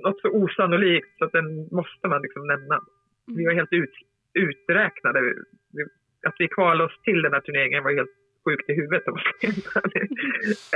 något 0.04 0.20
så 0.20 0.28
osannolikt 0.28 1.18
så 1.18 1.24
att 1.24 1.32
den 1.32 1.68
måste 1.78 2.08
man 2.08 2.22
liksom 2.22 2.46
nämna. 2.46 2.80
Vi 3.26 3.44
var 3.44 3.54
helt 3.54 3.72
ut, 3.72 3.94
uträknade. 4.34 5.18
Att 6.26 6.34
vi 6.38 6.48
kvalade 6.48 6.84
oss 6.84 7.00
till 7.04 7.22
den 7.22 7.32
här 7.32 7.40
turneringen 7.40 7.84
var 7.84 7.92
helt 7.92 8.16
sjukt 8.44 8.70
i 8.70 8.74
huvudet. 8.74 9.04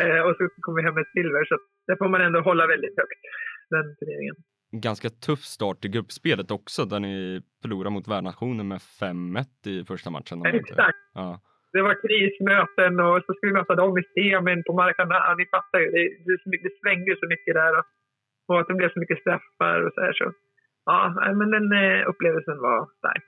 eh, 0.00 0.20
och 0.26 0.36
så 0.36 0.48
kom 0.60 0.74
vi 0.74 0.82
hem 0.82 0.94
med 0.94 1.06
silver, 1.12 1.44
så 1.44 1.58
det 1.86 1.96
får 1.96 2.08
man 2.08 2.20
ändå 2.20 2.40
hålla 2.40 2.66
väldigt 2.66 2.96
högt, 2.96 3.20
den 3.70 3.96
turneringen. 3.96 4.36
Ganska 4.70 5.10
tuff 5.10 5.40
start 5.40 5.84
i 5.84 5.88
gruppspelet 5.88 6.50
också, 6.50 6.84
där 6.84 7.00
ni 7.00 7.42
förlorade 7.62 7.90
mot 7.90 8.08
värdnationen 8.08 8.68
med 8.68 8.78
5-1 8.78 9.44
i 9.66 9.84
första 9.84 10.10
matchen. 10.10 10.46
Exakt. 10.46 10.98
Ja. 11.14 11.40
Det 11.76 11.82
var 11.88 12.02
krismöten 12.04 13.00
och 13.00 13.16
så 13.24 13.30
skulle 13.34 13.52
vi 13.52 13.58
möta 13.58 13.74
dem 13.74 13.98
i 13.98 14.04
semin 14.14 14.62
på 14.66 14.72
Maracana. 14.72 15.34
Ni 15.38 15.46
fattar 15.54 15.78
ju, 15.80 15.88
det, 15.96 16.04
det, 16.26 16.36
det 16.66 16.72
svängde 16.80 17.16
så 17.20 17.26
mycket 17.32 17.54
där. 17.54 17.72
Och 17.78 17.86
och 18.46 18.60
att 18.60 18.68
det 18.68 18.74
blev 18.74 18.92
så 18.92 19.00
mycket 19.00 19.20
straffar 19.20 19.82
och 19.86 19.92
så 19.94 20.00
här. 20.00 20.12
Så, 20.12 20.32
ja, 20.84 21.32
men 21.34 21.50
den 21.50 21.72
eh, 21.72 22.08
upplevelsen 22.08 22.58
var 22.58 22.88
stark. 22.98 23.26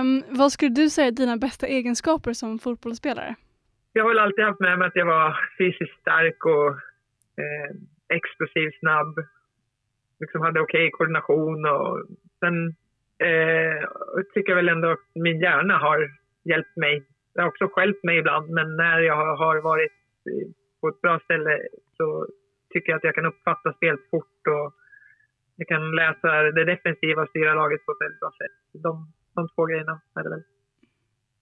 Um, 0.00 0.22
vad 0.38 0.52
skulle 0.52 0.70
du 0.70 0.90
säga 0.90 1.06
är 1.06 1.12
dina 1.12 1.36
bästa 1.36 1.66
egenskaper 1.66 2.32
som 2.32 2.58
fotbollsspelare? 2.58 3.34
Jag 3.92 4.02
har 4.02 4.10
väl 4.10 4.18
alltid 4.18 4.44
haft 4.44 4.60
med 4.60 4.78
mig 4.78 4.88
att 4.88 4.96
jag 4.96 5.06
var 5.06 5.38
fysiskt 5.58 6.00
stark 6.00 6.44
och 6.46 6.68
eh, 7.42 7.70
explosiv, 8.16 8.70
snabb. 8.80 9.14
Liksom 10.20 10.40
hade 10.40 10.60
okej 10.60 10.86
okay 10.86 10.90
koordination 10.90 11.66
och 11.66 12.02
sen 12.40 12.68
eh, 13.28 13.88
tycker 14.34 14.50
jag 14.50 14.56
väl 14.56 14.68
ändå 14.68 14.90
att 14.90 15.08
min 15.14 15.40
hjärna 15.40 15.78
har 15.78 16.10
hjälpt 16.44 16.76
mig. 16.76 17.06
Det 17.34 17.40
har 17.40 17.48
också 17.48 17.68
skälpt 17.68 18.04
mig 18.04 18.18
ibland, 18.18 18.50
men 18.50 18.76
när 18.76 18.98
jag 19.00 19.36
har 19.36 19.60
varit 19.60 19.92
eh, 20.30 20.48
på 20.80 20.88
ett 20.88 21.00
bra 21.00 21.20
ställe 21.24 21.58
så 21.96 22.26
tycker 22.72 22.92
jag 22.92 22.96
att 22.96 23.04
jag 23.04 23.14
kan 23.14 23.26
uppfatta 23.26 23.72
spelet 23.72 24.10
fort 24.10 24.46
och 24.48 24.74
jag 25.56 25.68
kan 25.68 25.90
läsa 25.96 26.42
det 26.42 26.64
defensiva 26.64 27.22
och 27.22 27.28
styra 27.28 27.54
laget 27.54 27.86
på 27.86 27.92
ett 27.92 28.00
väldigt 28.00 28.20
bra 28.20 28.32
sätt. 28.38 28.82
De, 28.82 29.12
de 29.34 29.48
två 29.48 29.66
grejerna 29.66 30.00
är 30.14 30.22
det 30.22 30.30
väl. 30.30 30.42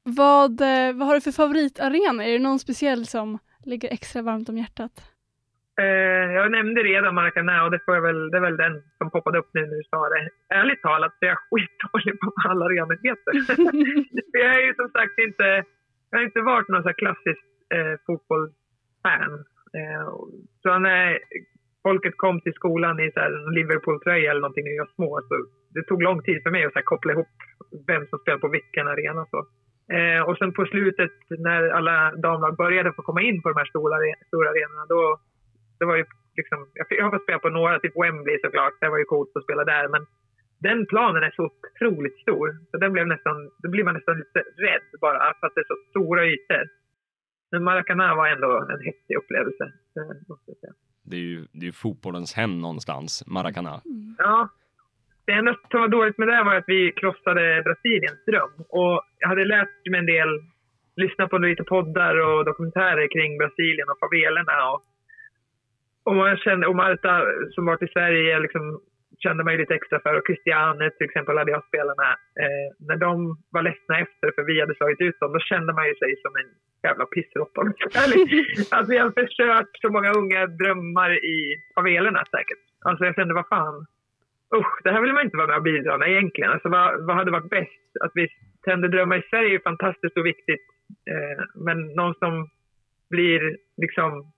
Vad, 0.04 0.60
eh, 0.60 0.96
vad 0.96 1.08
har 1.08 1.14
du 1.14 1.20
för 1.20 1.32
favoritarena? 1.32 2.24
Är 2.24 2.32
det 2.32 2.38
någon 2.38 2.58
speciell 2.58 3.06
som 3.06 3.38
ligger 3.64 3.92
extra 3.92 4.22
varmt 4.22 4.48
om 4.48 4.58
hjärtat? 4.58 5.11
Eh, 5.80 6.28
jag 6.38 6.50
nämnde 6.50 6.82
redan 6.82 7.14
Maracana 7.14 7.64
och 7.64 7.70
det, 7.70 7.80
får 7.86 8.00
väl, 8.00 8.30
det 8.30 8.36
är 8.36 8.46
väl 8.48 8.56
den 8.56 8.82
som 8.98 9.10
poppade 9.10 9.38
upp 9.38 9.50
nu 9.54 9.60
när 9.60 9.76
du 9.76 9.82
sa 9.90 10.08
det. 10.08 10.28
Ärligt 10.60 10.82
talat 10.82 11.12
så 11.18 11.24
är 11.24 11.28
jag 11.28 11.38
skitdålig 11.50 12.20
på 12.20 12.32
vad 12.36 12.50
alla 12.50 12.64
arenor 12.64 12.98
heter. 13.08 13.32
jag 14.44 14.54
är 14.56 14.66
ju 14.66 14.74
som 14.74 14.88
sagt 14.88 15.18
inte, 15.18 15.64
jag 16.10 16.18
har 16.18 16.24
inte 16.24 16.40
varit 16.40 16.68
någon 16.68 16.82
så 16.82 16.92
klassisk 16.92 17.44
eh, 17.74 17.94
fotbollsfan. 18.06 19.32
Eh, 19.78 20.06
så 20.62 20.78
när 20.78 21.18
folket 21.82 22.14
kom 22.16 22.40
till 22.40 22.58
skolan 22.60 23.00
i 23.00 23.12
Liverpool-tröja 23.56 24.30
eller 24.30 24.40
någonting 24.40 24.64
när 24.64 24.72
vi 24.72 24.78
var 24.78 24.94
små, 24.94 25.20
så 25.28 25.34
det 25.74 25.82
tog 25.82 26.02
lång 26.02 26.22
tid 26.22 26.42
för 26.42 26.50
mig 26.50 26.64
att 26.64 26.72
så 26.72 26.78
här, 26.78 26.92
koppla 26.92 27.12
ihop 27.12 27.34
vem 27.86 28.06
som 28.06 28.18
spelar 28.18 28.38
på 28.38 28.48
vilken 28.48 28.88
arena. 28.88 29.26
Så. 29.30 29.38
Eh, 29.96 30.22
och 30.28 30.38
sen 30.38 30.52
på 30.52 30.64
slutet 30.66 31.16
när 31.46 31.62
alla 31.68 32.12
damlag 32.16 32.56
började 32.56 32.92
få 32.92 33.02
komma 33.02 33.22
in 33.22 33.42
på 33.42 33.48
de 33.48 33.56
här 33.58 33.70
stora, 33.72 33.96
stora 34.26 34.48
arenorna, 34.50 34.86
då 34.88 35.20
det 35.82 35.86
var 35.90 35.96
ju 36.00 36.04
liksom, 36.40 36.58
jag 36.74 37.04
har 37.04 37.10
fått 37.14 37.26
spela 37.26 37.38
på 37.38 37.48
några, 37.58 37.78
typ 37.78 37.96
Wembley 38.02 38.38
såklart, 38.44 38.74
det 38.80 38.88
var 38.94 38.98
ju 38.98 39.04
coolt 39.04 39.32
att 39.36 39.46
spela 39.46 39.64
där, 39.64 39.88
men 39.94 40.02
den 40.66 40.86
planen 40.92 41.22
är 41.22 41.32
så 41.36 41.42
otroligt 41.50 42.18
stor. 42.24 42.46
Så 42.70 42.76
den 42.82 42.92
blev 42.92 43.06
nästan, 43.06 43.36
då 43.62 43.66
blir 43.70 43.84
man 43.84 43.94
nästan 43.94 44.16
lite 44.18 44.40
rädd 44.66 44.88
bara 45.00 45.34
för 45.40 45.46
att 45.46 45.54
det 45.54 45.60
är 45.60 45.70
så 45.74 45.78
stora 45.90 46.22
ytor. 46.26 46.64
Men 47.50 47.64
Maracana 47.64 48.14
var 48.14 48.28
ändå 48.28 48.50
en 48.72 48.84
häftig 48.88 49.14
upplevelse, 49.16 49.64
måste 50.28 50.50
jag 50.50 50.58
säga. 50.58 50.72
Det 51.10 51.16
är 51.16 51.26
ju, 51.34 51.46
det 51.52 51.66
är 51.66 51.72
fotbollens 51.72 52.34
hem 52.34 52.60
någonstans, 52.60 53.26
Maracana. 53.26 53.74
Mm. 53.84 54.14
Ja. 54.18 54.48
Det 55.24 55.32
enda 55.32 55.56
som 55.70 55.80
var 55.80 55.88
dåligt 55.88 56.18
med 56.18 56.28
det 56.28 56.44
var 56.44 56.54
att 56.54 56.64
vi 56.66 56.92
krossade 56.92 57.62
Brasiliens 57.64 58.24
dröm. 58.26 58.54
Och 58.68 59.02
jag 59.18 59.28
hade 59.28 59.44
läst 59.44 59.86
mig 59.90 60.00
en 60.00 60.06
del, 60.06 60.30
lyssnat 60.96 61.30
på 61.30 61.38
lite 61.38 61.64
poddar 61.64 62.14
och 62.28 62.44
dokumentärer 62.44 63.06
kring 63.14 63.38
Brasilien 63.38 63.88
och 63.90 63.98
favelerna. 64.02 64.56
Och, 64.72 64.82
och, 66.04 66.14
man 66.16 66.36
kände, 66.36 66.66
och 66.66 66.76
Marta 66.76 67.24
som 67.54 67.66
varit 67.66 67.82
i 67.82 67.92
Sverige 67.92 68.40
liksom, 68.40 68.80
kände 69.22 69.44
mig 69.44 69.58
lite 69.58 69.74
extra 69.74 70.00
för. 70.00 70.18
Och 70.18 70.26
Christiane 70.26 70.90
till 70.90 71.08
exempel 71.08 71.38
hade 71.38 71.50
jag 71.50 71.64
spelat 71.64 71.96
med. 71.96 72.14
Eh, 72.42 72.68
när 72.88 72.96
de 72.96 73.36
var 73.50 73.62
ledsna 73.62 73.98
efter 73.98 74.32
för 74.34 74.42
vi 74.42 74.60
hade 74.60 74.74
slagit 74.74 75.00
ut 75.00 75.20
dem, 75.20 75.32
då 75.32 75.38
kände 75.38 75.72
man 75.72 75.88
ju 75.88 75.94
sig 75.94 76.16
som 76.22 76.32
en 76.40 76.50
jävla 76.86 77.04
pissråtta. 77.06 77.60
alltså 78.76 78.90
vi 78.92 78.98
har 78.98 79.10
förstört 79.20 79.70
så 79.82 79.88
många 79.90 80.10
unga 80.12 80.46
drömmar 80.46 81.10
i 81.34 81.38
favelerna 81.74 82.24
säkert. 82.30 82.62
Alltså 82.84 83.04
jag 83.04 83.14
kände, 83.14 83.34
vad 83.34 83.48
fan. 83.48 83.86
Usch, 84.56 84.82
det 84.84 84.90
här 84.92 85.00
vill 85.02 85.12
man 85.12 85.24
inte 85.24 85.36
vara 85.36 85.46
med 85.46 85.56
och 85.56 85.62
bidra 85.62 85.98
med 85.98 86.08
egentligen. 86.08 86.50
Alltså 86.50 86.68
vad, 86.68 87.06
vad 87.06 87.16
hade 87.16 87.30
varit 87.30 87.50
bäst? 87.50 87.90
Att 88.00 88.12
vi 88.14 88.28
tände 88.64 88.88
drömmar 88.88 89.16
i 89.18 89.28
Sverige 89.30 89.54
är 89.54 89.58
fantastiskt 89.58 90.16
och 90.16 90.26
viktigt. 90.26 90.66
Eh, 91.10 91.44
men 91.54 91.78
någon 91.94 92.14
som 92.14 92.48
blir 93.10 93.56
liksom 93.76 94.32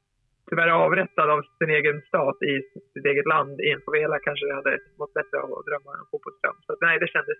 tyvärr 0.48 0.70
avrättad 0.87 1.30
av 1.30 1.40
sin 1.59 1.70
egen 1.70 2.02
stat 2.11 2.38
i 2.42 2.54
sitt 2.94 3.07
eget 3.07 3.26
land 3.26 3.61
i 3.61 3.70
en 3.70 3.85
favela 3.87 4.18
kanske 4.18 4.54
hade 4.54 4.78
mått 4.98 5.14
bättre 5.14 5.37
av 5.44 5.48
att 5.52 5.66
drömma 5.66 5.90
en 5.98 6.07
fotbollsdröm. 6.11 6.57
Så 6.66 6.76
nej, 6.80 6.98
det 7.02 7.09
kändes 7.16 7.38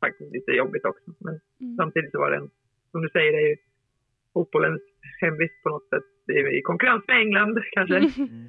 faktiskt 0.00 0.32
lite 0.32 0.50
jobbigt 0.52 0.84
också. 0.84 1.08
Men 1.26 1.34
mm. 1.60 1.76
samtidigt 1.76 2.12
så 2.12 2.18
var 2.18 2.30
det 2.30 2.36
en, 2.36 2.50
som 2.90 3.02
du 3.02 3.08
säger, 3.08 3.32
det 3.32 3.38
är 3.38 3.48
ju 3.48 3.56
fotbollens 4.32 4.82
hemvist 5.20 5.62
på 5.62 5.68
något 5.68 5.88
sätt. 5.88 6.06
Det 6.26 6.58
i 6.58 6.62
konkurrens 6.62 7.04
med 7.08 7.16
England 7.16 7.58
kanske. 7.72 7.96
Mm. 7.96 8.48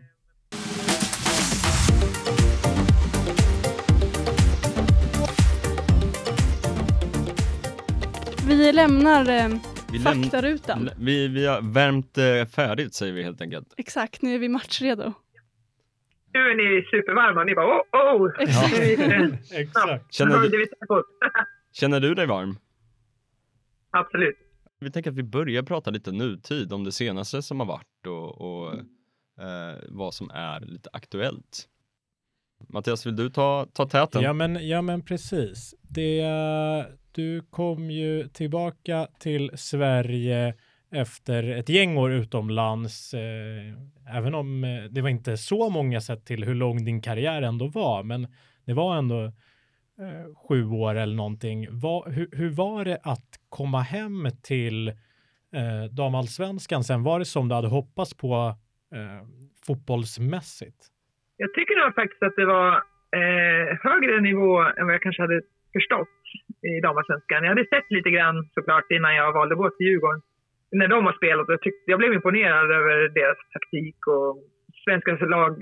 Vi 8.49 8.71
lämnar... 8.71 9.76
Vi 9.97 10.03
Faktarutan. 10.03 10.89
vi, 10.99 11.27
vi 11.27 11.45
har 11.45 11.61
värmt 11.73 12.17
eh, 12.17 12.45
färdigt 12.45 12.93
säger 12.93 13.13
vi 13.13 13.23
helt 13.23 13.41
enkelt. 13.41 13.73
Exakt, 13.77 14.21
nu 14.21 14.35
är 14.35 14.39
vi 14.39 14.49
matchredo. 14.49 15.13
Nu 16.33 16.39
är 16.39 16.55
ni 16.55 16.85
supervarma. 16.85 17.43
Ni 17.43 17.55
bara 17.55 17.65
oh, 17.65 18.21
oh. 18.21 18.31
Exakt. 18.39 18.79
Vi- 18.79 19.37
Exakt. 19.61 20.13
Känner 20.13 20.39
du, 20.39 20.65
känner 21.73 21.99
du 21.99 22.15
dig 22.15 22.27
varm? 22.27 22.57
Absolut. 23.91 24.35
Vi 24.79 24.91
tänker 24.91 25.11
att 25.11 25.17
vi 25.17 25.23
börjar 25.23 25.63
prata 25.63 25.91
lite 25.91 26.11
nutid 26.11 26.73
om 26.73 26.83
det 26.83 26.91
senaste 26.91 27.41
som 27.41 27.59
har 27.59 27.67
varit 27.67 28.07
och, 28.07 28.41
och 28.41 28.73
eh, 29.43 29.75
vad 29.89 30.13
som 30.13 30.29
är 30.33 30.59
lite 30.59 30.89
aktuellt. 30.93 31.67
Mattias, 32.69 33.05
vill 33.05 33.15
du 33.15 33.29
ta, 33.29 33.67
ta 33.73 33.85
täten? 33.85 34.21
Ja 34.21 34.33
men, 34.33 34.67
ja 34.67 34.81
men 34.81 35.01
precis. 35.01 35.75
Det, 35.81 36.21
du 37.17 37.41
kom 37.49 37.91
ju 37.91 38.27
tillbaka 38.27 39.07
till 39.19 39.51
Sverige 39.53 40.53
efter 40.91 41.43
ett 41.43 41.69
gäng 41.69 41.97
år 41.97 42.11
utomlands, 42.11 43.13
eh, 43.13 44.17
även 44.17 44.35
om 44.35 44.63
eh, 44.63 44.83
det 44.91 45.01
var 45.01 45.09
inte 45.09 45.37
så 45.37 45.69
många 45.69 46.01
sett 46.01 46.25
till 46.25 46.43
hur 46.43 46.55
lång 46.55 46.85
din 46.85 47.01
karriär 47.01 47.41
ändå 47.41 47.67
var, 47.67 48.03
men 48.03 48.27
det 48.65 48.73
var 48.73 48.97
ändå 48.97 49.23
eh, 50.01 50.35
sju 50.47 50.69
år 50.69 50.95
eller 50.95 51.15
någonting. 51.15 51.67
Va, 51.69 52.03
hur, 52.07 52.29
hur 52.31 52.49
var 52.49 52.85
det 52.85 52.99
att 53.03 53.29
komma 53.49 53.81
hem 53.81 54.27
till 54.43 54.87
eh, 54.87 55.83
damallsvenskan 55.91 56.83
sen? 56.83 57.03
Var 57.03 57.19
det 57.19 57.25
som 57.25 57.47
du 57.49 57.55
hade 57.55 57.67
hoppats 57.67 58.17
på 58.17 58.55
eh, 58.93 59.27
fotbollsmässigt? 59.67 60.77
Jag 61.37 61.53
tycker 61.53 61.85
nog 61.85 61.95
faktiskt 61.95 62.23
att 62.23 62.35
det 62.35 62.45
var 62.45 62.71
eh, 63.19 63.77
högre 63.83 64.21
nivå 64.21 64.61
än 64.61 64.85
vad 64.85 64.93
jag 64.93 65.01
kanske 65.01 65.21
hade 65.21 65.41
förstått 65.73 66.16
i 66.69 66.81
damallsvenskan. 66.81 67.43
Jag 67.43 67.49
hade 67.49 67.65
sett 67.73 67.91
lite 67.97 68.09
grann 68.09 68.37
såklart 68.55 68.91
innan 68.91 69.15
jag 69.15 69.33
valde 69.33 69.53
att 69.53 69.59
gå 69.63 69.69
till 69.69 69.87
Djurgården. 69.87 70.21
När 70.71 70.87
de 70.87 71.05
har 71.05 71.13
spelat. 71.13 71.45
Jag, 71.47 71.61
tyckte, 71.61 71.91
jag 71.91 71.99
blev 71.99 72.13
imponerad 72.13 72.71
över 72.79 72.95
deras 73.19 73.37
taktik 73.53 73.99
och 74.07 74.29
svenska 74.85 75.11
lag 75.35 75.53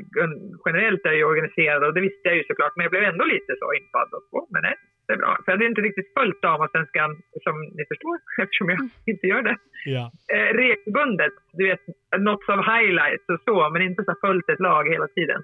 generellt 0.66 1.06
är 1.06 1.12
ju 1.20 1.24
organiserade 1.26 1.88
och 1.88 1.94
det 1.94 2.02
visste 2.02 2.28
jag 2.30 2.38
ju 2.38 2.44
såklart. 2.44 2.74
Men 2.76 2.84
jag 2.84 2.92
blev 2.92 3.04
ändå 3.04 3.26
lite 3.26 3.54
så 3.62 3.68
infad. 3.80 4.10
Och, 4.16 4.24
"Åh, 4.38 4.48
men 4.54 4.62
nej, 4.68 4.76
det 5.08 5.14
är 5.14 5.18
bra. 5.18 5.32
För 5.36 5.44
jag 5.52 5.54
hade 5.58 5.66
inte 5.66 5.82
riktigt 5.82 6.14
följt 6.18 6.42
damallsvenskan 6.42 7.10
som 7.46 7.56
ni 7.78 7.84
förstår 7.92 8.16
eftersom 8.44 8.70
jag 8.70 8.80
inte 9.12 9.28
gör 9.28 9.42
det 9.42 9.58
Ja. 9.86 10.12
eh, 10.36 10.50
regelbundet. 10.62 11.34
Du 11.58 11.64
vet, 11.70 11.82
något 12.20 12.50
av 12.50 12.60
highlights 12.74 13.26
och 13.34 13.42
så, 13.48 13.70
men 13.70 13.82
inte 13.82 14.04
så 14.04 14.14
följt 14.22 14.50
ett 14.50 14.60
lag 14.60 14.84
hela 14.94 15.08
tiden. 15.08 15.42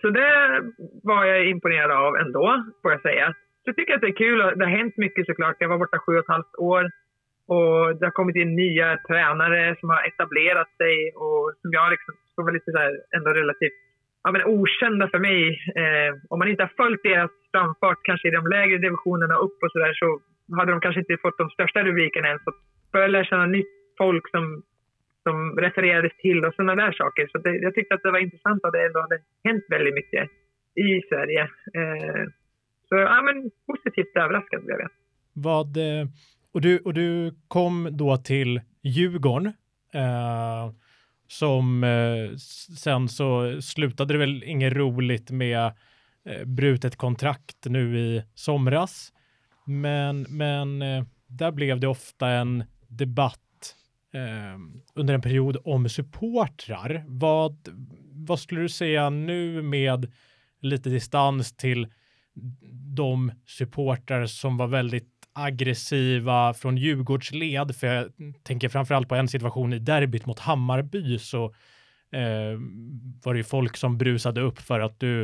Så 0.00 0.10
det 0.10 0.30
var 1.02 1.24
jag 1.26 1.46
imponerad 1.46 1.90
av 1.90 2.16
ändå, 2.16 2.64
får 2.82 2.90
jag 2.92 3.02
säga. 3.02 3.34
Så 3.62 3.68
jag 3.70 3.76
tycker 3.76 3.94
att 3.94 4.00
det 4.00 4.14
är 4.14 4.22
kul. 4.24 4.38
Det 4.38 4.64
har 4.64 4.78
hänt 4.80 4.96
mycket 4.96 5.26
såklart. 5.26 5.56
Jag 5.58 5.68
var 5.68 5.78
borta 5.78 5.98
sju 5.98 6.12
och 6.12 6.24
ett 6.24 6.34
halvt 6.36 6.54
år. 6.58 6.84
Och 7.54 7.96
det 7.96 8.06
har 8.06 8.18
kommit 8.20 8.36
in 8.36 8.56
nya 8.56 8.98
tränare 9.08 9.76
som 9.80 9.88
har 9.88 10.02
etablerat 10.10 10.70
sig 10.80 10.96
och 11.24 11.44
som 11.60 11.70
jag 11.72 11.90
liksom, 11.90 12.14
som 12.34 12.44
var 12.44 12.52
lite 12.52 12.70
så 12.72 12.78
här, 12.78 12.92
ändå 13.16 13.30
relativt 13.30 13.78
ja, 14.24 14.32
men 14.32 14.44
okända 14.44 15.08
för 15.08 15.18
mig. 15.18 15.42
Eh, 15.82 16.10
om 16.30 16.38
man 16.38 16.48
inte 16.48 16.62
har 16.62 16.72
följt 16.82 17.02
deras 17.02 17.30
framfart 17.52 18.00
kanske 18.02 18.28
i 18.28 18.30
de 18.30 18.46
lägre 18.46 18.78
divisionerna 18.78 19.36
upp 19.36 19.58
och 19.62 19.72
sådär 19.72 19.92
så 19.94 20.20
hade 20.56 20.72
de 20.72 20.80
kanske 20.80 21.00
inte 21.00 21.16
fått 21.22 21.38
de 21.38 21.50
största 21.50 21.82
rubrikerna 21.82 22.28
än. 22.28 22.38
Så 22.44 22.50
började 22.92 23.12
lära 23.12 23.24
känna 23.24 23.46
nytt 23.46 23.74
folk 23.98 24.30
som, 24.30 24.62
som 25.22 25.58
refererades 25.58 26.16
till 26.16 26.44
och 26.44 26.54
sådana 26.54 26.74
där 26.74 26.92
saker. 26.92 27.28
Så 27.32 27.38
det, 27.38 27.56
jag 27.56 27.74
tyckte 27.74 27.94
att 27.94 28.02
det 28.02 28.10
var 28.10 28.18
intressant 28.18 28.64
att 28.64 28.72
det 28.72 28.86
ändå 28.86 29.00
hade 29.00 29.18
hänt 29.44 29.64
väldigt 29.68 29.94
mycket 29.94 30.30
i 30.74 31.02
Sverige. 31.08 31.42
Eh, 31.78 32.24
så 32.92 32.98
ja, 32.98 33.22
men 33.22 33.50
positivt 33.66 34.16
överraskad 34.16 34.64
blev 34.64 34.78
jag. 34.80 34.90
Vad, 35.32 35.76
eh, 35.76 36.08
och, 36.52 36.60
du, 36.60 36.78
och 36.78 36.94
du 36.94 37.34
kom 37.48 37.88
då 37.92 38.16
till 38.16 38.60
Djurgården. 38.82 39.52
Eh, 39.94 40.72
som 41.26 41.84
eh, 41.84 42.36
sen 42.76 43.08
så 43.08 43.60
slutade 43.62 44.14
det 44.14 44.18
väl 44.18 44.44
inget 44.44 44.72
roligt 44.72 45.30
med 45.30 45.72
eh, 46.24 46.44
brutet 46.44 46.96
kontrakt 46.96 47.64
nu 47.64 47.98
i 47.98 48.22
somras. 48.34 49.12
Men, 49.64 50.26
men 50.28 50.82
eh, 50.82 51.04
där 51.26 51.52
blev 51.52 51.80
det 51.80 51.86
ofta 51.86 52.28
en 52.28 52.64
debatt 52.88 53.74
eh, 54.14 54.58
under 54.94 55.14
en 55.14 55.22
period 55.22 55.56
om 55.64 55.88
supportrar. 55.88 57.04
Vad, 57.06 57.68
vad 58.12 58.40
skulle 58.40 58.60
du 58.60 58.68
säga 58.68 59.10
nu 59.10 59.62
med 59.62 60.12
lite 60.60 60.90
distans 60.90 61.56
till 61.56 61.86
de 62.94 63.32
supportrar 63.46 64.26
som 64.26 64.56
var 64.56 64.66
väldigt 64.66 65.08
aggressiva 65.32 66.54
från 66.54 66.76
Djurgårdsled, 66.76 67.76
för 67.76 67.86
jag 67.86 68.12
tänker 68.42 68.68
framförallt 68.68 69.08
på 69.08 69.14
en 69.14 69.28
situation 69.28 69.72
i 69.72 69.78
derbyt 69.78 70.26
mot 70.26 70.38
Hammarby 70.38 71.18
så 71.18 71.44
eh, 72.10 72.58
var 73.24 73.34
det 73.34 73.38
ju 73.38 73.44
folk 73.44 73.76
som 73.76 73.98
brusade 73.98 74.40
upp 74.40 74.58
för 74.58 74.80
att 74.80 75.00
du 75.00 75.22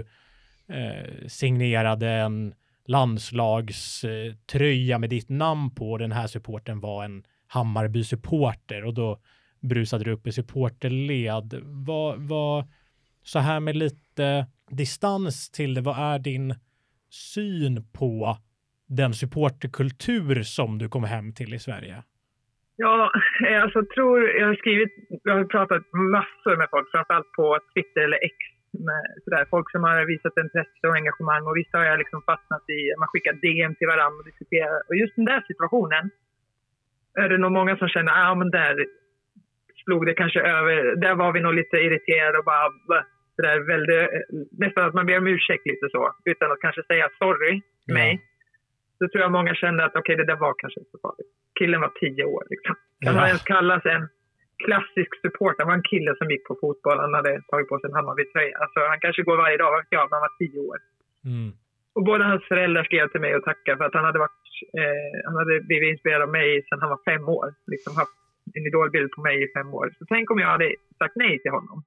eh, 0.69 1.27
signerade 1.27 2.11
en 2.11 2.55
landslagströja 2.87 4.99
med 4.99 5.11
ditt 5.11 5.29
namn 5.29 5.71
på 5.71 5.91
och 5.91 5.99
den 5.99 6.13
här 6.13 6.27
supporten 6.27 6.81
var 6.81 7.05
en 7.05 7.25
Hammarby-supporter 7.47 8.85
och 8.85 8.95
då 8.95 9.19
brusade 9.61 10.05
du 10.05 10.11
upp 10.11 10.27
i 10.27 10.33
supporterled. 10.33 11.61
Vad, 11.63 12.19
vad, 12.19 12.69
så 13.23 13.39
här 13.39 13.61
med 13.61 13.77
lite 13.77 14.47
distans 14.71 15.51
till 15.51 15.75
det, 15.75 15.81
vad 15.81 15.99
är 15.99 16.19
din 16.19 16.55
syn 17.11 17.85
på 17.99 18.37
den 18.89 19.13
supporterkultur 19.13 20.43
som 20.43 20.79
du 20.79 20.89
kom 20.89 21.05
hem 21.05 21.35
till 21.35 21.55
i 21.55 21.59
Sverige? 21.59 22.03
Ja, 22.77 23.13
eh, 23.49 23.63
alltså 23.63 23.85
tror, 23.95 24.31
jag 24.41 24.47
har 24.47 24.55
skrivit, 24.55 24.93
jag 25.25 25.35
har 25.37 25.45
pratat 25.45 25.83
massor 25.93 26.57
med 26.57 26.69
folk, 26.71 26.87
framförallt 26.95 27.33
på 27.33 27.59
Twitter 27.75 28.01
eller 28.01 28.25
X. 28.33 28.37
Med, 28.89 29.03
sådär, 29.25 29.45
folk 29.55 29.71
som 29.71 29.83
har 29.85 30.07
visat 30.15 30.39
intresse 30.45 30.85
och 30.89 30.97
engagemang 31.01 31.43
och 31.47 31.57
vissa 31.57 31.79
har 31.79 31.85
jag 31.85 31.99
liksom 31.99 32.21
fastnat 32.31 32.65
i, 32.77 32.79
man 33.01 33.09
skickar 33.09 33.35
DM 33.45 33.75
till 33.75 33.93
varandra 33.95 34.19
och 34.21 34.29
diskuterar. 34.31 34.79
Och 34.89 34.97
just 35.03 35.17
den 35.17 35.25
där 35.33 35.43
situationen 35.51 36.05
är 37.23 37.29
det 37.29 37.39
nog 37.39 37.53
många 37.53 37.77
som 37.77 37.89
känner, 37.89 38.13
ja 38.13 38.31
ah, 38.31 38.35
men 38.35 38.51
där 38.51 38.75
slog 39.85 40.07
det 40.07 40.15
kanske 40.15 40.41
över, 40.41 40.97
där 41.05 41.15
var 41.15 41.33
vi 41.33 41.41
nog 41.41 41.55
lite 41.55 41.77
irriterade 41.77 42.39
och 42.39 42.45
bara 42.45 42.67
sådär 43.39 43.57
väldigt, 43.73 44.05
nästan 44.65 44.83
att 44.87 44.95
man 44.99 45.07
ber 45.09 45.19
om 45.23 45.27
ursäkt 45.37 45.65
lite 45.73 45.87
så, 45.95 46.03
utan 46.33 46.47
att 46.53 46.61
kanske 46.67 46.83
säga 46.91 47.07
sorry 47.23 47.55
till 47.85 47.95
mig. 48.01 48.13
Så 48.99 49.03
tror 49.09 49.23
jag 49.25 49.33
många 49.39 49.55
kände 49.63 49.81
att 49.85 49.97
okej, 50.01 50.17
det 50.17 50.29
där 50.31 50.41
var 50.47 50.55
kanske 50.63 50.79
inte 50.81 50.91
så 50.97 51.01
farligt. 51.07 51.31
Killen 51.59 51.81
var 51.85 51.93
tio 52.03 52.25
år. 52.37 52.45
Liksom. 52.53 52.75
Kan 53.05 53.13
Ja. 53.15 53.19
man 53.21 53.29
ens 53.33 53.45
kallas 53.55 53.85
en 53.95 54.05
klassisk 54.65 55.13
supporter? 55.25 55.61
Han 55.63 55.71
var 55.73 55.79
en 55.83 55.91
kille 55.93 56.11
som 56.19 56.27
gick 56.33 56.45
på 56.49 56.55
fotboll. 56.63 56.99
Han 57.05 57.15
hade 57.19 57.33
tagit 57.51 57.69
på 57.71 57.75
sig 57.79 57.87
en 57.91 57.97
Hammarby-tröja. 57.99 58.55
Alltså, 58.65 58.79
han 58.93 59.01
kanske 59.05 59.23
går 59.29 59.37
varje 59.45 59.57
dag, 59.63 59.71
vad 59.73 59.81
vet 59.83 59.97
jag, 59.99 60.05
men 60.07 60.15
han 60.17 60.27
var 60.29 60.35
tio 60.43 60.59
år. 60.71 60.79
Mm. 61.33 61.51
Och 61.97 62.05
båda 62.11 62.25
hans 62.33 62.45
föräldrar 62.53 62.85
skrev 62.89 63.07
till 63.09 63.21
mig 63.25 63.33
och 63.37 63.45
tackade 63.51 63.77
för 63.79 63.85
att 63.89 63.95
han 63.99 64.05
hade, 64.09 64.19
varit, 64.25 64.45
eh, 64.81 65.11
han 65.29 65.37
hade 65.41 65.55
blivit 65.69 65.91
inspirerad 65.93 66.23
av 66.23 66.33
mig 66.41 66.49
sedan 66.67 66.81
han 66.83 66.91
var 66.95 67.01
fem 67.11 67.25
år. 67.39 67.49
Liksom 67.75 67.93
haft 68.03 68.17
en 68.57 68.67
idolbild 68.71 69.11
på 69.15 69.21
mig 69.29 69.37
i 69.45 69.49
fem 69.57 69.69
år. 69.81 69.87
Så 69.99 70.05
tänk 70.13 70.31
om 70.31 70.39
jag 70.39 70.47
hade 70.57 70.69
sagt 71.01 71.17
nej 71.25 71.35
till 71.43 71.51
honom. 71.59 71.79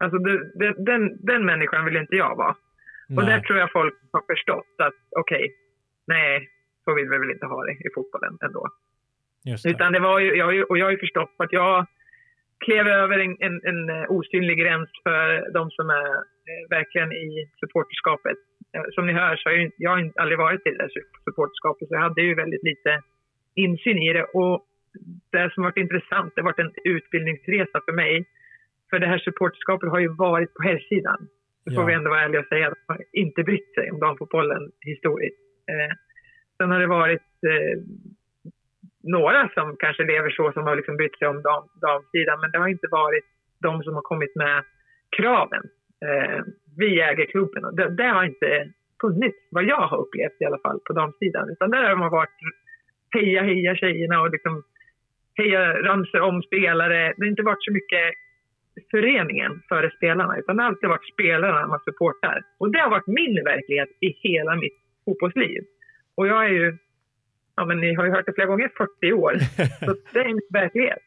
Alltså 0.00 0.18
det, 0.18 0.34
det, 0.60 0.74
den, 0.90 1.02
den 1.26 1.44
människan 1.44 1.84
vill 1.84 1.96
inte 1.96 2.16
jag 2.16 2.36
vara. 2.36 2.54
Och 3.16 3.22
där 3.22 3.36
Nej, 3.36 3.42
tror 3.42 3.58
jag 3.58 3.72
folk 3.72 3.94
har 4.12 4.22
förstått 4.34 4.74
att 4.78 4.98
okej, 5.20 5.54
nej, 6.06 6.48
så 6.84 6.94
vill 6.94 7.08
vi 7.10 7.18
väl 7.18 7.30
inte 7.30 7.46
ha 7.46 7.64
det 7.64 7.72
i 7.72 7.88
fotbollen 7.94 8.38
ändå. 8.46 8.68
just 9.44 9.64
det. 9.64 9.70
Utan 9.70 9.92
det 9.92 10.00
var 10.00 10.20
ju, 10.20 10.34
jag, 10.34 10.70
och 10.70 10.78
jag 10.78 10.86
har 10.86 10.90
ju 10.90 10.98
förstått 10.98 11.34
att 11.38 11.52
jag 11.52 11.86
klev 12.64 12.86
över 12.86 13.18
en, 13.18 13.36
en, 13.40 13.60
en 13.70 13.90
eh, 13.90 14.10
osynlig 14.10 14.58
gräns 14.58 14.90
för 15.02 15.52
de 15.52 15.70
som 15.70 15.90
är 15.90 16.10
eh, 16.48 16.62
verkligen 16.70 17.12
i 17.12 17.50
supporterskapet. 17.60 18.38
Eh, 18.74 18.82
Som 18.90 19.06
ni 19.06 19.12
hör 19.12 19.36
så 19.36 19.48
har 19.48 19.56
jag, 19.56 19.70
jag 19.76 19.90
har 19.90 20.12
aldrig 20.22 20.38
varit 20.38 20.66
i 20.66 20.70
det 20.70 20.88
supporterskapet 21.24 21.88
så 21.88 21.94
jag 21.94 22.00
hade 22.00 22.22
ju 22.22 22.34
väldigt 22.34 22.62
lite 22.62 23.02
insyn 23.54 23.98
i 23.98 24.12
det. 24.12 24.24
Och 24.24 24.66
det 25.32 25.50
som 25.54 25.62
varit 25.64 25.76
intressant, 25.76 26.32
det 26.34 26.40
har 26.40 26.50
varit 26.52 26.58
en 26.66 26.74
utbildningsresa 26.84 27.80
för 27.84 27.92
mig. 27.92 28.26
För 28.90 28.98
det 28.98 29.06
här 29.06 29.18
supporterskapet 29.18 29.90
har 29.90 29.98
ju 29.98 30.08
varit 30.08 30.54
på 30.54 30.62
herrsidan. 30.62 31.28
Det 31.64 31.74
får 31.74 31.82
Ja. 31.82 31.86
vi 31.86 31.92
ändå 31.94 32.10
vara 32.10 32.20
ärliga 32.24 32.40
och 32.40 32.46
säga. 32.46 32.68
att 32.68 32.88
man 32.88 32.98
inte 33.12 33.42
brytt 33.42 33.74
sig 33.74 33.90
om 33.90 34.00
damfotbollen 34.00 34.70
historiskt. 34.80 35.40
Eh, 35.70 35.96
sen 36.56 36.70
har 36.70 36.80
det 36.80 36.86
varit 36.86 37.22
eh, 37.52 37.78
några 39.02 39.48
som 39.54 39.76
kanske 39.78 40.02
lever 40.04 40.30
så 40.30 40.52
som 40.52 40.62
har 40.62 40.76
liksom 40.76 40.96
brytt 40.96 41.18
sig 41.18 41.28
om 41.28 41.42
dam, 41.42 41.64
damsidan. 41.80 42.40
Men 42.40 42.50
det 42.50 42.58
har 42.58 42.68
inte 42.68 42.88
varit 42.90 43.24
de 43.62 43.82
som 43.82 43.94
har 43.94 44.02
kommit 44.02 44.36
med 44.36 44.64
kraven. 45.16 45.62
Eh, 46.06 46.40
vi 46.76 47.00
äger 47.00 47.26
klubben. 47.26 47.64
Och 47.64 47.76
det, 47.76 47.88
det 47.88 48.08
har 48.08 48.24
inte 48.24 48.70
funnits, 49.00 49.38
vad 49.50 49.64
jag 49.64 49.82
har 49.88 49.98
upplevt 49.98 50.40
i 50.40 50.44
alla 50.44 50.58
fall, 50.58 50.80
på 50.86 50.92
damsidan. 50.92 51.50
Utan 51.50 51.70
där 51.70 51.88
har 51.88 51.96
man 51.96 52.10
varit 52.10 52.38
heja, 53.14 53.42
heja 53.42 53.74
tjejerna 53.76 54.20
och 54.20 54.30
liksom 54.30 54.62
heja, 55.38 55.82
ramsor 55.82 56.20
om 56.20 56.42
spelare. 56.42 57.14
Det 57.16 57.24
har 57.24 57.30
inte 57.30 57.42
varit 57.42 57.64
så 57.64 57.72
mycket 57.72 58.14
föreningen 58.90 59.62
före 59.68 59.90
spelarna, 59.96 60.38
utan 60.38 60.56
det 60.56 60.62
har 60.62 60.68
alltid 60.68 60.88
varit 60.88 61.12
spelarna 61.12 61.66
man 61.66 61.80
supportar. 61.84 62.42
Och 62.58 62.72
det 62.72 62.78
har 62.78 62.90
varit 62.90 63.06
min 63.06 63.44
verklighet 63.44 63.88
i 64.00 64.08
hela 64.08 64.56
mitt 64.56 64.78
fotbollsliv. 65.04 65.64
Och 66.14 66.26
jag 66.26 66.44
är 66.44 66.48
ju 66.48 66.76
ja 67.60 67.64
men 67.64 67.80
ni 67.80 67.94
har 67.94 68.04
ju 68.04 68.10
hört 68.10 68.26
det 68.26 68.32
flera 68.32 68.48
gånger, 68.48 68.70
40 68.76 69.12
år. 69.12 69.34
Så 69.86 69.96
det 70.12 70.18
är 70.18 70.28
en 70.28 70.40
verklighet. 70.50 71.04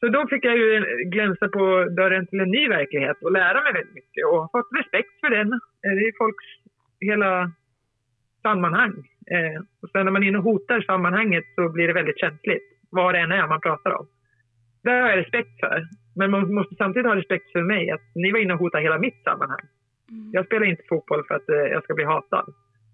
Så 0.00 0.08
då 0.08 0.28
fick 0.28 0.44
jag 0.44 0.56
ju 0.56 0.84
glänsa 1.04 1.48
på 1.48 1.84
dörren 1.84 2.26
till 2.26 2.40
en 2.40 2.50
ny 2.50 2.68
verklighet 2.68 3.16
och 3.22 3.32
lära 3.32 3.62
mig 3.62 3.72
väldigt 3.72 3.94
mycket 3.94 4.26
och 4.26 4.50
fått 4.52 4.68
respekt 4.78 5.20
för 5.20 5.30
den. 5.30 5.48
Det 5.82 6.06
är 6.08 6.18
folks 6.18 6.44
hela 7.00 7.52
sammanhang. 8.42 8.94
Eh, 9.30 9.60
och 9.82 9.90
sen 9.90 10.04
när 10.04 10.12
man 10.12 10.22
är 10.22 10.28
inne 10.28 10.38
och 10.38 10.44
hotar 10.44 10.80
sammanhanget 10.80 11.44
så 11.54 11.68
blir 11.68 11.86
det 11.86 11.92
väldigt 11.92 12.20
känsligt, 12.20 12.66
vad 12.90 13.14
det 13.14 13.18
än 13.18 13.32
är 13.32 13.46
man 13.46 13.60
pratar 13.60 13.92
om. 13.98 14.06
Det 14.82 14.90
har 14.90 15.08
jag 15.10 15.18
respekt 15.18 15.60
för. 15.60 15.88
Men 16.16 16.30
man 16.30 16.54
måste 16.54 16.74
samtidigt 16.74 17.06
ha 17.06 17.16
respekt 17.16 17.52
för 17.52 17.62
mig, 17.62 17.90
att 17.90 18.06
ni 18.14 18.32
var 18.32 18.38
inne 18.38 18.54
och 18.54 18.60
hotade 18.60 18.82
hela 18.82 18.98
mitt 18.98 19.22
sammanhang. 19.24 19.66
Mm. 20.10 20.30
Jag 20.32 20.46
spelar 20.46 20.66
inte 20.66 20.82
fotboll 20.88 21.24
för 21.28 21.34
att 21.34 21.48
eh, 21.48 21.56
jag 21.56 21.84
ska 21.84 21.94
bli 21.94 22.04
hatad. 22.04 22.46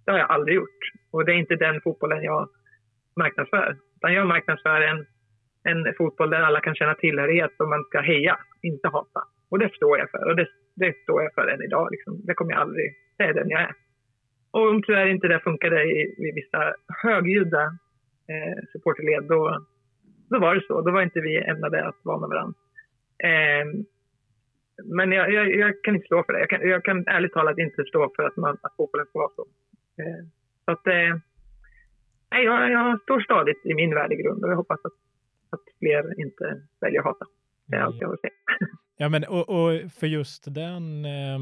Det 0.04 0.10
har 0.10 0.18
jag 0.18 0.30
aldrig 0.30 0.56
gjort. 0.56 0.80
Och 1.10 1.24
det 1.24 1.32
är 1.32 1.36
inte 1.36 1.56
den 1.56 1.80
fotbollen 1.80 2.22
jag 2.22 2.48
marknadsför. 3.16 3.76
Utan 3.96 4.12
jag 4.12 4.26
marknadsför 4.26 4.80
en, 4.80 5.06
en 5.62 5.94
fotboll 5.98 6.30
där 6.30 6.42
alla 6.42 6.60
kan 6.60 6.74
känna 6.74 6.94
tillhörighet 6.94 7.52
och 7.58 7.68
man 7.68 7.84
ska 7.84 8.00
heja, 8.00 8.38
inte 8.62 8.88
hata. 8.88 9.20
Och 9.50 9.58
det 9.58 9.74
står 9.74 9.98
jag 9.98 10.10
för. 10.10 10.24
Och 10.28 10.36
det, 10.36 10.46
det 10.74 11.02
står 11.02 11.22
jag 11.22 11.34
för 11.34 11.46
än 11.46 11.62
idag. 11.62 11.88
Liksom. 11.90 12.20
Det 12.26 12.34
kommer 12.34 12.52
jag 12.52 12.60
aldrig... 12.60 12.94
Det 13.18 13.24
är 13.24 13.34
den 13.34 13.50
jag 13.50 13.60
är. 13.60 13.74
Och 14.50 14.68
om 14.68 14.82
tyvärr 14.82 15.06
inte 15.06 15.28
det 15.28 15.40
funkade 15.40 15.82
i, 15.84 16.00
i 16.18 16.32
vissa 16.34 16.74
högljudda 17.02 17.64
eh, 18.32 18.58
supporterled, 18.72 19.24
då, 19.28 19.66
då 20.30 20.38
var 20.38 20.54
det 20.54 20.66
så. 20.66 20.80
Då 20.80 20.90
var 20.90 21.02
inte 21.02 21.20
vi 21.20 21.36
ämnade 21.36 21.84
att 21.84 22.00
vara 22.02 22.18
med 22.20 22.28
varandra. 22.28 22.54
Eh, 23.22 23.64
men 24.84 25.12
jag, 25.12 25.32
jag, 25.32 25.54
jag, 25.54 25.82
kan 25.82 25.94
inte 25.94 26.06
stå 26.06 26.24
för 26.24 26.32
det. 26.32 26.38
Jag 26.38 26.50
kan, 26.50 26.68
jag 26.68 26.84
kan 26.84 27.06
ärligt 27.06 27.32
talat 27.32 27.58
inte 27.58 27.84
stå 27.84 28.12
för 28.16 28.22
att, 28.22 28.36
man, 28.36 28.58
att 28.62 28.76
fotbollen 28.76 29.06
ska 29.06 29.18
vara 29.18 29.32
så. 29.36 29.46
Eh, 30.02 30.24
så 30.64 30.70
att, 30.72 30.86
eh, 30.86 31.16
nej, 32.30 32.44
jag, 32.44 32.70
jag 32.70 33.00
står 33.02 33.20
stadigt 33.20 33.66
i 33.66 33.74
min 33.74 33.94
värdegrund 33.94 34.44
och 34.44 34.50
jag 34.50 34.56
hoppas 34.56 34.80
att, 34.84 34.92
att 35.50 35.64
fler 35.78 36.20
inte 36.20 36.62
väljer 36.80 37.00
att 37.00 37.04
hata. 37.06 37.26
Det 37.66 37.76
är 37.76 37.80
allt 37.80 38.00
jag 38.00 38.10
vill 38.10 38.18
säga. 38.18 38.32
Ja, 38.96 39.08
men 39.08 39.24
och, 39.24 39.48
och 39.48 39.92
för 39.92 40.06
just 40.06 40.54
den, 40.54 41.04
eh, 41.04 41.34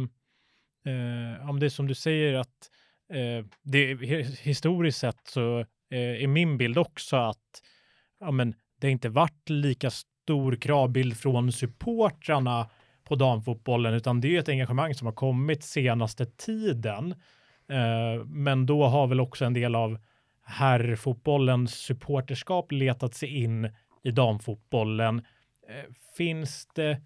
eh, 0.92 1.50
om 1.50 1.60
det 1.60 1.66
är 1.66 1.70
som 1.70 1.86
du 1.86 1.94
säger 1.94 2.34
att 2.34 2.70
eh, 3.12 3.46
det, 3.62 3.94
historiskt 4.42 4.98
sett 4.98 5.26
så 5.26 5.58
eh, 5.90 6.22
är 6.22 6.26
min 6.26 6.58
bild 6.58 6.78
också 6.78 7.16
att 7.16 7.62
ja, 8.20 8.30
men 8.30 8.54
det 8.80 8.90
inte 8.90 9.08
varit 9.08 9.48
lika 9.48 9.90
stor 10.30 10.56
kravbild 10.56 11.16
från 11.16 11.52
supportrarna 11.52 12.70
på 13.04 13.14
damfotbollen, 13.14 13.94
utan 13.94 14.20
det 14.20 14.36
är 14.36 14.40
ett 14.40 14.48
engagemang 14.48 14.94
som 14.94 15.06
har 15.06 15.12
kommit 15.12 15.64
senaste 15.64 16.26
tiden. 16.26 17.14
Eh, 17.68 18.24
men 18.24 18.66
då 18.66 18.84
har 18.84 19.06
väl 19.06 19.20
också 19.20 19.44
en 19.44 19.54
del 19.54 19.74
av 19.74 19.98
herrfotbollens 20.44 21.74
supporterskap 21.74 22.72
letat 22.72 23.14
sig 23.14 23.28
in 23.42 23.70
i 24.02 24.10
damfotbollen. 24.10 25.18
Eh, 25.68 25.92
finns 26.16 26.66
det 26.74 27.00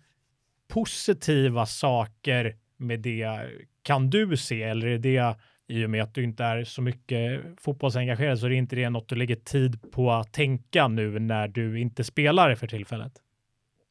positiva 0.69 1.67
saker 1.67 2.57
med 2.77 3.01
det? 3.01 3.49
Kan 3.83 4.11
du 4.11 4.37
se 4.37 4.63
eller 4.63 4.87
är 4.87 4.99
det 4.99 5.37
i 5.69 5.87
och 5.87 5.91
med 5.91 6.03
att 6.03 6.15
du 6.15 6.23
inte 6.23 6.45
är 6.45 6.65
så 6.65 6.83
mycket 6.83 7.43
fotbollsengagerad 7.65 8.39
så 8.39 8.47
är 8.47 8.51
det 8.51 8.57
inte 8.57 8.77
det 8.77 8.91
något 8.91 9.09
du 9.09 9.17
lägger 9.17 9.37
tid 9.37 9.73
på 9.95 10.11
att 10.11 10.33
tänka 10.33 10.89
nu 10.89 11.19
när 11.19 11.49
du 11.49 11.81
inte 11.81 12.05
spelar 12.05 12.55
för 12.55 12.67
tillfället? 12.67 13.13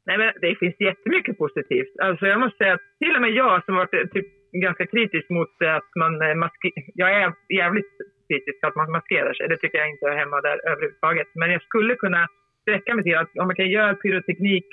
Nej, 0.06 0.18
men 0.18 0.34
det 0.42 0.56
finns 0.56 0.76
jättemycket 0.80 1.38
positivt. 1.38 1.94
Alltså 2.04 2.26
jag 2.26 2.40
måste 2.40 2.58
säga 2.58 2.74
att 2.74 2.88
till 3.04 3.16
och 3.16 3.22
med 3.22 3.32
jag 3.32 3.66
som 3.66 3.76
varit 3.76 3.94
eh, 3.94 4.06
typ 4.16 4.28
ganska 4.66 4.86
kritisk 4.86 5.30
mot 5.30 5.54
att 5.78 5.90
man 5.96 6.14
eh, 6.22 6.36
maskerar... 6.36 6.84
Jag 6.94 7.10
är 7.22 7.34
jävligt 7.62 7.92
kritisk 8.28 8.60
till 8.60 8.70
att 8.70 8.76
man 8.76 8.92
maskerar 8.92 9.34
sig. 9.34 9.48
Det 9.48 9.58
tycker 9.58 9.78
jag 9.78 9.90
inte 9.90 10.06
är 10.06 10.18
hemma 10.24 10.42
där 10.42 10.58
överhuvudtaget. 10.72 11.28
Men 11.36 11.52
jag 11.52 11.62
skulle 11.62 11.96
kunna 11.96 12.28
sträcka 12.62 12.96
mig 12.96 13.04
till 13.04 13.18
att 13.18 13.32
om 13.42 13.48
man 13.48 13.56
kan 13.56 13.70
göra 13.70 13.96
pyroteknik 13.96 14.68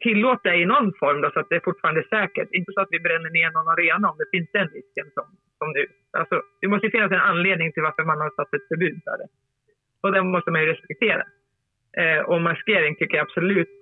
tillåt 0.00 0.42
det 0.42 0.56
i 0.56 0.64
någon 0.64 0.92
form 1.00 1.20
då, 1.20 1.30
så 1.30 1.40
att 1.40 1.48
det 1.48 1.64
fortfarande 1.64 2.00
är 2.00 2.08
säkert. 2.18 2.48
Inte 2.52 2.72
så 2.72 2.80
att 2.80 2.88
vi 2.90 3.00
bränner 3.00 3.30
ner 3.30 3.50
någon 3.50 3.68
arena 3.68 4.10
om 4.10 4.18
det 4.18 4.38
finns 4.38 4.50
den 4.52 4.68
risken 4.68 5.06
som, 5.14 5.26
som 5.58 5.68
nu. 5.72 5.86
Alltså, 6.18 6.42
det 6.60 6.68
måste 6.68 6.90
finnas 6.90 7.12
en 7.12 7.28
anledning 7.32 7.72
till 7.72 7.82
varför 7.82 8.04
man 8.04 8.20
har 8.20 8.30
satt 8.30 8.54
ett 8.54 8.68
förbud 8.68 9.00
för 9.04 9.16
det. 9.18 9.28
Och 10.02 10.12
den 10.12 10.30
måste 10.30 10.50
man 10.50 10.60
ju 10.62 10.66
respektera. 10.72 11.24
Eh, 11.96 12.20
och 12.30 12.40
maskering 12.40 12.96
tycker 12.96 13.16
jag 13.16 13.26
absolut 13.26 13.74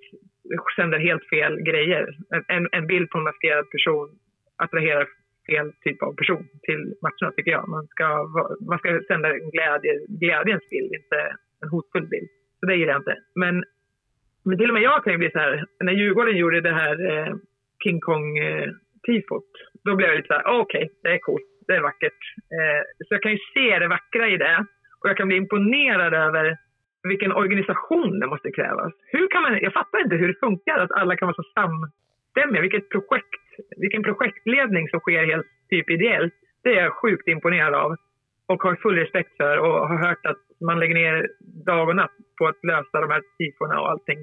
sänder 0.77 0.99
helt 0.99 1.29
fel 1.29 1.61
grejer. 1.61 2.17
En, 2.49 2.69
en 2.73 2.87
bild 2.87 3.11
på 3.11 3.19
en 3.19 3.25
maskerad 3.25 3.71
person 3.71 4.19
attraherar 4.57 5.07
fel 5.47 5.73
typ 5.85 6.03
av 6.03 6.13
person 6.15 6.49
till 6.63 6.95
matcherna 7.03 7.33
tycker 7.37 7.51
jag. 7.51 7.69
Man 7.69 7.87
ska, 7.87 8.07
man 8.71 8.79
ska 8.79 9.01
sända 9.09 9.29
en 9.35 9.51
glädje, 9.51 9.93
glädjens 10.09 10.71
bild, 10.71 10.93
inte 11.01 11.37
en 11.63 11.69
hotfull 11.69 12.07
bild. 12.07 12.29
Så 12.61 12.67
det 12.67 12.77
gillar 12.77 12.93
jag 12.93 13.01
inte. 13.01 13.17
Men 13.35 13.65
men 14.45 14.59
till 14.59 14.71
och 14.71 14.75
med 14.75 14.83
jag 14.83 15.05
kan 15.05 15.13
ju 15.13 15.19
bli 15.19 15.31
så 15.31 15.39
här, 15.39 15.65
när 15.81 15.93
Djurgården 15.93 16.37
gjorde 16.37 16.61
det 16.61 16.75
här 16.75 16.97
eh, 17.11 17.35
King 17.85 18.01
Kong-tifot, 18.01 19.49
eh, 19.55 19.81
då 19.85 19.97
blev 19.97 20.09
jag 20.09 20.17
lite 20.17 20.27
så 20.27 20.35
här, 20.35 20.47
ah, 20.47 20.59
okej, 20.61 20.85
okay, 20.85 20.97
det 21.03 21.09
är 21.09 21.19
coolt, 21.19 21.49
det 21.67 21.75
är 21.75 21.81
vackert. 21.81 22.21
Eh, 22.57 22.83
så 23.07 23.15
jag 23.15 23.23
kan 23.23 23.33
ju 23.33 23.39
se 23.55 23.79
det 23.79 23.89
vackra 23.89 24.29
i 24.29 24.37
det 24.37 24.67
och 25.01 25.09
jag 25.09 25.17
kan 25.17 25.29
bli 25.29 25.37
imponerad 25.37 26.15
över 26.15 26.57
vilken 27.03 27.33
organisation 27.33 28.21
det 28.21 28.27
måste 28.27 28.51
krävas. 28.51 28.93
Hur 29.07 29.29
kan 29.31 29.43
man, 29.43 29.59
jag 29.63 29.73
fattar 29.73 29.99
inte 30.05 30.17
hur 30.17 30.29
det 30.29 30.39
funkar 30.41 30.79
att 30.79 30.93
alla 30.93 31.17
kan 31.17 31.27
vara 31.27 31.43
så 31.43 31.49
samstämmiga. 31.55 32.63
Vilket 32.63 32.89
projekt, 32.89 33.45
vilken 33.77 34.03
projektledning 34.03 34.89
som 34.89 35.01
sker 35.01 35.27
helt 35.27 35.47
typ 35.71 35.91
ideellt. 35.91 36.35
Det 36.63 36.71
är 36.79 36.83
jag 36.83 36.93
sjukt 36.93 37.29
imponerad 37.29 37.75
av 37.75 37.97
och 38.47 38.63
har 38.63 38.77
full 38.77 38.99
respekt 38.99 39.37
för 39.37 39.59
och 39.59 39.89
har 39.89 39.99
hört 40.09 40.27
att 40.27 40.43
man 40.67 40.81
lägger 40.81 40.95
ner 40.95 41.29
dag 41.67 41.89
och 41.89 41.97
natt 41.97 42.17
på 42.39 42.47
att 42.47 42.65
lösa 42.65 43.01
de 43.01 43.11
här 43.11 43.23
tifona 43.39 43.81
och 43.81 43.91
allting. 43.91 44.19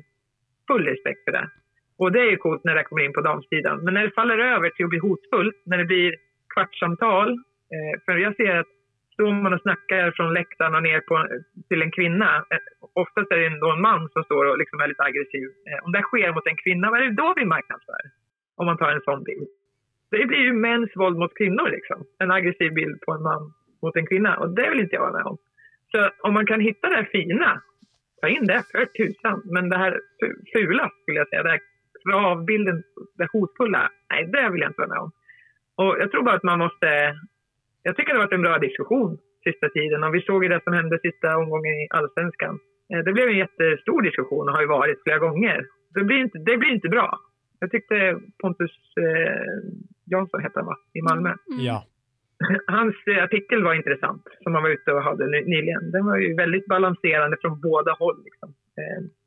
Full 0.68 0.86
respekt 0.86 1.24
för 1.26 1.32
det. 1.32 1.50
Och 1.98 2.12
det 2.12 2.20
är 2.20 2.30
ju 2.30 2.38
coolt 2.38 2.64
när 2.64 2.76
det 2.76 2.84
kommer 2.84 3.04
in 3.04 3.14
på 3.14 3.22
damsidan. 3.22 3.84
Men 3.84 3.94
när 3.94 4.04
det 4.04 4.12
faller 4.12 4.38
över 4.38 4.70
till 4.70 4.86
att 4.86 4.90
bli 4.90 5.00
hotfullt, 5.00 5.62
när 5.66 5.78
det 5.78 5.86
blir 5.86 6.16
kvartssamtal. 6.54 7.30
Eh, 7.74 7.94
för 8.06 8.18
jag 8.18 8.36
ser 8.36 8.56
att 8.56 8.68
står 9.14 9.34
man 9.34 9.54
och 9.54 9.62
snackar 9.62 10.12
från 10.12 10.34
läktaren 10.34 10.76
och 10.76 10.84
ner 10.84 11.02
på, 11.02 11.16
till 11.70 11.82
en 11.82 11.92
kvinna. 11.92 12.30
Eh, 12.36 12.64
oftast 12.94 13.32
är 13.32 13.38
det 13.38 13.46
ändå 13.46 13.72
en 13.72 13.82
man 13.82 14.10
som 14.14 14.24
står 14.24 14.46
och 14.46 14.58
liksom 14.58 14.82
är 14.82 14.88
lite 14.88 15.04
aggressiv. 15.04 15.48
Eh, 15.70 15.86
om 15.86 15.92
det 15.92 16.02
sker 16.02 16.34
mot 16.34 16.48
en 16.48 16.62
kvinna, 16.64 16.90
vad 16.90 17.00
är 17.00 17.06
det 17.06 17.22
då 17.24 17.34
vi 17.38 17.46
marknadsför? 17.46 18.02
Om 18.56 18.66
man 18.66 18.78
tar 18.78 18.92
en 18.92 19.02
sån 19.02 19.24
bild. 19.24 19.48
Det 20.12 20.26
blir 20.26 20.44
ju 20.48 20.54
mäns 20.54 20.92
våld 20.96 21.18
mot 21.18 21.38
kvinnor 21.38 21.70
liksom. 21.70 22.06
En 22.20 22.32
aggressiv 22.32 22.74
bild 22.74 23.02
på 23.02 23.12
en 23.12 23.24
man 23.24 23.54
mot 23.82 23.96
en 23.96 24.08
kvinna. 24.08 24.38
Och 24.38 24.50
det 24.50 24.70
vill 24.70 24.80
inte 24.80 24.96
jag 24.96 25.02
vara 25.02 25.18
med 25.20 25.26
om. 25.32 25.38
Så 25.92 26.10
om 26.28 26.34
man 26.34 26.46
kan 26.46 26.60
hitta 26.60 26.90
det 26.90 26.96
här 26.96 27.10
fina, 27.12 27.62
ta 28.22 28.28
in 28.28 28.46
det 28.46 28.64
för 28.72 28.86
tusan. 28.86 29.42
Men 29.46 29.70
det 29.70 29.78
här 29.78 30.00
fula, 30.54 30.92
skulle 31.02 31.20
jag 31.20 31.30
säga, 31.30 31.44
det 31.44 31.50
här 31.50 31.62
kravbilden, 32.04 32.84
det 33.18 33.28
hotfulla, 33.34 33.92
nej, 34.10 34.26
det 34.26 34.50
vill 34.50 34.62
jag 34.62 34.70
inte 34.70 34.82
vara 34.82 34.90
med 34.90 35.00
om. 35.00 35.12
Och 35.76 35.96
jag 36.00 36.12
tror 36.12 36.24
bara 36.24 36.36
att 36.36 36.44
man 36.44 36.60
måste... 36.60 36.90
Jag 37.84 37.96
tycker 37.96 38.14
det 38.14 38.20
har 38.20 38.26
varit 38.26 38.34
en 38.34 38.42
bra 38.42 38.58
diskussion 38.58 39.18
sista 39.44 39.70
tiden 39.70 40.04
och 40.04 40.16
vi 40.16 40.22
såg 40.22 40.44
ju 40.44 40.50
det 40.50 40.64
som 40.64 40.74
hände 40.74 41.00
sista 41.00 41.38
omgången 41.38 41.74
i 41.84 41.88
allsvenskan. 41.90 42.60
Eh, 42.94 43.00
det 43.06 43.14
blev 43.14 43.28
en 43.28 43.38
jättestor 43.38 44.02
diskussion 44.02 44.50
och 44.50 44.56
har 44.56 44.62
ju 44.62 44.68
varit 44.68 45.04
flera 45.04 45.20
gånger. 45.20 45.66
Det 45.96 46.04
blir 46.04 46.18
inte, 46.18 46.38
det 46.38 46.58
blir 46.58 46.72
inte 46.72 46.90
bra. 46.90 47.20
Jag 47.60 47.72
tyckte 47.72 48.20
Pontus 48.42 48.72
eh, 48.98 49.42
Jansson, 50.06 50.42
hette 50.42 50.60
han 50.60 50.66
va, 50.66 50.78
i 50.94 51.02
Malmö. 51.02 51.30
Mm. 51.30 51.66
Ja. 51.66 51.86
Hans 52.68 52.96
eh, 53.08 53.24
artikel 53.24 53.64
var 53.64 53.74
intressant, 53.74 54.24
som 54.44 54.54
han 54.54 54.64
var 54.64 54.70
ute 54.70 54.92
och 54.92 55.04
hade 55.04 55.26
nyligen. 55.28 55.92
Den 55.92 56.06
var 56.06 56.18
ju 56.18 56.36
väldigt 56.36 56.66
balanserande 56.66 57.38
från 57.42 57.62
båda 57.62 57.92
håll. 58.00 58.24
Liksom. 58.24 58.54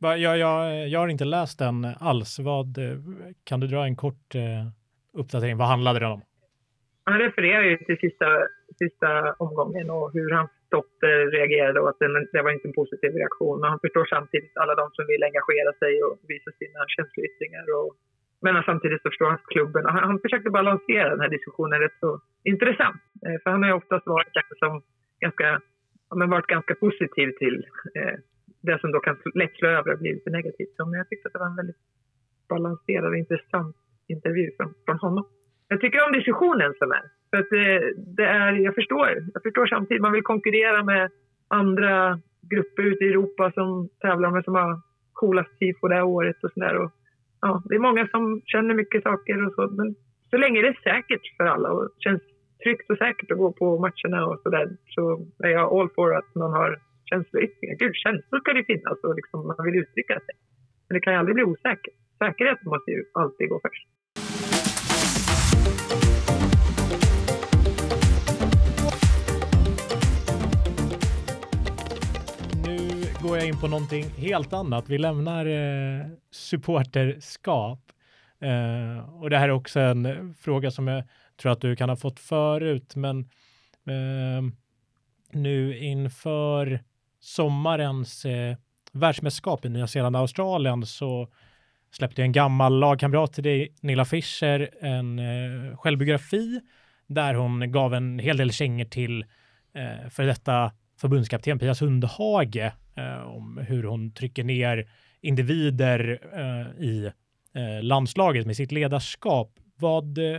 Jag, 0.01 0.39
jag, 0.39 0.89
jag 0.89 1.01
har 1.01 1.09
inte 1.09 1.25
läst 1.25 1.59
den 1.59 1.87
alls. 2.01 2.39
Vad, 2.39 2.79
eh, 2.79 2.97
kan 3.45 3.61
du 3.61 3.67
dra 3.67 3.85
en 3.85 3.97
kort 3.97 4.35
eh, 4.35 4.65
uppdatering? 5.21 5.57
Vad 5.57 5.69
handlade 5.69 5.99
den 5.99 6.11
om? 6.11 6.23
Han 7.05 7.19
refererar 7.19 7.63
ju 7.63 7.77
till 7.77 7.99
sista, 7.99 8.29
sista 8.83 9.33
omgången 9.33 9.91
och 9.91 10.13
hur 10.13 10.31
hans 10.31 10.51
dotter 10.71 11.17
reagerade 11.37 11.81
och 11.81 11.89
att 11.89 11.99
den, 11.99 12.13
det 12.33 12.43
var 12.43 12.51
inte 12.51 12.69
en 12.69 12.81
positiv 12.81 13.11
reaktion. 13.21 13.59
Och 13.63 13.71
han 13.73 13.81
förstår 13.85 14.07
samtidigt 14.17 14.57
alla 14.63 14.75
de 14.75 14.87
som 14.97 15.05
vill 15.11 15.23
engagera 15.29 15.73
sig 15.83 15.93
och 16.07 16.15
visa 16.33 16.51
sina 16.61 16.81
känsloyttringar 16.95 17.67
och 17.79 17.91
men 18.43 18.63
samtidigt 18.63 19.03
så 19.03 19.11
förstår 19.11 19.31
han 19.31 19.39
klubben. 19.47 19.85
Han, 19.87 20.03
han 20.09 20.19
försökte 20.21 20.51
balansera 20.51 21.11
den 21.11 21.21
här 21.21 21.29
diskussionen 21.29 21.81
rätt 21.81 21.99
så 22.01 22.21
intressant. 22.45 23.03
Eh, 23.27 23.37
för 23.43 23.51
han 23.51 23.63
har 23.63 23.71
ju 23.71 23.77
oftast 23.77 24.07
varit 24.07 24.33
kanske 24.33 24.55
som 24.59 24.83
ganska, 25.21 25.61
ja, 26.11 26.17
men 26.17 26.31
varit 26.31 26.47
ganska 26.47 26.75
positiv 26.75 27.29
till 27.39 27.67
eh, 27.95 28.17
det 28.63 28.81
som 28.81 28.93
då 28.93 29.01
kan 29.01 29.17
lätt 29.35 29.57
slå 29.57 29.69
över 29.69 29.93
och 29.93 29.99
bli 29.99 30.13
lite 30.13 30.31
negativt. 30.31 30.75
Så, 30.77 30.87
men 30.87 30.99
jag 30.99 31.09
tyckte 31.09 31.27
att 31.27 31.33
det 31.33 31.39
var 31.39 31.47
en 31.47 31.57
väldigt 31.57 31.83
balanserad 32.49 33.09
och 33.09 33.17
intressant 33.17 33.77
intervju 34.09 34.51
från, 34.57 34.75
från 34.85 34.99
honom. 34.99 35.25
Jag 35.69 35.81
tycker 35.81 36.07
om 36.07 36.13
diskussionen 36.13 36.75
som 36.79 36.91
är. 36.93 37.05
För 37.31 37.39
att 37.39 37.51
det, 37.51 37.93
det, 37.97 38.25
är, 38.25 38.53
jag 38.53 38.75
förstår, 38.75 39.09
jag 39.35 39.43
förstår 39.43 39.67
samtidigt, 39.67 40.03
man 40.03 40.13
vill 40.13 40.23
konkurrera 40.23 40.85
med 40.85 41.11
andra 41.49 42.21
grupper 42.51 42.83
ute 42.83 43.05
i 43.05 43.09
Europa 43.09 43.53
som 43.55 43.89
tävlar 44.01 44.31
med 44.31 44.45
som 44.45 44.55
har 44.55 44.81
coolast 45.13 45.59
tifo 45.59 45.89
det 45.89 45.95
här 45.95 46.03
året 46.03 46.45
och 46.45 46.53
sådär 46.53 46.77
ja, 47.43 47.63
det 47.65 47.75
är 47.75 47.89
många 47.89 48.09
som 48.09 48.43
känner 48.45 48.75
mycket 48.75 49.03
saker 49.03 49.47
och 49.47 49.53
så. 49.55 49.63
Men 49.79 49.95
så 50.31 50.37
länge 50.37 50.63
det 50.63 50.69
är 50.69 50.81
säkert 50.83 51.37
för 51.37 51.45
alla 51.45 51.73
och 51.73 51.89
känns 51.99 52.23
tryggt 52.63 52.91
och 52.91 52.99
säkert 52.99 53.31
att 53.31 53.39
gå 53.39 53.53
på 53.53 53.79
matcherna 53.79 54.27
och 54.27 54.41
så 54.43 54.49
där 54.51 54.67
så 54.95 55.27
är 55.39 55.49
jag 55.49 55.73
all 55.73 55.89
for 55.95 56.15
att 56.17 56.35
man 56.35 56.53
har 56.53 56.81
känsloyttringar. 57.05 57.77
Gud, 57.79 57.95
känslor 57.95 58.41
ska 58.41 58.53
det 58.53 58.65
finnas 58.65 58.99
och 59.03 59.15
liksom 59.15 59.47
man 59.47 59.67
vill 59.67 59.83
uttrycka 59.83 60.15
sig. 60.15 60.35
Men 60.89 60.95
det 60.95 61.01
kan 61.01 61.13
ju 61.13 61.19
aldrig 61.19 61.35
bli 61.35 61.45
osäkert. 61.45 61.95
Säkerheten 62.19 62.69
måste 62.69 62.91
ju 62.91 63.05
alltid 63.13 63.49
gå 63.49 63.61
först. 63.65 63.87
Går 73.33 73.39
jag 73.39 73.49
in 73.49 73.61
på 73.61 73.69
någonting 73.69 74.05
helt 74.17 74.53
annat. 74.53 74.89
Vi 74.89 74.99
lämnar 74.99 75.47
eh, 75.47 76.07
supporterskap. 76.31 77.81
Eh, 78.41 79.15
och 79.23 79.31
det 79.31 79.39
här 79.39 79.49
är 79.49 79.53
också 79.53 79.81
en 79.81 80.07
eh, 80.07 80.17
fråga 80.41 80.71
som 80.71 80.89
jag 80.89 81.05
tror 81.43 81.53
att 81.53 81.61
du 81.61 81.77
kan 81.77 81.89
ha 81.89 81.97
fått 81.97 82.21
förut, 82.21 82.97
men 82.97 83.21
eh, 83.87 84.43
nu 85.33 85.79
inför 85.79 86.81
sommarens 87.21 88.25
eh, 88.25 88.57
världsmästerskap 88.93 89.65
i 89.65 89.69
Nya 89.69 89.87
Zeeland 89.87 90.17
och 90.17 90.21
Australien 90.21 90.87
så 90.87 91.29
släppte 91.91 92.23
en 92.23 92.33
gammal 92.33 92.79
lagkamrat 92.79 93.33
till 93.33 93.45
dig, 93.45 93.75
Nilla 93.81 94.05
Fischer, 94.05 94.71
en 94.81 95.19
eh, 95.19 95.77
självbiografi 95.77 96.61
där 97.07 97.35
hon 97.35 97.73
gav 97.73 97.95
en 97.95 98.19
hel 98.19 98.37
del 98.37 98.53
kängor 98.53 98.85
till 98.85 99.25
eh, 99.75 100.09
för 100.11 100.27
detta 100.27 100.73
förbundskapten 101.01 101.59
Pia 101.59 101.75
Sundhage 101.75 102.73
Eh, 102.95 103.23
om 103.23 103.65
hur 103.69 103.83
hon 103.83 104.13
trycker 104.13 104.45
ner 104.45 104.89
individer 105.21 106.19
eh, 106.33 106.85
i 106.85 107.13
eh, 107.55 107.83
landslaget 107.83 108.47
med 108.47 108.57
sitt 108.57 108.73
ledarskap. 108.73 109.59
Vad 109.77 110.19
eh, 110.19 110.39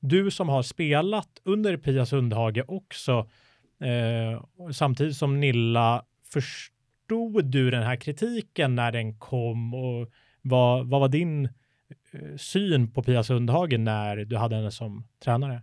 du 0.00 0.30
som 0.30 0.48
har 0.48 0.62
spelat 0.62 1.40
under 1.44 1.76
Pia 1.76 2.06
Sundhage 2.06 2.62
också, 2.68 3.28
eh, 3.80 4.42
samtidigt 4.72 5.16
som 5.16 5.40
Nilla, 5.40 6.04
förstod 6.32 7.44
du 7.44 7.70
den 7.70 7.82
här 7.82 7.96
kritiken 7.96 8.74
när 8.74 8.92
den 8.92 9.18
kom 9.18 9.74
och 9.74 10.10
vad, 10.42 10.88
vad 10.88 11.00
var 11.00 11.08
din 11.08 11.44
eh, 11.44 12.36
syn 12.36 12.92
på 12.92 13.02
Pia 13.02 13.22
Sundhage 13.22 13.78
när 13.78 14.16
du 14.16 14.36
hade 14.36 14.56
henne 14.56 14.70
som 14.70 15.06
tränare? 15.24 15.62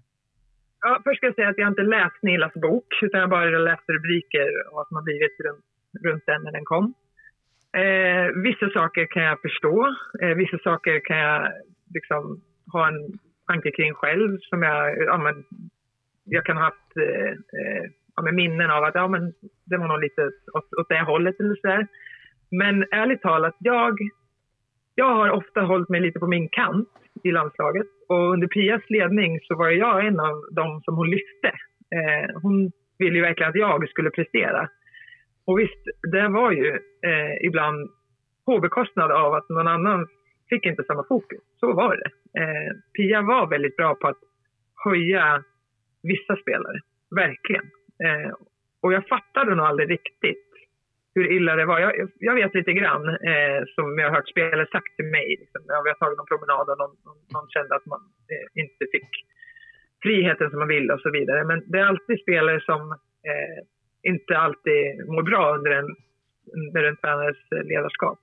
Ja, 0.88 1.02
först 1.04 1.18
ska 1.18 1.26
jag 1.26 1.36
säga 1.36 1.50
att 1.50 1.58
jag 1.58 1.68
inte 1.68 1.82
läst 1.82 2.20
Nilas 2.22 2.54
bok, 2.54 2.88
utan 3.02 3.20
jag 3.20 3.30
bara 3.30 3.46
läst 3.46 3.90
rubriker 3.90 4.48
och 4.68 4.76
vad 4.76 4.88
som 4.88 4.96
har 4.96 5.04
blivit 5.04 5.40
runt, 5.46 5.66
runt 6.04 6.26
den 6.26 6.44
när 6.44 6.52
den 6.52 6.66
kom. 6.66 6.94
Eh, 7.84 8.26
vissa 8.44 8.70
saker 8.70 9.06
kan 9.06 9.24
jag 9.24 9.42
förstå. 9.42 9.96
Eh, 10.22 10.36
vissa 10.36 10.58
saker 10.58 11.00
kan 11.00 11.18
jag 11.18 11.52
liksom 11.94 12.42
ha 12.74 12.88
en 12.88 13.20
tanke 13.48 13.72
kring 13.72 13.94
själv 13.94 14.38
som 14.40 14.64
jag, 14.64 14.98
ja, 14.98 15.18
men, 15.18 15.44
jag 16.24 16.46
kan 16.46 16.58
ha 16.58 16.64
haft 16.64 16.98
eh, 16.98 17.32
eh 17.32 17.86
ja, 18.16 18.22
med 18.22 18.34
minnen 18.34 18.72
av 18.72 18.84
att 18.84 18.96
ja, 18.96 19.08
men, 19.08 19.34
det 19.66 19.78
var 19.78 19.88
nog 19.88 20.02
lite 20.02 20.22
åt, 20.54 20.74
åt 20.80 20.90
det 20.90 21.02
hållet 21.02 21.40
eller 21.40 21.56
så 21.56 21.88
Men 22.50 22.86
ärligt 22.92 23.22
talat, 23.22 23.56
jag, 23.60 23.98
jag 24.96 25.16
har 25.16 25.30
ofta 25.30 25.62
hållit 25.62 25.90
mig 25.90 26.02
lite 26.02 26.20
på 26.20 26.28
min 26.28 26.50
kant 26.50 26.90
i 27.28 27.32
landslaget. 27.32 27.88
Och 28.10 28.32
under 28.34 28.48
Pias 28.48 28.82
ledning 28.90 29.40
så 29.44 29.56
var 29.56 29.70
jag 29.70 30.08
en 30.08 30.20
av 30.20 30.36
dem 30.52 30.82
som 30.86 30.96
hon 30.96 31.10
lyfte. 31.10 31.52
Eh, 31.96 32.42
hon 32.42 32.72
ville 33.00 33.16
ju 33.16 33.22
verkligen 33.22 33.50
att 33.50 33.56
jag 33.56 33.90
skulle 33.90 34.10
prestera. 34.10 34.70
Och 35.46 35.60
visst, 35.60 35.84
det 36.12 36.28
var 36.28 36.52
ju 36.52 36.70
eh, 37.10 37.46
ibland 37.48 37.90
på 38.46 38.60
bekostnad 38.60 39.12
av 39.12 39.34
att 39.34 39.50
någon 39.50 39.68
annan 39.68 40.08
fick 40.50 40.66
inte 40.66 40.84
samma 40.84 41.04
fokus. 41.08 41.40
Så 41.60 41.74
var 41.74 41.96
det. 41.96 42.40
Eh, 42.42 42.72
Pia 42.94 43.22
var 43.22 43.48
väldigt 43.48 43.76
bra 43.76 43.96
på 43.96 44.08
att 44.08 44.20
höja 44.86 45.44
vissa 46.04 46.36
spelare, 46.36 46.80
verkligen. 47.16 47.66
Eh, 48.06 48.32
och 48.82 48.94
jag 48.94 49.08
fattade 49.08 49.56
nog 49.56 49.66
aldrig 49.66 49.90
riktigt 49.90 50.47
hur 51.18 51.32
illa 51.32 51.56
det 51.56 51.66
var. 51.66 51.80
Jag, 51.80 51.94
jag 52.20 52.36
vet 52.36 52.54
lite 52.56 52.74
grann 52.74 53.04
eh, 53.10 53.60
som 53.76 54.00
jag 54.00 54.08
har 54.10 54.16
hört 54.16 54.30
spelare 54.30 54.68
sagt 54.72 54.96
till 54.96 55.06
mig. 55.06 55.28
Liksom, 55.40 55.62
ja, 55.68 55.82
vi 55.84 55.90
har 55.90 56.00
tagit 56.00 56.18
någon 56.18 56.32
promenad 56.34 56.70
och 56.70 56.78
någon, 56.82 56.96
någon, 57.06 57.20
någon 57.34 57.50
kände 57.50 57.76
att 57.76 57.86
man 57.86 58.02
eh, 58.32 58.64
inte 58.64 58.84
fick 58.94 59.12
friheten 60.04 60.50
som 60.50 60.60
man 60.60 60.68
ville 60.68 60.94
och 60.94 61.02
så 61.02 61.12
vidare. 61.12 61.44
Men 61.44 61.64
det 61.72 61.78
är 61.80 61.86
alltid 61.86 62.22
spelare 62.22 62.62
som 62.62 62.82
eh, 63.32 63.60
inte 64.12 64.38
alltid 64.38 65.08
mår 65.08 65.24
bra 65.24 65.56
under 65.56 65.72
en, 65.72 65.90
under 66.58 66.84
en 66.84 66.98
tränares 66.98 67.42
eh, 67.56 67.64
ledarskap. 67.64 68.20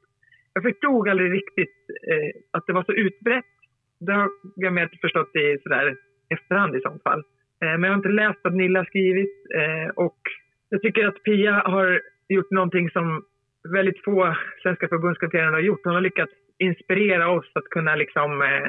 Jag 0.55 0.63
förstod 0.63 1.09
aldrig 1.09 1.33
riktigt 1.33 1.79
eh, 2.11 2.31
att 2.51 2.67
det 2.67 2.73
var 2.73 2.85
så 2.85 2.93
utbrett. 2.93 3.55
Det 4.01 4.13
har 4.13 4.29
jag 4.57 4.73
mer 4.73 4.91
förstått 5.01 5.37
i 5.37 5.59
sådär 5.63 5.97
efterhand 6.29 6.77
i 6.77 6.81
sånt 6.81 7.03
fall. 7.03 7.23
Eh, 7.63 7.75
men 7.79 7.83
jag 7.83 7.91
har 7.91 7.97
inte 7.97 8.09
läst 8.23 8.41
vad 8.43 8.55
Nilla 8.55 8.85
skrivit 8.85 9.37
eh, 9.55 9.89
och 9.95 10.21
jag 10.69 10.83
tycker 10.83 11.09
att 11.09 11.23
Pia 11.23 11.53
har 11.53 12.01
gjort 12.29 12.51
någonting 12.51 12.91
som 12.91 13.25
väldigt 13.73 14.05
få 14.05 14.37
svenska 14.63 14.89
förbundskaptener 14.89 15.53
har 15.53 15.61
gjort. 15.61 15.81
Hon 15.85 15.95
har 15.95 16.01
lyckats 16.01 16.33
inspirera 16.59 17.31
oss 17.31 17.51
att 17.55 17.65
kunna 17.65 17.95
liksom, 17.95 18.43
eh, 18.43 18.69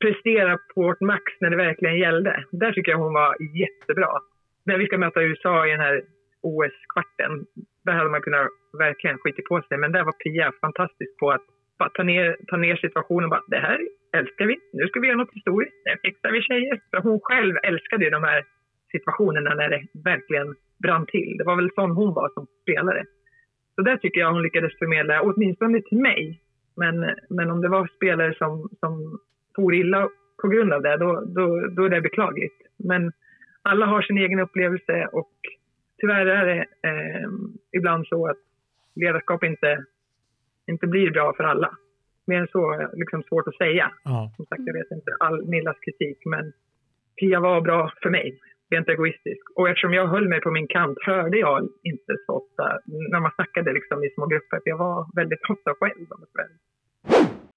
prestera 0.00 0.58
på 0.74 0.82
vårt 0.82 1.00
max 1.00 1.24
när 1.40 1.50
det 1.50 1.56
verkligen 1.56 1.98
gällde. 1.98 2.44
Där 2.50 2.72
tycker 2.72 2.92
jag 2.92 2.98
hon 2.98 3.12
var 3.12 3.36
jättebra. 3.62 4.08
När 4.64 4.78
vi 4.78 4.86
ska 4.86 4.98
möta 4.98 5.22
USA 5.22 5.66
i 5.66 5.70
den 5.70 5.80
här 5.80 6.02
OS-kvarten, 6.42 7.46
där 7.84 7.92
hade 7.92 8.10
man 8.10 8.22
kunnat 8.22 8.48
verkligen 8.78 9.18
skita 9.18 9.42
på 9.48 9.62
sig. 9.62 9.78
Men 9.78 9.92
där 9.92 10.04
var 10.04 10.12
Pia 10.12 10.52
fantastisk 10.60 11.16
på 11.18 11.30
att 11.30 11.46
bara 11.78 11.88
ta 11.88 12.02
ner, 12.02 12.36
ta 12.46 12.56
ner 12.56 12.76
situationen 12.76 13.24
och 13.24 13.30
bara 13.30 13.44
det 13.46 13.58
här 13.58 13.80
älskar 14.16 14.46
vi. 14.46 14.56
Nu 14.72 14.86
ska 14.86 15.00
vi 15.00 15.06
göra 15.06 15.16
något 15.16 15.34
historiskt. 15.34 15.76
Det 15.84 15.98
fixar 16.02 16.30
vi 16.32 16.42
tjejer. 16.42 16.80
För 16.90 17.00
hon 17.00 17.20
själv 17.22 17.56
älskade 17.62 18.04
ju 18.04 18.10
de 18.10 18.22
här 18.22 18.44
situationerna 18.92 19.54
när 19.54 19.68
det 19.68 19.82
verkligen 20.04 20.54
brann 20.82 21.06
till. 21.06 21.36
Det 21.38 21.44
var 21.44 21.56
väl 21.56 21.70
sån 21.74 21.90
hon 21.90 22.14
var 22.14 22.28
som 22.34 22.46
spelare. 22.62 23.04
Så 23.74 23.82
där 23.82 23.96
tycker 23.96 24.20
jag 24.20 24.32
hon 24.32 24.42
lyckades 24.42 24.78
förmedla, 24.78 25.22
åtminstone 25.22 25.82
till 25.82 25.98
mig. 25.98 26.40
Men, 26.76 27.10
men 27.28 27.50
om 27.50 27.60
det 27.60 27.68
var 27.68 27.90
spelare 27.96 28.34
som, 28.34 28.68
som 28.80 29.18
for 29.56 29.74
illa 29.74 30.08
på 30.42 30.48
grund 30.48 30.72
av 30.72 30.82
det, 30.82 30.96
då, 30.96 31.24
då, 31.26 31.66
då 31.68 31.84
är 31.84 31.88
det 31.88 32.00
beklagligt. 32.00 32.58
Men 32.76 33.12
alla 33.62 33.86
har 33.86 34.02
sin 34.02 34.18
egen 34.18 34.40
upplevelse 34.40 35.08
och 35.12 35.32
tyvärr 36.00 36.26
är 36.26 36.46
det 36.46 36.60
eh, 36.88 37.28
ibland 37.72 38.06
så 38.06 38.26
att 38.26 38.38
ledarskap 38.94 39.44
inte, 39.44 39.84
inte 40.66 40.86
blir 40.86 41.10
bra 41.10 41.34
för 41.36 41.44
alla. 41.44 41.70
Mer 42.26 42.40
än 42.40 42.48
så 42.48 42.72
är 42.72 42.96
liksom 42.96 43.22
svårt 43.22 43.48
att 43.48 43.56
säga. 43.56 43.92
Ja. 44.04 44.32
Som 44.36 44.46
sagt, 44.46 44.62
jag 44.66 44.74
vet 44.74 44.90
inte 44.90 45.16
all 45.20 45.48
Nillas 45.48 45.78
kritik, 45.80 46.18
men 46.26 46.52
Pia 47.20 47.40
var 47.40 47.60
bra 47.60 47.92
för 48.02 48.10
mig 48.10 48.40
rent 48.70 48.88
egoistisk. 48.88 49.42
Och 49.56 49.68
eftersom 49.68 49.92
jag 49.92 50.06
höll 50.06 50.28
mig 50.28 50.40
på 50.40 50.50
min 50.50 50.68
kant 50.68 50.98
hörde 51.06 51.38
jag 51.38 51.68
inte 51.82 52.12
så 52.26 52.32
ofta 52.32 52.64
när 53.12 53.20
man 53.20 53.30
snackade 53.34 53.72
liksom 53.72 54.04
i 54.04 54.10
små 54.14 54.26
grupper. 54.26 54.56
För 54.62 54.70
jag 54.70 54.78
var 54.78 55.06
väldigt 55.14 55.42
ofta 55.50 55.74
själv. 55.80 56.06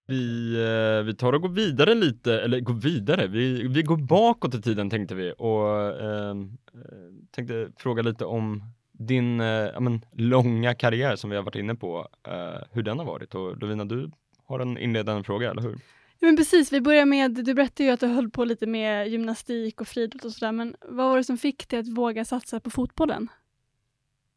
Vi, 0.07 0.53
eh, 0.55 1.05
vi 1.05 1.15
tar 1.15 1.33
och 1.33 1.41
går 1.41 1.49
vidare 1.49 1.93
lite, 1.95 2.39
eller 2.41 2.59
går 2.59 2.73
vidare, 2.73 3.27
vi, 3.27 3.67
vi 3.67 3.81
går 3.81 3.97
bakåt 3.97 4.55
i 4.55 4.61
tiden 4.61 4.89
tänkte 4.89 5.15
vi 5.15 5.33
och 5.37 5.67
ehm, 6.01 6.41
eh, 6.73 7.11
tänkte 7.35 7.71
fråga 7.77 8.01
lite 8.01 8.25
om 8.25 8.63
din 9.07 9.41
eh, 9.41 9.79
men, 9.79 10.01
långa 10.11 10.73
karriär 10.73 11.15
som 11.15 11.29
vi 11.29 11.35
har 11.35 11.43
varit 11.43 11.55
inne 11.55 11.75
på, 11.75 12.07
eh, 12.27 12.61
hur 12.71 12.83
den 12.83 12.99
har 12.99 13.05
varit. 13.05 13.35
Och 13.35 13.57
Lovina, 13.57 13.85
du 13.85 14.11
har 14.47 14.59
en 14.59 14.77
inledande 14.77 15.23
fråga, 15.23 15.51
eller 15.51 15.61
hur? 15.61 15.75
Men 16.21 16.35
precis, 16.35 16.73
vi 16.73 16.81
börjar 16.81 17.05
med, 17.05 17.31
du 17.45 17.53
berättade 17.53 17.83
ju 17.83 17.89
att 17.89 17.99
du 17.99 18.07
höll 18.07 18.29
på 18.29 18.45
lite 18.45 18.67
med 18.67 19.07
gymnastik 19.07 19.81
och 19.81 19.87
friidrott 19.87 20.25
och 20.25 20.31
sådär, 20.31 20.51
men 20.51 20.75
vad 20.81 21.09
var 21.09 21.17
det 21.17 21.23
som 21.23 21.37
fick 21.37 21.69
dig 21.69 21.79
att 21.79 21.97
våga 21.97 22.25
satsa 22.25 22.59
på 22.59 22.69
fotbollen? 22.69 23.27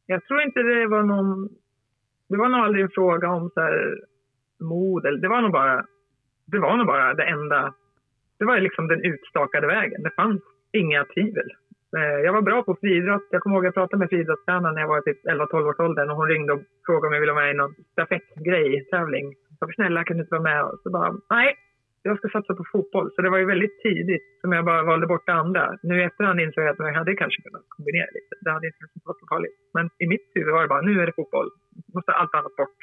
Jag 0.06 0.24
tror 0.24 0.42
inte 0.42 0.60
det 0.62 0.86
var 0.86 1.02
någon, 1.02 1.48
det 2.28 2.36
var 2.36 2.48
nog 2.48 2.60
aldrig 2.60 2.84
en 2.84 2.90
fråga 2.90 3.28
om 3.28 3.50
så 3.54 3.60
här 3.60 3.98
mod, 4.60 5.02
det 5.22 5.28
var 5.28 5.40
nog 5.42 5.52
bara, 5.52 5.86
det 6.44 6.58
var 6.58 6.76
nog 6.76 6.86
bara 6.86 7.14
det 7.14 7.24
enda, 7.24 7.74
det 8.38 8.44
var 8.44 8.60
liksom 8.60 8.88
den 8.88 9.04
utstakade 9.04 9.66
vägen. 9.66 10.02
Det 10.02 10.10
fanns 10.16 10.42
inga 10.72 11.04
tvivel. 11.04 11.50
Eh, 11.96 12.18
jag 12.24 12.32
var 12.32 12.42
bra 12.42 12.62
på 12.62 12.76
friidrott. 12.80 13.28
Jag 13.30 13.42
kommer 13.42 13.56
ihåg 13.56 13.64
att 13.64 13.66
jag 13.66 13.74
pratade 13.74 14.00
med 14.00 14.08
friidrottstränaren 14.08 14.74
när 14.74 14.80
jag 14.80 14.88
var 14.88 15.00
typ 15.00 15.24
11-12 15.24 15.68
års 15.70 15.80
åldern 15.80 16.10
och 16.10 16.16
hon 16.16 16.28
ringde 16.28 16.52
och 16.52 16.62
frågade 16.86 17.06
om 17.06 17.12
jag 17.14 17.20
ville 17.20 17.32
vara 17.32 17.44
med 17.44 17.54
i 17.54 17.56
någon 17.56 17.74
stafettgrej, 17.92 18.84
tävling. 18.90 19.34
Jag 19.48 19.68
sa 19.68 19.74
snälla 19.74 20.04
kan 20.04 20.16
du 20.16 20.22
inte 20.22 20.34
vara 20.34 20.50
med? 20.52 20.64
Och 20.64 20.80
så 20.82 20.90
bara, 20.90 21.14
nej, 21.30 21.56
jag 22.06 22.18
ska 22.18 22.28
satsa 22.28 22.54
på 22.54 22.64
fotboll. 22.72 23.08
Så 23.14 23.22
det 23.22 23.30
var 23.30 23.38
ju 23.38 23.44
väldigt 23.44 23.82
tidigt 23.82 24.26
som 24.40 24.52
jag 24.52 24.64
bara 24.64 24.82
valde 24.82 25.06
bort 25.06 25.26
det 25.26 25.32
andra. 25.32 25.78
Nu 25.82 26.00
i 26.00 26.04
efterhand 26.04 26.40
insåg 26.40 26.64
jag 26.64 26.70
att 26.70 26.78
jag 26.78 26.94
hade 26.94 27.14
kanske 27.14 27.42
kunnat 27.42 27.64
kombinera 27.68 28.06
lite. 28.16 28.32
Det 28.40 28.50
hade 28.50 28.66
inte 28.66 28.78
varit 29.04 29.20
så 29.20 29.26
farligt. 29.26 29.56
Men 29.74 29.90
i 29.98 30.06
mitt 30.06 30.26
huvud 30.34 30.52
var 30.52 30.62
det 30.62 30.68
bara, 30.68 30.80
nu 30.80 31.00
är 31.00 31.06
det 31.06 31.12
fotboll. 31.12 31.50
Måste 31.94 32.12
allt 32.12 32.34
annat 32.34 32.56
bort. 32.56 32.80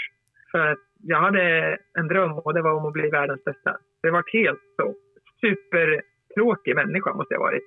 För 0.51 0.67
att 0.67 0.84
jag 1.03 1.17
hade 1.17 1.43
en 1.99 2.07
dröm 2.07 2.34
och 2.34 2.53
det 2.53 2.61
var 2.61 2.74
om 2.74 2.86
att 2.86 2.93
bli 2.93 3.09
världens 3.09 3.43
bästa. 3.43 3.78
Det 4.01 4.11
var 4.11 4.24
helt 4.34 4.63
så 4.78 4.95
supertråkig 5.41 6.76
människa 6.76 7.13
måste 7.13 7.34
jag 7.34 7.39
ha 7.39 7.45
varit. 7.45 7.63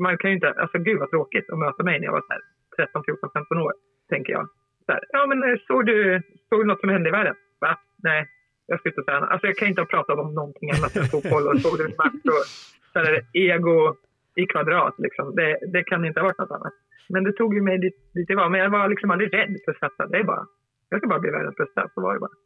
Man 0.00 0.18
kan 0.18 0.30
ju 0.30 0.34
inte, 0.34 0.50
alltså 0.50 0.78
gud 0.78 0.98
vad 0.98 1.10
tråkigt 1.10 1.50
att 1.50 1.58
möta 1.58 1.82
mig 1.82 1.98
när 1.98 2.06
jag 2.06 2.12
var 2.12 2.20
så 2.20 2.32
här 2.32 2.42
13, 2.76 3.02
14, 3.04 3.30
15 3.34 3.58
år, 3.58 3.72
tänker 4.08 4.32
jag. 4.32 4.48
Så 4.86 4.92
här, 4.92 5.00
ja 5.08 5.26
men 5.26 5.42
eh, 5.42 5.56
såg 5.66 5.86
du, 5.86 6.22
såg 6.48 6.60
du 6.60 6.64
något 6.64 6.80
som 6.80 6.88
hände 6.88 7.08
i 7.08 7.12
världen? 7.12 7.34
Va? 7.60 7.78
Nej, 8.02 8.28
jag 8.66 8.78
ska 8.78 8.88
inte 8.88 9.02
träna. 9.02 9.26
Alltså 9.26 9.46
jag 9.46 9.56
kan 9.56 9.68
inte 9.68 9.80
ha 9.80 9.86
pratat 9.86 10.18
om 10.18 10.34
någonting 10.34 10.70
annat 10.70 10.96
än 10.96 11.04
fotboll 11.04 11.46
och 11.48 11.60
såg 11.60 11.80
match 11.80 12.24
och 12.24 12.44
så 12.92 12.98
är 12.98 13.12
det 13.12 13.22
ego 13.32 13.96
i 14.34 14.46
kvadrat. 14.46 14.94
Liksom. 14.98 15.34
Det, 15.34 15.58
det 15.72 15.82
kan 15.84 16.04
inte 16.04 16.20
ha 16.20 16.24
varit 16.26 16.38
något 16.38 16.50
annat. 16.50 16.72
Men 17.08 17.24
det 17.24 17.32
tog 17.32 17.54
ju 17.54 17.62
mig 17.62 17.78
dit, 17.78 18.14
dit 18.14 18.28
jag 18.28 18.36
var. 18.36 18.48
Men 18.48 18.60
jag 18.60 18.70
var 18.70 18.88
liksom 18.88 19.10
aldrig 19.10 19.34
rädd 19.34 19.56
för 19.64 19.72
att 19.72 19.78
satsa. 19.78 20.06
Det 20.06 20.18
är 20.18 20.24
bara, 20.24 20.46
jag 20.88 21.00
ska 21.00 21.08
bara 21.08 21.18
bli 21.18 21.30
världens 21.30 21.56
bästa. 21.56 21.88
Så 21.94 22.00
var 22.00 22.14
det 22.14 22.20
bara. 22.20 22.36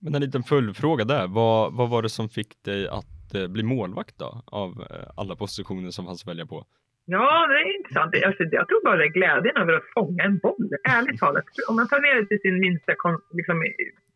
Men 0.00 0.14
en 0.14 0.20
liten 0.20 0.42
följdfråga 0.42 1.04
där. 1.04 1.26
Vad, 1.28 1.76
vad 1.76 1.90
var 1.90 2.02
det 2.02 2.08
som 2.08 2.28
fick 2.28 2.64
dig 2.64 2.88
att 2.88 3.34
eh, 3.34 3.46
bli 3.48 3.62
målvakt 3.62 4.18
då? 4.18 4.42
Av 4.46 4.70
eh, 4.90 5.10
alla 5.16 5.36
positioner 5.36 5.90
som 5.90 6.04
fanns 6.06 6.22
att 6.22 6.28
välja 6.28 6.46
på? 6.46 6.64
Ja, 7.04 7.46
det 7.48 7.54
är 7.54 7.76
intressant. 7.78 8.14
Alltså, 8.26 8.42
jag 8.42 8.68
tror 8.68 8.84
bara 8.84 8.96
det 8.96 9.04
är 9.04 9.18
glädjen 9.18 9.56
över 9.56 9.72
att 9.76 9.92
fånga 9.94 10.22
en 10.24 10.38
boll. 10.38 10.70
Ärligt 10.88 11.20
talat. 11.20 11.44
Om 11.68 11.76
man 11.76 11.88
tar 11.88 12.00
ner 12.00 12.20
det 12.20 12.26
till 12.26 12.40
sin 12.40 12.60
minsta, 12.60 12.92
liksom, 13.38 13.56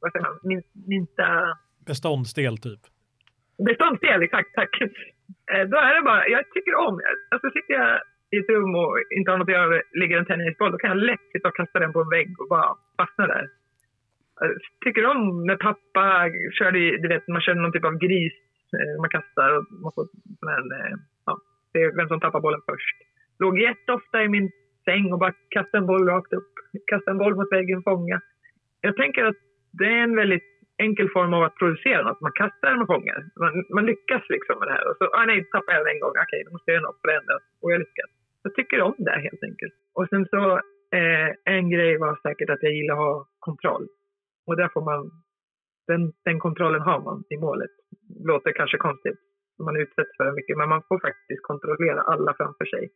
vad 0.05 0.13
säger 0.13 0.27
man, 0.29 0.39
min, 0.51 0.63
minsta... 0.93 1.27
Beståndsdel 1.91 2.57
typ. 2.67 2.83
Beståndsdel, 3.69 4.23
exakt. 4.23 4.51
Tack. 4.55 4.73
Eh, 5.53 5.65
då 5.73 5.77
är 5.87 5.95
det 5.95 6.03
bara, 6.11 6.29
jag 6.29 6.43
tycker 6.55 6.75
om, 6.87 6.95
alltså 7.33 7.47
sitter 7.57 7.75
jag 7.81 7.91
i 8.35 8.37
ett 8.39 8.49
rum 8.55 8.75
och 8.75 8.93
inte 9.17 9.31
har 9.31 9.39
något 9.39 9.49
att 9.49 9.59
göra, 9.61 9.83
ligger 10.01 10.19
en 10.19 10.31
tennisboll, 10.31 10.73
då 10.73 10.79
kan 10.79 10.91
jag 10.91 11.07
lätt 11.11 11.27
sitta 11.33 11.49
och 11.49 11.57
kasta 11.57 11.79
den 11.79 11.93
på 11.93 12.01
en 12.01 12.15
vägg 12.17 12.41
och 12.41 12.49
bara 12.49 12.69
fastna 12.99 13.27
där. 13.27 13.45
Jag 14.41 14.51
tycker 14.85 15.05
om 15.07 15.47
när 15.47 15.57
pappa 15.57 16.05
körde, 16.59 16.79
du 17.03 17.09
vet, 17.09 17.29
man 17.29 17.41
körde 17.41 17.61
någon 17.61 17.73
typ 17.73 17.85
av 17.85 17.99
gris, 18.07 18.37
eh, 18.79 18.95
man 19.03 19.11
kastar 19.17 19.49
och 19.57 19.65
man 19.83 19.93
får 19.95 20.07
här, 20.51 20.65
eh, 20.79 20.97
ja, 21.27 21.33
det 21.73 21.79
är 21.83 21.97
vem 21.97 22.09
som 22.09 22.21
tappar 22.21 22.41
bollen 22.41 22.61
först. 22.71 22.97
Låg 23.39 23.59
jätteofta 23.59 24.23
i 24.23 24.29
min 24.29 24.51
säng 24.85 25.13
och 25.13 25.19
bara 25.19 25.35
kastade 25.49 25.79
en 25.79 25.87
boll 25.87 26.09
rakt 26.09 26.33
upp, 26.33 26.53
kastade 26.87 27.15
en 27.15 27.19
boll 27.19 27.37
mot 27.37 27.53
väggen, 27.53 27.83
fånga. 27.83 28.21
Jag 28.81 28.97
tänker 28.97 29.25
att 29.25 29.37
det 29.79 29.85
är 29.85 30.03
en 30.09 30.17
väldigt 30.17 30.49
enkel 30.79 31.09
form 31.17 31.35
av 31.35 31.43
att 31.43 31.57
producera 31.61 32.03
något. 32.03 32.21
Man 32.21 32.33
kastar 32.33 32.71
den 32.71 32.83
och 32.83 32.87
fångar. 32.95 33.19
Man, 33.43 33.53
man 33.77 33.87
lyckas 33.87 34.23
liksom 34.29 34.59
med 34.59 34.69
det 34.69 34.73
här. 34.73 34.91
Och 34.91 34.97
så, 34.99 35.05
ah, 35.05 35.25
nej, 35.27 35.39
tappade 35.45 35.77
jag 35.77 35.87
den 35.87 35.95
en 35.95 36.01
gång. 36.01 36.15
Okej, 36.25 36.43
då 36.45 36.51
måste 36.53 36.71
jag 36.71 36.77
göra 36.77 36.89
något 36.89 37.01
förändras. 37.05 37.43
Och 37.63 37.73
jag 37.73 37.79
lyckas. 37.79 38.11
Jag 38.43 38.55
tycker 38.55 38.81
om 38.81 38.95
det 38.99 39.21
helt 39.29 39.43
enkelt. 39.51 39.75
Och 39.95 40.09
sen 40.09 40.27
så, 40.33 40.43
eh, 40.99 41.29
en 41.57 41.71
grej 41.71 41.99
var 41.99 42.19
säkert 42.23 42.51
att 42.51 42.63
jag 42.63 42.73
gillar 42.73 42.95
att 42.95 43.01
ha 43.01 43.29
kontroll. 43.39 43.87
Och 44.47 44.57
där 44.57 44.69
får 44.69 44.85
man, 44.91 45.11
den, 45.87 46.13
den 46.25 46.39
kontrollen 46.41 46.81
har 46.81 47.01
man 47.01 47.25
i 47.31 47.37
målet. 47.37 47.75
Låter 48.31 48.53
kanske 48.53 48.79
konstigt, 48.79 49.19
man 49.67 49.77
utsätts 49.77 50.17
för 50.17 50.33
mycket, 50.33 50.57
men 50.57 50.69
man 50.69 50.83
får 50.89 50.99
faktiskt 50.99 51.43
kontrollera 51.43 52.01
alla 52.01 52.35
framför 52.35 52.65
sig 52.65 52.91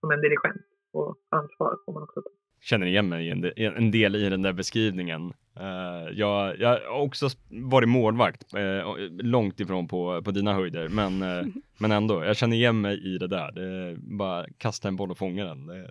som 0.00 0.10
en 0.10 0.20
dirigent. 0.20 0.66
Och 0.92 1.16
ansvar 1.30 1.76
får 1.84 1.92
man 1.92 2.02
också 2.02 2.20
ta 2.22 2.30
känner 2.62 2.86
igen 2.86 3.08
mig 3.08 3.30
en 3.30 3.40
del, 3.40 3.52
en 3.56 3.90
del 3.90 4.16
i 4.16 4.28
den 4.28 4.42
där 4.42 4.52
beskrivningen. 4.52 5.32
Uh, 5.60 6.10
jag, 6.12 6.58
jag 6.60 6.68
har 6.68 7.00
också 7.00 7.28
varit 7.48 7.88
målvakt, 7.88 8.54
uh, 8.54 8.96
långt 9.10 9.60
ifrån 9.60 9.88
på, 9.88 10.22
på 10.22 10.30
dina 10.30 10.54
höjder, 10.54 10.88
men, 10.88 11.22
uh, 11.22 11.46
men 11.78 11.92
ändå, 11.92 12.24
jag 12.24 12.36
känner 12.36 12.56
igen 12.56 12.80
mig 12.80 13.14
i 13.14 13.18
det 13.18 13.28
där. 13.28 13.52
Det 13.52 13.64
är 13.64 13.96
bara 13.96 14.46
kasta 14.58 14.88
en 14.88 14.96
boll 14.96 15.10
och 15.10 15.18
fånga 15.18 15.44
den. 15.44 15.66
Det 15.66 15.90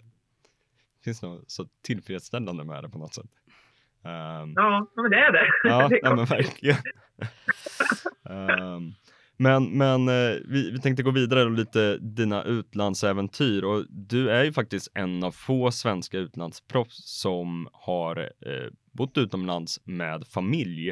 finns 1.04 1.22
något 1.22 1.52
så 1.52 1.66
tillfredsställande 1.84 2.64
med 2.64 2.84
det 2.84 2.90
på 2.90 2.98
något 2.98 3.14
sätt. 3.14 3.32
Um, 4.04 4.54
ja, 4.56 4.92
men 4.96 5.12
det 5.12 5.18
är 5.18 5.32
det. 5.32 5.48
Ja, 5.64 5.88
det 5.90 5.96
är 5.96 6.00
ja 6.04 6.16
men 6.16 6.26
verkligen. 6.26 6.78
um, 8.24 8.94
Men, 9.48 9.78
men 9.78 10.08
eh, 10.08 10.34
vi, 10.54 10.72
vi 10.72 10.80
tänkte 10.82 11.04
gå 11.04 11.12
vidare 11.12 11.44
och 11.46 11.52
lite 11.52 11.98
dina 11.98 12.44
utlandsäventyr 12.44 13.64
och 13.64 13.86
du 13.90 14.30
är 14.30 14.44
ju 14.44 14.52
faktiskt 14.52 14.98
en 14.98 15.24
av 15.24 15.32
få 15.32 15.72
svenska 15.72 16.18
utlandsproffs 16.18 17.22
som 17.22 17.68
har 17.74 18.18
eh, 18.20 18.70
bott 18.98 19.18
utomlands 19.18 19.82
med 19.86 20.24
familj, 20.36 20.90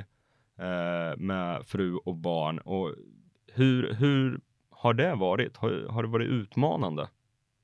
eh, 0.68 1.18
med 1.18 1.66
fru 1.68 1.96
och 1.96 2.16
barn. 2.16 2.60
Och 2.60 2.96
hur, 3.56 3.94
hur 3.94 4.40
har 4.72 4.94
det 4.94 5.16
varit? 5.16 5.58
Har, 5.58 5.92
har 5.94 6.04
det 6.04 6.10
varit 6.10 6.30
utmanande? 6.30 7.08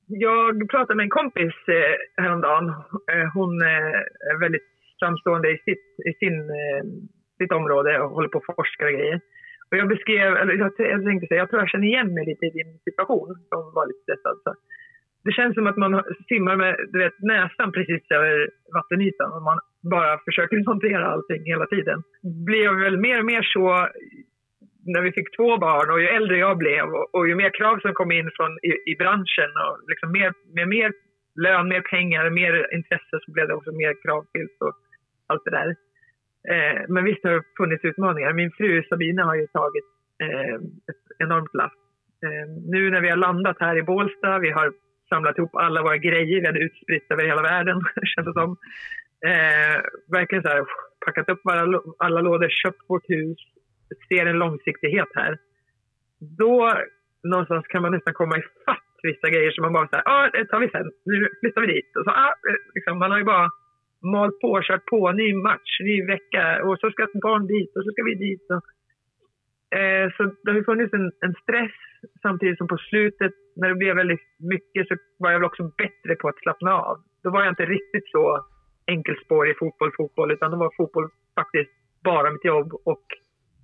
Jag 0.06 0.70
pratade 0.70 0.96
med 0.96 1.04
en 1.04 1.10
kompis 1.20 1.54
eh, 1.68 2.22
häromdagen. 2.22 2.68
Eh, 3.12 3.26
hon 3.34 3.62
eh, 3.62 4.00
är 4.30 4.40
väldigt 4.40 4.68
framstående 4.98 5.48
i 5.50 5.58
sitt, 5.58 6.06
i 6.10 6.12
sin, 6.18 6.40
eh, 6.40 6.84
sitt 7.38 7.52
område 7.52 8.00
och 8.00 8.10
håller 8.10 8.28
på 8.28 8.38
att 8.38 8.56
forska 8.56 8.84
och 8.84 8.92
grejer. 8.92 9.20
Och 9.70 9.76
jag 9.76 9.88
beskrev, 9.88 10.36
eller 10.36 10.54
jag, 10.54 10.72
jag 10.78 11.04
tänkte 11.04 11.26
säga, 11.26 11.40
jag 11.40 11.50
tror 11.50 11.62
jag 11.62 11.70
känner 11.70 11.86
igen 11.86 12.14
mig 12.14 12.26
lite 12.26 12.46
i 12.46 12.50
din 12.50 12.78
situation 12.88 13.28
som 13.48 13.60
var 13.74 13.86
lite 13.86 14.02
stressad. 14.02 14.36
Så 14.44 14.54
det 15.24 15.32
känns 15.32 15.54
som 15.54 15.66
att 15.66 15.76
man 15.76 16.02
simmar 16.28 16.56
med 16.56 16.76
du 16.92 16.98
vet, 16.98 17.18
näsan 17.18 17.72
precis 17.72 18.02
över 18.10 18.50
vattenytan 18.74 19.32
och 19.32 19.42
man 19.42 19.58
bara 19.94 20.18
försöker 20.24 20.66
hantera 20.72 21.06
allting 21.06 21.42
hela 21.44 21.66
tiden. 21.66 22.02
Det 22.22 22.44
blev 22.50 22.70
väl 22.84 22.96
mer 23.06 23.18
och 23.18 23.30
mer 23.32 23.42
så 23.42 23.88
när 24.92 25.02
vi 25.02 25.12
fick 25.12 25.36
två 25.36 25.58
barn 25.58 25.90
och 25.90 26.00
ju 26.00 26.06
äldre 26.06 26.36
jag 26.38 26.58
blev 26.58 26.84
och, 26.84 27.14
och 27.14 27.28
ju 27.28 27.34
mer 27.34 27.50
krav 27.58 27.78
som 27.78 27.94
kom 27.94 28.10
in 28.12 28.30
från 28.36 28.52
i, 28.70 28.72
i 28.90 28.94
branschen 29.02 29.50
och 29.64 29.74
liksom 29.90 30.12
mer, 30.12 30.32
med 30.54 30.68
mer 30.68 30.92
lön, 31.44 31.68
mer 31.68 31.80
pengar, 31.80 32.30
mer 32.30 32.74
intresse 32.74 33.16
så 33.22 33.32
blev 33.32 33.48
det 33.48 33.54
också 33.54 33.72
mer 33.72 33.92
kravfyllt 34.02 34.58
och 34.60 34.74
allt 35.26 35.44
det 35.44 35.50
där. 35.50 35.76
Eh, 36.50 36.82
men 36.88 37.04
visst 37.04 37.24
har 37.24 37.30
det 37.30 37.42
funnits 37.56 37.84
utmaningar. 37.84 38.32
Min 38.32 38.50
fru 38.50 38.82
Sabina 38.82 39.24
har 39.24 39.34
ju 39.34 39.46
tagit 39.46 39.84
eh, 40.22 40.54
ett 40.90 41.04
enormt 41.18 41.54
lass. 41.54 41.72
Eh, 42.24 42.46
nu 42.72 42.90
när 42.90 43.00
vi 43.00 43.08
har 43.08 43.16
landat 43.16 43.56
här 43.60 43.76
i 43.78 43.82
Bålsta, 43.82 44.38
vi 44.38 44.50
har 44.50 44.72
samlat 45.08 45.38
ihop 45.38 45.54
alla 45.54 45.82
våra 45.82 45.96
grejer, 45.96 46.40
vi 46.40 46.46
hade 46.46 46.66
utspritt 46.68 47.10
över 47.10 47.24
hela 47.24 47.42
världen, 47.42 47.80
känns 48.14 48.26
det 48.26 48.32
som. 48.32 48.56
Eh, 49.30 49.76
verkligen 50.18 50.42
så 50.42 50.48
här, 50.48 50.64
packat 51.06 51.28
upp 51.28 51.40
alla, 51.44 51.80
alla 51.98 52.20
lådor, 52.20 52.48
köpt 52.48 52.82
vårt 52.88 53.10
hus, 53.10 53.38
ser 54.08 54.26
en 54.26 54.38
långsiktighet 54.38 55.08
här. 55.14 55.38
Då 56.38 56.72
någonstans 57.22 57.66
kan 57.66 57.82
man 57.82 57.92
nästan 57.92 58.14
komma 58.14 58.38
ifatt 58.38 58.82
vissa 59.02 59.28
grejer 59.30 59.50
som 59.50 59.62
man 59.62 59.72
bara 59.72 59.88
säger, 59.88 60.02
ja, 60.06 60.24
ah, 60.24 60.30
det 60.32 60.44
tar 60.44 60.60
vi 60.60 60.68
sen, 60.68 60.90
nu 61.04 61.28
flyttar 61.40 61.60
vi 61.60 61.66
dit. 61.66 61.96
Och 61.96 62.04
så, 62.04 62.10
ah, 62.10 62.34
eh, 62.48 62.60
liksom, 62.74 62.98
man 62.98 63.10
har 63.10 63.18
ju 63.18 63.24
bara 63.24 63.50
malt 64.14 64.40
på, 64.40 64.60
kört 64.62 64.86
på, 64.86 65.12
ny 65.12 65.34
match, 65.34 65.70
ny 65.80 65.96
vecka 66.06 66.44
och 66.64 66.78
så 66.78 66.90
ska 66.90 67.02
ett 67.04 67.24
barn 67.26 67.46
dit 67.46 67.76
och 67.76 67.82
så 67.84 67.90
ska 67.90 68.02
vi 68.02 68.14
dit. 68.14 68.46
Och, 68.54 68.64
eh, 69.78 70.06
så 70.16 70.22
det 70.42 70.50
har 70.52 70.62
funnits 70.62 70.94
en, 70.94 71.12
en, 71.26 71.34
stress 71.42 71.78
samtidigt 72.22 72.58
som 72.58 72.68
på 72.68 72.78
slutet 72.78 73.34
när 73.56 73.68
det 73.68 73.74
blev 73.74 73.96
väldigt 73.96 74.28
mycket 74.38 74.88
så 74.88 74.94
var 75.18 75.30
jag 75.30 75.38
väl 75.38 75.50
också 75.50 75.62
bättre 75.82 76.14
på 76.20 76.28
att 76.28 76.42
slappna 76.42 76.72
av. 76.74 76.96
Då 77.22 77.30
var 77.30 77.40
jag 77.44 77.52
inte 77.52 77.66
riktigt 77.66 78.08
så 78.10 78.44
enkelspårig 78.86 79.58
fotboll, 79.58 79.92
fotboll, 79.96 80.32
utan 80.32 80.50
då 80.50 80.56
var 80.56 80.70
fotboll 80.76 81.08
faktiskt 81.34 81.70
bara 82.04 82.30
mitt 82.30 82.44
jobb 82.44 82.72
och 82.84 83.04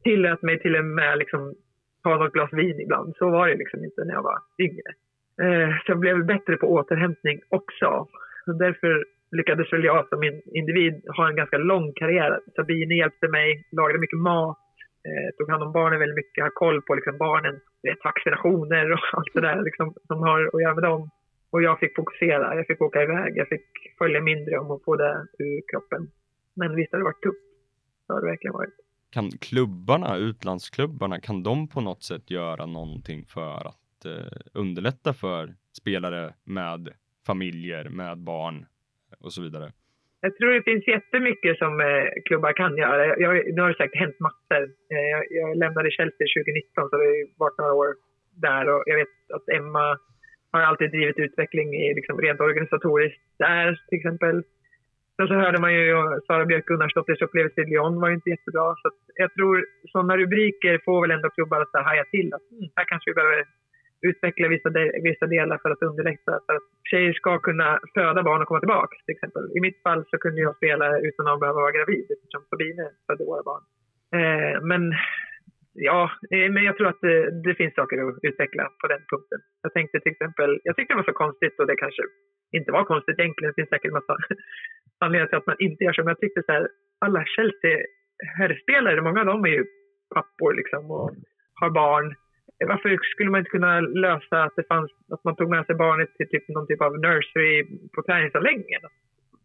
tillät 0.02 0.42
mig 0.42 0.60
till 0.60 0.76
och 0.76 0.84
med 0.84 1.18
liksom 1.18 1.54
ta 2.02 2.16
något 2.16 2.32
glas 2.32 2.52
vin 2.52 2.80
ibland. 2.80 3.16
Så 3.16 3.30
var 3.30 3.48
det 3.48 3.56
liksom 3.56 3.84
inte 3.84 4.04
när 4.04 4.14
jag 4.14 4.22
var 4.22 4.38
yngre. 4.58 4.90
Eh, 5.42 5.70
så 5.78 5.92
jag 5.92 5.98
blev 5.98 6.26
bättre 6.26 6.56
på 6.56 6.66
återhämtning 6.66 7.40
också. 7.48 8.08
Så 8.44 8.52
därför 8.52 9.04
lyckades 9.36 9.72
väl 9.72 9.84
jag 9.84 10.08
som 10.08 10.22
individ 10.60 10.94
ha 11.16 11.28
en 11.28 11.36
ganska 11.36 11.58
lång 11.58 11.92
karriär. 11.92 12.40
Sabine 12.56 12.94
hjälpte 12.94 13.28
mig, 13.28 13.68
lagade 13.72 13.98
mycket 13.98 14.18
mat, 14.18 14.58
eh, 15.08 15.36
tog 15.36 15.50
hand 15.50 15.62
om 15.62 15.72
barnen 15.72 15.98
väldigt 15.98 16.16
mycket, 16.16 16.44
har 16.44 16.50
koll 16.50 16.82
på 16.82 16.94
liksom 16.94 17.18
barnen, 17.18 17.60
vet, 17.82 18.04
vaccinationer 18.04 18.92
och 18.92 19.04
allt 19.12 19.34
det 19.34 19.40
där 19.40 19.62
liksom, 19.62 19.94
som 20.06 20.18
har 20.18 20.50
att 20.54 20.62
göra 20.62 20.74
med 20.74 20.84
dem. 20.84 21.10
Och 21.50 21.62
jag 21.62 21.78
fick 21.78 21.96
fokusera, 21.96 22.56
jag 22.56 22.66
fick 22.66 22.82
åka 22.82 23.02
iväg, 23.02 23.32
jag 23.36 23.48
fick 23.48 23.66
följa 23.98 24.20
mindre 24.20 24.58
om 24.58 24.70
att 24.70 24.84
få 24.84 24.96
det 24.96 25.26
ur 25.38 25.60
kroppen. 25.70 26.10
Men 26.54 26.76
visst 26.76 26.92
har 26.92 26.98
det 26.98 27.04
varit 27.04 27.22
tufft. 27.22 27.46
Det 28.06 28.12
har 28.12 28.20
det 28.20 28.26
verkligen 28.26 28.52
varit. 28.52 28.74
Kan 29.10 29.30
klubbarna, 29.30 30.16
utlandsklubbarna, 30.16 31.20
kan 31.20 31.42
de 31.42 31.68
på 31.68 31.80
något 31.80 32.02
sätt 32.02 32.30
göra 32.30 32.66
någonting 32.66 33.24
för 33.24 33.68
att 33.68 34.04
eh, 34.04 34.40
underlätta 34.52 35.12
för 35.12 35.54
spelare 35.72 36.34
med 36.44 36.88
familjer, 37.26 37.88
med 37.88 38.18
barn 38.18 38.66
och 39.20 39.32
så 39.32 39.42
vidare? 39.42 39.72
Jag 40.24 40.36
tror 40.36 40.50
det 40.54 40.62
finns 40.62 40.86
jättemycket 40.88 41.58
som 41.58 41.80
eh, 41.80 42.06
klubbar 42.24 42.52
kan 42.52 42.76
göra. 42.76 43.06
Jag, 43.06 43.32
nu 43.54 43.62
har 43.62 43.68
det 43.68 43.76
säkert 43.76 44.00
hänt 44.04 44.20
massor. 44.20 44.62
Eh, 44.92 45.06
jag, 45.14 45.22
jag, 45.30 45.56
lämnade 45.62 45.90
Chelsea 45.90 46.26
2019 46.36 46.90
så 46.90 46.96
det 46.96 47.04
har 47.04 47.38
varit 47.44 47.58
några 47.58 47.74
år 47.82 47.90
där 48.46 48.64
och 48.72 48.82
jag 48.86 48.96
vet 48.96 49.14
att 49.36 49.48
Emma 49.58 49.98
har 50.52 50.60
alltid 50.60 50.90
drivit 50.90 51.18
utveckling 51.18 51.68
i, 51.74 51.94
liksom, 51.94 52.20
rent 52.20 52.40
organisatoriskt 52.40 53.22
där 53.38 53.80
till 53.88 53.98
exempel. 53.98 54.42
Sen 55.16 55.28
så 55.28 55.34
hörde 55.34 55.60
man 55.60 55.74
ju 55.74 55.86
Sara 56.26 56.44
Björk 56.44 56.66
Gunnarsdotters 56.66 57.22
upplevelse 57.22 57.60
i 57.60 57.64
Lyon 57.64 58.00
var 58.00 58.08
ju 58.08 58.14
inte 58.14 58.30
jättebra. 58.30 58.74
Så 58.82 58.90
jag 59.14 59.34
tror 59.34 59.66
sådana 59.92 60.16
rubriker 60.16 60.80
får 60.84 61.00
väl 61.02 61.10
ändå 61.10 61.30
klubbar 61.30 61.60
att 61.60 61.84
haja 61.84 62.04
till 62.04 62.34
att 62.34 62.50
mm, 62.50 62.70
här 62.76 62.84
kanske 62.84 63.10
vi 63.10 63.14
behöver 63.14 63.44
utveckla 64.10 64.48
vissa, 64.48 64.70
de, 64.70 64.82
vissa 65.08 65.26
delar 65.26 65.58
för 65.58 65.70
att 65.70 65.82
underlätta 65.82 66.32
för 66.46 66.54
att 66.58 66.68
tjejer 66.90 67.12
ska 67.12 67.38
kunna 67.38 67.80
föda 67.94 68.22
barn 68.22 68.42
och 68.42 68.48
komma 68.48 68.60
tillbaka. 68.60 68.96
Till 69.04 69.14
exempel. 69.14 69.44
I 69.56 69.60
mitt 69.60 69.82
fall 69.82 70.04
så 70.10 70.18
kunde 70.18 70.40
jag 70.40 70.56
spela 70.56 70.86
utan 70.98 71.28
att 71.28 71.40
behöva 71.40 71.60
vara 71.60 71.76
gravid 71.78 72.06
eftersom 72.14 72.42
Sabine 72.50 72.86
födde 73.06 73.24
våra 73.24 73.42
barn. 73.50 73.62
Eh, 74.18 74.54
men 74.70 74.82
ja, 75.72 76.10
eh, 76.30 76.48
men 76.54 76.62
jag 76.64 76.76
tror 76.76 76.88
att 76.88 77.00
det, 77.00 77.42
det, 77.44 77.54
finns 77.54 77.74
saker 77.74 77.96
att 77.98 78.18
utveckla 78.22 78.64
på 78.80 78.86
den 78.92 79.02
punkten. 79.10 79.40
Jag 79.62 79.72
tänkte 79.72 80.00
till 80.00 80.12
exempel, 80.12 80.60
jag 80.64 80.76
tyckte 80.76 80.94
det 80.94 81.02
var 81.02 81.12
så 81.12 81.22
konstigt 81.24 81.60
och 81.60 81.66
det 81.66 81.76
kanske 81.76 82.02
inte 82.56 82.72
var 82.72 82.84
konstigt 82.84 83.18
egentligen. 83.18 83.50
Det 83.50 83.60
finns 83.60 83.74
säkert 83.74 83.92
massa 83.92 84.16
anledningar 85.04 85.26
till 85.26 85.38
att 85.38 85.46
man 85.52 85.56
inte 85.58 85.84
gör 85.84 85.92
så. 85.92 86.02
Men 86.02 86.14
jag 86.14 86.20
tyckte 86.20 86.42
så 86.46 86.52
här, 86.52 86.68
alla 87.04 87.24
Chelsea 87.26 87.78
herrspelare, 88.38 89.02
många 89.02 89.20
av 89.20 89.26
dem 89.26 89.44
är 89.44 89.48
ju 89.48 89.64
pappor 90.14 90.54
liksom 90.54 90.90
och 90.90 91.10
har 91.60 91.70
barn 91.70 92.14
varför 92.58 92.98
skulle 93.02 93.30
man 93.30 93.38
inte 93.38 93.50
kunna 93.50 93.80
lösa 93.80 94.42
att 94.42 94.56
det 94.56 94.66
fanns, 94.68 94.90
att 95.10 95.24
man 95.24 95.36
tog 95.36 95.50
med 95.50 95.66
sig 95.66 95.74
barnet 95.74 96.14
till 96.14 96.28
typ 96.28 96.48
någon 96.48 96.66
typ 96.66 96.82
av 96.82 96.98
nursery 96.98 97.66
på 97.94 98.02
träningsanläggningen? 98.02 98.80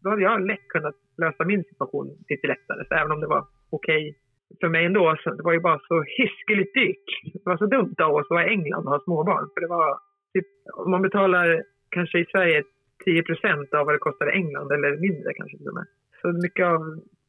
Då 0.02 0.10
hade 0.10 0.22
jag 0.22 0.46
lätt 0.46 0.68
kunnat 0.68 0.94
lösa 1.22 1.44
min 1.44 1.64
situation 1.64 2.06
lite 2.28 2.46
lättare, 2.46 2.84
så 2.88 2.94
även 2.94 3.12
om 3.12 3.20
det 3.20 3.26
var 3.26 3.46
okej 3.70 4.10
okay 4.10 4.14
för 4.60 4.68
mig 4.68 4.84
ändå. 4.84 5.16
Så 5.22 5.34
det 5.34 5.42
var 5.42 5.52
ju 5.52 5.60
bara 5.60 5.78
så 5.78 6.04
hiskeligt 6.18 6.74
dyrt. 6.74 7.08
Det 7.32 7.46
var 7.50 7.56
så 7.56 7.66
dumt 7.66 7.94
av 8.02 8.14
oss 8.14 8.26
att 8.26 8.30
vara 8.30 8.46
i 8.46 8.50
England 8.50 8.84
och 8.86 8.92
ha 8.92 9.00
småbarn. 9.04 9.48
För 9.54 9.60
det 9.60 9.66
var 9.66 9.98
typ, 10.34 10.46
om 10.74 10.90
man 10.90 11.02
betalar 11.02 11.62
kanske 11.90 12.18
i 12.18 12.26
Sverige 12.32 12.62
10 13.04 13.22
procent 13.22 13.74
av 13.74 13.86
vad 13.86 13.94
det 13.94 13.98
kostar 13.98 14.30
i 14.30 14.36
England, 14.40 14.72
eller 14.72 14.96
mindre 14.96 15.34
kanske 15.34 15.58
till 15.58 15.68
och 15.68 15.74
med. 15.74 15.86
Så 16.20 16.28
mycket 16.44 16.66
av 16.66 16.80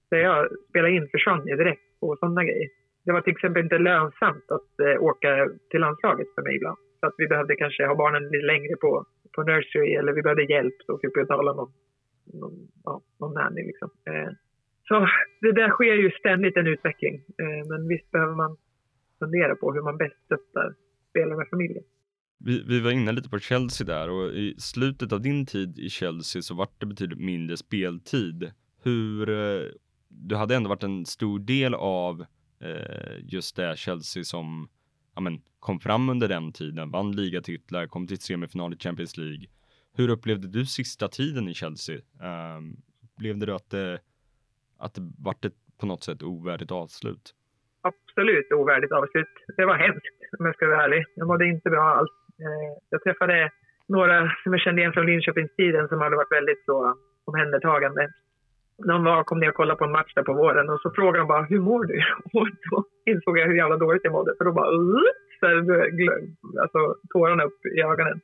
det 0.10 0.20
jag 0.20 0.50
spelade 0.70 0.94
in 0.94 1.10
försvann 1.12 1.48
ju 1.48 1.56
direkt 1.56 2.00
på 2.00 2.16
sådana 2.16 2.44
grejer. 2.44 2.70
Det 3.10 3.14
var 3.14 3.22
till 3.22 3.38
exempel 3.38 3.64
inte 3.64 3.78
lönsamt 3.78 4.48
att 4.58 4.72
eh, 4.86 5.04
åka 5.10 5.30
till 5.70 5.80
landslaget 5.80 6.28
för 6.36 6.42
mig 6.42 6.56
ibland. 6.56 6.78
Så 7.00 7.06
att 7.08 7.14
vi 7.18 7.28
behövde 7.28 7.56
kanske 7.56 7.86
ha 7.86 7.96
barnen 7.96 8.24
lite 8.24 8.46
längre 8.46 8.76
på, 8.76 9.06
på 9.36 9.44
nursery 9.44 9.94
eller 9.94 10.14
vi 10.14 10.22
behövde 10.22 10.52
hjälp 10.54 10.78
så 10.86 10.98
fick 10.98 11.18
vi 11.18 11.22
betala 11.22 11.54
någon, 11.54 11.72
någon, 12.42 12.68
ja, 12.84 13.02
någon 13.20 13.34
nanny 13.34 13.64
liksom. 13.64 13.90
Eh, 14.10 14.30
så 14.88 15.08
det 15.42 15.52
där 15.52 15.70
sker 15.70 15.94
ju 15.94 16.12
ständigt 16.12 16.58
en 16.58 16.68
utveckling. 16.68 17.16
Eh, 17.16 17.68
men 17.70 17.88
visst 17.88 18.12
behöver 18.12 18.36
man 18.36 18.58
fundera 19.20 19.56
på 19.56 19.74
hur 19.74 19.82
man 19.82 19.98
bäst 19.98 20.26
stöttar 20.26 20.76
spelare 21.10 21.38
med 21.38 21.48
familjen. 21.50 21.84
Vi, 22.40 22.64
vi, 22.68 22.80
var 22.82 22.92
inne 22.92 23.12
lite 23.12 23.30
på 23.30 23.40
Chelsea 23.40 23.88
där 23.88 24.10
och 24.10 24.26
i 24.30 24.56
slutet 24.58 25.14
av 25.14 25.22
din 25.22 25.46
tid 25.46 25.80
i 25.80 25.90
Chelsea 25.90 26.42
så 26.42 26.56
vart 26.56 26.80
det 26.80 26.86
betydligt 26.86 27.20
mindre 27.20 27.58
speltid. 27.58 28.52
Hur, 28.84 29.30
eh, 29.30 29.66
du 30.10 30.36
hade 30.36 30.56
ändå 30.56 30.70
varit 30.70 30.84
en 30.84 31.06
stor 31.06 31.40
del 31.40 31.74
av 31.74 32.22
eh, 32.22 32.28
Eh, 32.62 33.18
just 33.24 33.56
det 33.56 33.78
Chelsea 33.78 34.24
som 34.24 34.70
ja, 35.16 35.22
men, 35.22 35.42
kom 35.60 35.80
fram 35.80 36.10
under 36.10 36.28
den 36.28 36.52
tiden, 36.52 36.92
vann 36.92 37.12
ligatitlar, 37.12 37.88
kom 37.88 38.08
till 38.08 38.20
semifinal 38.20 38.74
i 38.74 38.78
Champions 38.78 39.18
League. 39.18 39.46
Hur 39.96 40.10
upplevde 40.10 40.48
du 40.48 40.66
sista 40.66 41.08
tiden 41.08 41.48
i 41.48 41.54
Chelsea? 41.54 41.98
Um, 42.58 42.78
upplevde 43.04 43.46
du 43.46 43.54
att 43.54 43.70
det, 43.70 44.00
att 44.78 44.94
det 44.94 45.02
vart 45.18 45.46
ett 45.46 45.54
på 45.80 45.86
något 45.86 46.04
sätt 46.04 46.24
ovärdigt 46.24 46.72
avslut? 46.72 47.36
Absolut 47.82 48.52
ovärdigt 48.52 48.92
avslut. 48.92 49.34
Det 49.58 49.66
var 49.66 49.78
hemskt 49.78 50.18
om 50.40 50.46
jag 50.46 50.56
ska 50.56 50.68
vara 50.68 50.84
ärlig. 50.84 51.06
Jag 51.16 51.28
mådde 51.28 51.46
inte 51.46 51.70
bra 51.70 51.84
alls. 51.84 52.12
Eh, 52.40 52.82
jag 52.90 53.04
träffade 53.04 53.52
några 53.88 54.32
som 54.44 54.54
jag 54.54 54.62
kände 54.62 54.82
igen 54.82 54.94
från 54.94 55.06
Linköpingstiden 55.06 55.88
som 55.88 56.02
hade 56.02 56.16
varit 56.16 56.32
väldigt 56.32 56.66
så 56.66 56.86
eh, 56.86 56.94
omhändertagande. 57.26 58.10
De 58.88 59.04
var, 59.04 59.24
kom 59.24 59.40
ner 59.40 59.50
och 59.50 59.56
kollade 59.56 59.78
på 59.78 59.86
en 59.86 59.92
match 59.92 60.14
där 60.16 60.24
på 60.24 60.34
våren 60.34 60.70
och 60.70 60.82
så 60.82 60.92
frågade 60.92 61.18
de 61.18 61.28
bara 61.28 61.44
“Hur 61.44 61.60
mår 61.60 61.84
du?” 61.86 62.02
och 62.40 62.48
då 62.72 62.84
insåg 63.06 63.40
jag 63.40 63.48
hur 63.48 63.56
jävla 63.56 63.78
dåligt 63.78 64.04
jag 64.04 64.14
mådde. 64.14 64.34
För 64.38 64.46
då 64.46 64.52
bara 64.52 64.72
så 65.40 66.62
alltså, 66.62 66.96
tårarna 67.10 67.44
upp 67.44 67.66
i 67.66 67.82
ögonen. 67.82 68.22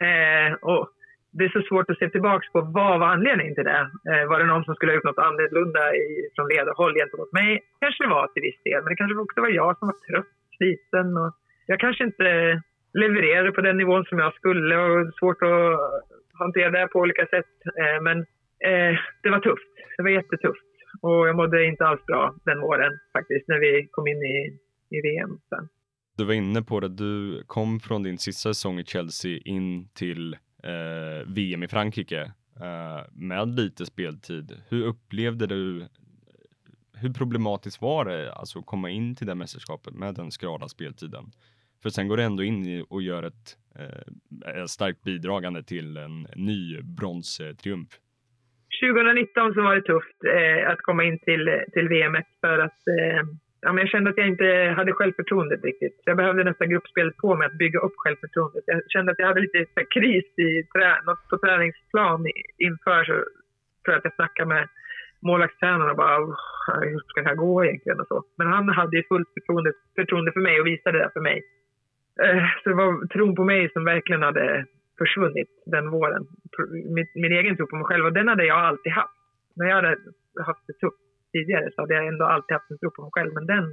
Eh, 0.00 0.52
och 0.60 0.88
det 1.30 1.44
är 1.44 1.48
så 1.48 1.62
svårt 1.62 1.90
att 1.90 1.98
se 1.98 2.08
tillbaka 2.08 2.46
på 2.52 2.60
vad 2.60 3.00
var 3.00 3.06
anledningen 3.06 3.54
till 3.54 3.64
det. 3.64 3.90
Eh, 4.10 4.28
var 4.28 4.38
det 4.38 4.46
någon 4.46 4.64
som 4.64 4.74
skulle 4.74 4.92
ha 4.92 4.96
gjort 4.96 5.04
något 5.10 5.26
annorlunda 5.28 5.94
i, 5.94 6.30
från 6.34 6.48
ledarhåll 6.48 6.94
gentemot 6.94 7.32
mig? 7.32 7.60
Kanske 7.80 8.04
det 8.04 8.10
var 8.10 8.26
till 8.26 8.42
viss 8.42 8.62
del, 8.64 8.82
men 8.82 8.90
det 8.90 8.96
kanske 8.96 9.18
också 9.18 9.40
var 9.40 9.48
jag 9.48 9.78
som 9.78 9.88
var 9.88 9.98
trött, 10.06 10.32
sliten 10.56 11.16
och 11.16 11.32
jag 11.66 11.80
kanske 11.80 12.04
inte 12.04 12.62
levererade 12.94 13.52
på 13.52 13.60
den 13.60 13.76
nivån 13.76 14.04
som 14.04 14.18
jag 14.18 14.34
skulle 14.34 14.76
och 14.76 15.14
svårt 15.14 15.42
att 15.42 15.80
hantera 16.32 16.70
det 16.70 16.86
på 16.86 16.98
olika 16.98 17.26
sätt. 17.26 17.52
Eh, 17.80 18.02
men 18.02 18.26
eh, 18.64 18.98
det 19.22 19.30
var 19.30 19.40
tufft. 19.40 19.74
Det 19.96 20.02
var 20.02 20.10
jättetufft 20.10 20.68
och 21.00 21.28
jag 21.28 21.36
mådde 21.36 21.66
inte 21.66 21.84
alls 21.84 22.06
bra 22.06 22.34
den 22.44 22.60
våren 22.60 22.98
faktiskt 23.12 23.48
när 23.48 23.58
vi 23.58 23.88
kom 23.90 24.06
in 24.06 24.22
i, 24.22 24.58
i 24.96 25.00
VM 25.00 25.40
sen. 25.48 25.68
Du 26.16 26.24
var 26.24 26.34
inne 26.34 26.62
på 26.62 26.80
det, 26.80 26.88
du 26.88 27.42
kom 27.46 27.80
från 27.80 28.02
din 28.02 28.18
sista 28.18 28.48
säsong 28.48 28.78
i 28.78 28.84
Chelsea 28.84 29.38
in 29.44 29.88
till 29.88 30.34
eh, 30.62 31.26
VM 31.26 31.62
i 31.62 31.68
Frankrike 31.68 32.32
eh, 32.60 33.00
med 33.12 33.48
lite 33.48 33.86
speltid. 33.86 34.62
Hur 34.68 34.84
upplevde 34.86 35.46
du 35.46 35.88
hur 36.92 37.12
problematiskt 37.12 37.82
var 37.82 38.04
det 38.04 38.32
alltså 38.32 38.58
att 38.58 38.66
komma 38.66 38.90
in 38.90 39.16
till 39.16 39.26
det 39.26 39.34
mästerskapet 39.34 39.94
med 39.94 40.14
den 40.14 40.30
skrala 40.30 40.68
speltiden? 40.68 41.30
För 41.82 41.90
sen 41.90 42.08
går 42.08 42.16
du 42.16 42.22
ändå 42.22 42.42
in 42.42 42.84
och 42.88 43.02
gör 43.02 43.22
ett 43.22 43.56
eh, 43.74 44.64
starkt 44.66 45.02
bidragande 45.02 45.62
till 45.62 45.96
en 45.96 46.26
ny 46.36 46.82
bronstriumf. 46.82 47.88
2019 48.80 49.54
så 49.54 49.62
var 49.62 49.74
det 49.74 49.82
tufft 49.82 50.18
eh, 50.24 50.70
att 50.70 50.82
komma 50.82 51.02
in 51.04 51.18
till, 51.18 51.44
till 51.72 51.88
VM 51.88 52.16
för 52.40 52.58
att 52.58 52.80
eh, 52.98 53.22
ja, 53.60 53.72
men 53.72 53.78
jag 53.78 53.88
kände 53.88 54.10
att 54.10 54.18
jag 54.18 54.28
inte 54.28 54.74
hade 54.76 54.92
självförtroendet 54.92 55.64
riktigt. 55.64 55.96
Så 55.96 56.10
jag 56.10 56.16
behövde 56.16 56.44
nästan 56.44 56.70
gruppspelet 56.70 57.16
på 57.16 57.34
mig 57.34 57.46
att 57.46 57.58
bygga 57.62 57.80
upp 57.80 57.96
självförtroendet. 57.96 58.64
Jag 58.66 58.82
kände 58.88 59.12
att 59.12 59.18
jag 59.18 59.26
hade 59.26 59.40
lite 59.40 59.66
så, 59.74 59.80
kris 59.90 60.38
i 60.38 60.50
trä, 60.72 61.02
något 61.06 61.28
på 61.28 61.38
träningsplan 61.38 62.26
inför. 62.58 63.04
Så 63.04 63.12
tror 63.12 63.92
jag 63.94 63.96
att 63.96 64.04
jag 64.04 64.14
snackade 64.14 64.48
med 64.48 64.68
målvaktstränaren 65.20 65.90
och 65.90 65.96
bara 65.96 66.18
hur 66.82 67.00
ska 67.08 67.22
det 67.22 67.28
här 67.28 67.34
gå 67.34 67.64
egentligen 67.64 68.00
och 68.00 68.06
så. 68.06 68.24
Men 68.38 68.46
han 68.46 68.68
hade 68.68 68.96
ju 68.96 69.02
fullt 69.02 69.28
förtroende, 69.34 69.72
förtroende 69.94 70.32
för 70.32 70.40
mig 70.40 70.60
och 70.60 70.66
visade 70.66 70.98
det 70.98 71.10
för 71.12 71.20
mig. 71.20 71.42
Eh, 72.22 72.44
så 72.62 72.68
det 72.68 72.74
var 72.74 73.06
tron 73.06 73.34
på 73.34 73.44
mig 73.44 73.70
som 73.72 73.84
verkligen 73.84 74.22
hade 74.22 74.66
försvunnit 74.98 75.50
den 75.66 75.90
våren. 75.90 76.26
Min, 76.94 77.06
min 77.14 77.32
egen 77.32 77.56
tro 77.56 77.66
på 77.66 77.76
mig 77.76 77.84
själv 77.84 78.04
och 78.04 78.12
den 78.12 78.28
hade 78.28 78.46
jag 78.46 78.58
alltid 78.58 78.92
haft. 78.92 79.18
När 79.56 79.66
jag 79.66 79.76
hade 79.76 79.96
haft 80.46 80.66
det 80.66 80.72
tufft 80.72 81.02
tidigare 81.32 81.70
så 81.74 81.80
hade 81.82 81.94
jag 81.94 82.06
ändå 82.06 82.24
alltid 82.24 82.54
haft 82.54 82.70
en 82.70 82.78
tro 82.78 82.90
på 82.90 83.02
mig 83.02 83.10
själv. 83.14 83.34
Men 83.34 83.46
den, 83.46 83.64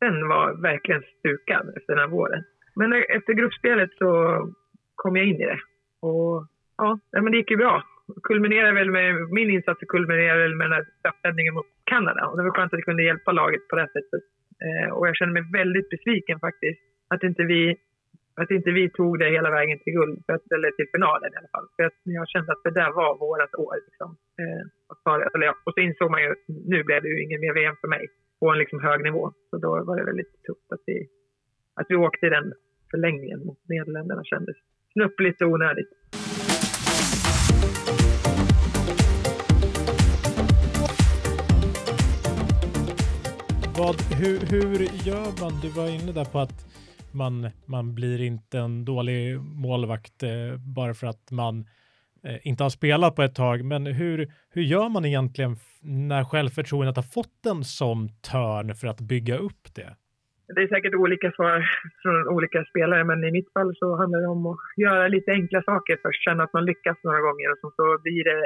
den 0.00 0.28
var 0.28 0.62
verkligen 0.62 1.02
stukad 1.18 1.68
efter 1.76 1.92
den 1.92 1.98
här 1.98 2.08
våren. 2.08 2.44
Men 2.74 2.92
efter 2.92 3.32
gruppspelet 3.32 3.90
så 3.98 4.08
kom 4.94 5.16
jag 5.16 5.26
in 5.26 5.40
i 5.40 5.46
det. 5.46 5.60
Och 6.00 6.46
ja, 6.76 6.98
men 7.12 7.32
det 7.32 7.36
gick 7.36 7.50
ju 7.50 7.56
bra. 7.56 7.82
Kulminerade 8.22 8.72
väl 8.72 8.90
med, 8.90 9.30
min 9.30 9.50
insats 9.50 9.80
kulminerade 9.88 10.42
väl 10.42 10.54
med 10.54 10.66
den 10.66 10.72
här 10.72 10.86
straffräddningen 10.98 11.54
mot 11.54 11.66
Kanada. 11.84 12.26
Och 12.26 12.36
det 12.36 12.42
var 12.42 12.50
skönt 12.50 12.72
att 12.72 12.78
jag 12.78 12.84
kunde 12.84 13.02
hjälpa 13.02 13.32
laget 13.32 13.68
på 13.68 13.76
det 13.76 13.86
sättet. 13.86 14.24
Eh, 14.64 14.92
och 14.92 15.08
jag 15.08 15.16
känner 15.16 15.32
mig 15.32 15.44
väldigt 15.52 15.90
besviken 15.90 16.40
faktiskt. 16.40 16.80
Att 17.08 17.22
inte 17.22 17.42
vi 17.42 17.76
att 18.40 18.50
inte 18.50 18.70
vi 18.70 18.90
tog 18.90 19.18
det 19.18 19.30
hela 19.36 19.50
vägen 19.50 19.78
till 19.78 19.92
guld, 19.98 20.18
eller 20.54 20.70
till 20.70 20.88
finalen 20.94 21.30
i 21.32 21.36
alla 21.38 21.52
fall. 21.54 21.66
För 21.76 21.82
att 21.88 21.98
jag 22.18 22.28
kände 22.28 22.52
att 22.52 22.64
det 22.64 22.80
där 22.80 22.92
var 23.00 23.12
vårt 23.24 23.54
år. 23.66 23.74
Liksom. 23.86 24.08
Eh, 24.40 24.62
eller 25.34 25.48
och 25.66 25.74
så 25.74 25.80
insåg 25.80 26.10
man 26.10 26.22
ju, 26.22 26.30
nu 26.72 26.78
blev 26.84 27.02
det 27.02 27.08
ju 27.08 27.22
ingen 27.24 27.40
mer 27.40 27.54
VM 27.54 27.76
för 27.80 27.88
mig 27.88 28.04
på 28.40 28.50
en 28.50 28.58
liksom 28.58 28.80
hög 28.80 29.00
nivå. 29.02 29.32
Så 29.50 29.56
då 29.64 29.70
var 29.88 29.96
det 29.96 30.04
väldigt 30.04 30.32
tufft 30.46 30.72
att 30.74 30.84
vi, 30.86 31.08
att 31.80 31.86
vi 31.88 31.96
åkte 31.96 32.26
i 32.26 32.30
den 32.30 32.52
förlängningen 32.90 33.40
mot 33.46 33.58
Nederländerna 33.68 34.24
kändes 34.24 34.56
snöpligt 34.92 35.42
och 35.42 35.48
onödigt. 35.48 35.92
Vad, 43.78 43.96
hur, 44.20 44.38
hur 44.52 44.78
gör 45.08 45.30
man? 45.40 45.52
Du 45.62 45.68
var 45.68 45.88
inne 45.96 46.12
där 46.12 46.24
på 46.32 46.38
att 46.38 46.83
man, 47.14 47.50
man 47.66 47.94
blir 47.94 48.22
inte 48.22 48.58
en 48.58 48.84
dålig 48.84 49.40
målvakt 49.40 50.22
eh, 50.22 50.56
bara 50.76 50.94
för 50.94 51.06
att 51.06 51.30
man 51.30 51.66
eh, 52.24 52.38
inte 52.42 52.62
har 52.62 52.70
spelat 52.70 53.16
på 53.16 53.22
ett 53.22 53.34
tag. 53.34 53.64
Men 53.64 53.86
hur, 53.86 54.32
hur 54.50 54.62
gör 54.62 54.88
man 54.88 55.04
egentligen 55.04 55.56
när 55.82 56.24
självförtroendet 56.24 56.96
har 56.96 57.02
fått 57.02 57.46
en 57.46 57.64
sån 57.64 58.08
törn 58.08 58.74
för 58.74 58.86
att 58.88 59.00
bygga 59.00 59.36
upp 59.38 59.74
det? 59.74 59.96
Det 60.54 60.62
är 60.62 60.68
säkert 60.68 60.94
olika 60.94 61.32
svar 61.32 61.70
från 62.02 62.28
olika 62.28 62.64
spelare, 62.64 63.04
men 63.04 63.24
i 63.24 63.30
mitt 63.30 63.52
fall 63.52 63.76
så 63.76 63.96
handlar 63.96 64.20
det 64.20 64.26
om 64.26 64.46
att 64.46 64.58
göra 64.76 65.08
lite 65.08 65.30
enkla 65.32 65.62
saker 65.62 65.98
först, 66.02 66.24
känna 66.24 66.42
att 66.44 66.52
man 66.52 66.64
lyckas 66.64 66.98
några 67.02 67.20
gånger 67.20 67.48
och 67.52 67.72
så 67.78 67.98
blir 68.02 68.24
det 68.24 68.40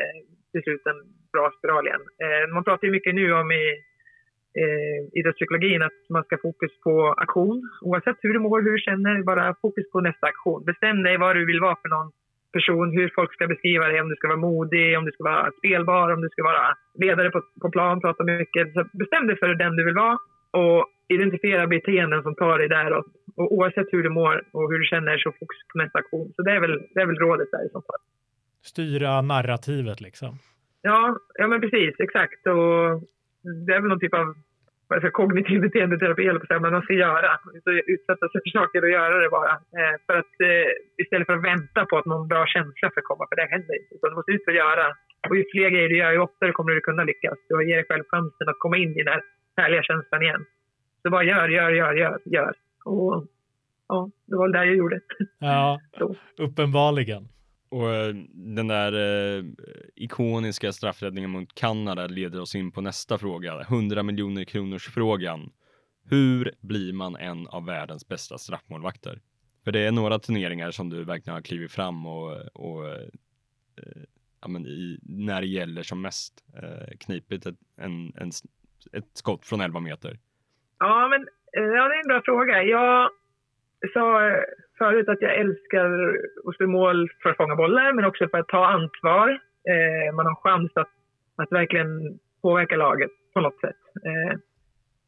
till 0.53 0.63
slut 0.63 0.87
en 0.87 1.01
bra 1.33 1.53
spiral 1.59 1.87
igen. 1.87 2.05
Eh, 2.25 2.55
man 2.55 2.65
pratar 2.65 2.85
ju 2.87 2.93
mycket 2.93 3.15
nu 3.15 3.33
om 3.33 3.53
i 3.53 3.65
eh, 4.63 5.01
idrottspsykologin 5.19 5.83
att 5.83 5.99
man 6.15 6.25
ska 6.25 6.37
fokus 6.49 6.73
på 6.87 6.95
aktion. 7.25 7.59
Oavsett 7.83 8.19
hur 8.23 8.33
du 8.33 8.41
mår, 8.47 8.63
hur 8.63 8.73
du 8.73 8.79
känner, 8.79 9.23
bara 9.23 9.55
fokus 9.63 9.91
på 9.93 10.01
nästa 10.01 10.27
aktion. 10.27 10.65
Bestäm 10.65 11.03
dig 11.03 11.17
vad 11.19 11.37
du 11.37 11.47
vill 11.47 11.61
vara 11.61 11.79
för 11.83 11.89
någon 11.89 12.11
person, 12.53 12.89
hur 12.99 13.09
folk 13.15 13.33
ska 13.33 13.47
beskriva 13.47 13.85
dig, 13.89 14.01
om 14.01 14.09
du 14.09 14.17
ska 14.17 14.29
vara 14.29 14.47
modig, 14.51 14.99
om 14.99 15.05
du 15.05 15.13
ska 15.13 15.25
vara 15.25 15.51
spelbar, 15.59 16.13
om 16.15 16.21
du 16.21 16.29
ska 16.29 16.43
vara 16.43 16.65
ledare 17.05 17.31
på, 17.31 17.41
på 17.63 17.71
plan, 17.71 18.01
prata 18.01 18.25
mycket. 18.25 18.73
Så 18.75 18.81
bestäm 18.93 19.27
dig 19.27 19.37
för 19.39 19.55
den 19.55 19.77
du 19.77 19.85
vill 19.85 19.95
vara 19.95 20.19
och 20.51 20.87
identifiera 21.09 21.67
beteenden 21.67 22.23
som 22.23 22.35
tar 22.35 22.59
dig 22.59 22.69
däråt. 22.69 23.07
Och 23.37 23.53
oavsett 23.53 23.87
hur 23.93 24.03
du 24.03 24.11
mår 24.11 24.35
och 24.53 24.71
hur 24.71 24.79
du 24.79 24.85
känner 24.85 25.19
så 25.19 25.33
fokus 25.33 25.59
på 25.73 25.79
nästa 25.79 25.99
aktion. 25.99 26.33
Så 26.37 26.43
det 26.43 26.53
är 26.53 26.61
väl, 26.61 26.77
det 26.95 27.01
är 27.01 27.07
väl 27.07 27.17
rådet 27.17 27.49
där 27.53 27.67
i 27.67 27.69
så 27.69 27.81
fall. 27.81 28.01
Styra 28.63 29.23
narrativet 29.23 30.01
liksom? 30.01 30.39
Ja, 30.83 31.19
ja 31.35 31.47
men 31.47 31.61
precis, 31.61 31.95
exakt. 31.99 32.47
Och 32.47 33.03
det 33.67 33.73
är 33.75 33.81
väl 33.81 33.89
någon 33.89 34.01
typ 34.01 34.15
av 34.15 34.35
alltså, 34.95 35.11
kognitiv 35.11 35.61
beteendeterapi, 35.61 36.27
eller 36.27 36.41
på 36.41 36.47
vad 36.51 36.73
man 36.73 36.83
ska 36.83 36.95
göra. 36.95 37.31
Så 37.65 37.71
utsätta 37.95 38.25
sig 38.29 38.41
för 38.45 38.53
saker 38.59 38.83
och 38.85 38.91
göra 38.99 39.15
det 39.23 39.31
bara. 39.39 39.55
Eh, 39.79 39.95
för 40.07 40.15
att, 40.23 40.35
eh, 40.49 40.69
istället 41.03 41.27
för 41.27 41.37
att 41.39 41.49
vänta 41.53 41.81
på 41.91 41.95
att 41.99 42.07
någon 42.13 42.29
bra 42.29 42.43
känsla 42.47 42.91
ska 42.91 43.01
komma, 43.11 43.25
för 43.29 43.37
det 43.37 43.47
händer 43.55 43.75
inte. 43.81 43.95
Utan 43.95 44.11
du 44.11 44.17
måste 44.17 44.33
ut 44.33 44.49
och 44.51 44.61
göra. 44.65 44.87
Och 45.29 45.37
ju 45.37 45.45
fler 45.53 45.71
grejer 45.71 45.89
du 45.89 45.99
gör, 45.99 46.13
ju 46.13 46.19
oftare 46.19 46.53
kommer 46.53 46.73
du 46.73 46.81
kunna 46.81 47.05
lyckas. 47.05 47.39
Du 47.49 47.69
ger 47.69 47.77
dig 47.77 47.87
själv 47.89 48.05
chansen 48.13 48.49
att 48.49 48.59
komma 48.59 48.77
in 48.77 48.93
i 48.99 49.03
den 49.03 49.13
här 49.15 49.23
härliga 49.57 49.83
känslan 49.83 50.23
igen. 50.23 50.45
Så 51.03 51.11
bara 51.11 51.25
gör, 51.25 51.49
gör, 51.49 51.71
gör, 51.71 51.95
gör, 51.95 52.19
gör. 52.25 52.55
Och 52.85 53.27
ja, 53.89 54.11
det 54.27 54.37
var 54.37 54.49
där 54.49 54.65
jag 54.65 54.77
gjorde. 54.77 55.01
Ja, 55.39 55.81
uppenbarligen. 56.39 57.29
Och 57.71 57.95
eh, 57.95 58.15
den 58.33 58.69
där 58.69 58.93
eh, 58.93 59.45
ikoniska 59.95 60.73
straffräddningen 60.73 61.31
mot 61.31 61.55
Kanada 61.55 62.07
leder 62.07 62.41
oss 62.41 62.55
in 62.55 62.73
på 62.73 62.81
nästa 62.81 63.19
fråga, 63.19 63.61
100 63.61 64.03
miljoner 64.03 64.45
kronors 64.45 64.89
frågan. 64.89 65.53
Hur 66.11 66.55
blir 66.61 66.93
man 66.93 67.17
en 67.17 67.47
av 67.47 67.67
världens 67.67 68.09
bästa 68.09 68.39
straffmålvakter? 68.39 69.21
För 69.65 69.73
det 69.73 69.81
är 69.81 69.93
några 69.93 70.19
turneringar 70.19 70.71
som 70.71 70.91
du 70.91 71.05
verkligen 71.05 71.35
har 71.35 71.43
klivit 71.43 71.73
fram 71.73 72.07
och, 72.07 72.33
och 72.55 72.89
eh, 72.89 73.09
ja, 74.41 74.49
men 74.49 74.67
i, 74.67 74.99
när 75.03 75.41
det 75.41 75.47
gäller 75.47 75.83
som 75.83 76.01
mest 76.01 76.45
eh, 76.63 76.97
knipit 77.01 77.47
ett, 77.47 77.59
en, 77.77 78.13
en, 78.17 78.31
ett 78.93 79.11
skott 79.13 79.47
från 79.47 79.61
11 79.61 79.81
meter. 79.81 80.19
Ja, 80.79 81.09
men 81.09 81.21
eh, 81.53 81.77
ja, 81.77 81.89
det 81.89 81.95
är 81.95 82.01
en 82.01 82.09
bra 82.09 82.23
fråga. 82.25 82.63
Jag 82.63 83.11
sa 83.93 84.27
eh, 84.29 84.43
förut 84.79 85.09
att 85.09 85.23
jag 85.23 85.35
älskar 85.35 85.89
att 86.47 86.57
slå 86.57 86.67
mål 86.67 87.09
för 87.23 87.31
att 87.31 87.37
fånga 87.37 87.57
bollar, 87.57 87.93
men 87.93 88.05
också 88.05 88.29
för 88.29 88.39
att 88.39 88.49
ta 88.49 88.67
ansvar. 88.67 89.29
Eh, 89.71 90.15
man 90.15 90.27
har 90.27 90.35
chans 90.35 90.73
att, 90.75 90.93
att 91.37 91.53
verkligen 91.53 92.19
påverka 92.43 92.77
laget 92.77 93.11
på 93.35 93.41
något 93.41 93.61
sätt. 93.61 93.83
Eh, 94.05 94.39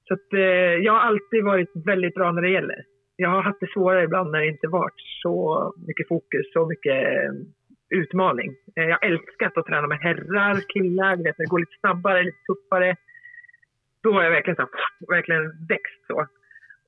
så 0.08 0.14
att, 0.14 0.32
eh, 0.32 0.74
jag 0.86 0.92
har 0.92 1.00
alltid 1.00 1.44
varit 1.44 1.72
väldigt 1.86 2.14
bra 2.14 2.32
när 2.32 2.42
det 2.42 2.50
gäller. 2.50 2.84
Jag 3.16 3.28
har 3.28 3.42
haft 3.42 3.60
det 3.60 3.72
svårare 3.72 4.04
ibland 4.04 4.30
när 4.30 4.40
det 4.40 4.48
inte 4.48 4.68
varit 4.68 5.00
så 5.22 5.34
mycket 5.86 6.08
fokus, 6.08 6.52
så 6.52 6.66
mycket 6.66 6.94
eh, 6.94 7.32
utmaning. 7.90 8.50
Eh, 8.76 8.84
jag 8.84 8.98
har 9.00 9.08
älskat 9.10 9.56
att 9.56 9.66
träna 9.66 9.86
med 9.86 9.98
herrar, 9.98 10.60
killar, 10.68 11.16
vet, 11.16 11.36
det 11.36 11.44
går 11.44 11.58
lite 11.58 11.80
snabbare, 11.80 12.22
lite 12.22 12.38
tuffare. 12.46 12.96
Då 14.02 14.12
har 14.12 14.22
jag 14.22 14.30
verkligen, 14.30 14.56
så, 14.56 14.68
verkligen 15.08 15.44
växt 15.68 16.06
så. 16.06 16.26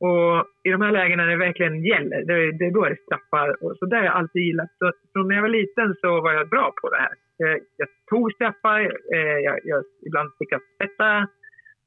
Och 0.09 0.34
i 0.66 0.70
de 0.74 0.80
här 0.82 0.92
lägena 0.92 1.22
när 1.22 1.30
det 1.30 1.46
verkligen 1.46 1.84
gäller, 1.84 2.20
det 2.28 2.32
är, 2.32 2.53
det 2.59 2.66
är 2.66 2.70
då 2.70 2.84
det 2.88 3.05
straffar. 3.07 3.48
Och 3.64 3.76
så 3.78 3.84
där 3.86 3.96
har 3.96 4.05
jag 4.05 4.14
alltid 4.14 4.42
gillat. 4.42 4.70
Så 4.78 4.92
från 5.12 5.28
när 5.28 5.34
jag 5.34 5.42
var 5.42 5.59
liten 5.61 5.88
så 6.00 6.09
var 6.20 6.32
jag 6.32 6.48
bra 6.48 6.66
på 6.80 6.86
det 6.90 7.00
här. 7.05 7.14
Jag, 7.36 7.61
jag 7.76 7.88
tog 8.11 8.32
straffar, 8.32 8.80
eh, 9.14 9.38
jag, 9.46 9.57
jag, 9.64 9.84
ibland 10.07 10.30
fick 10.38 10.53
jag 10.53 10.62
sätta 10.82 11.09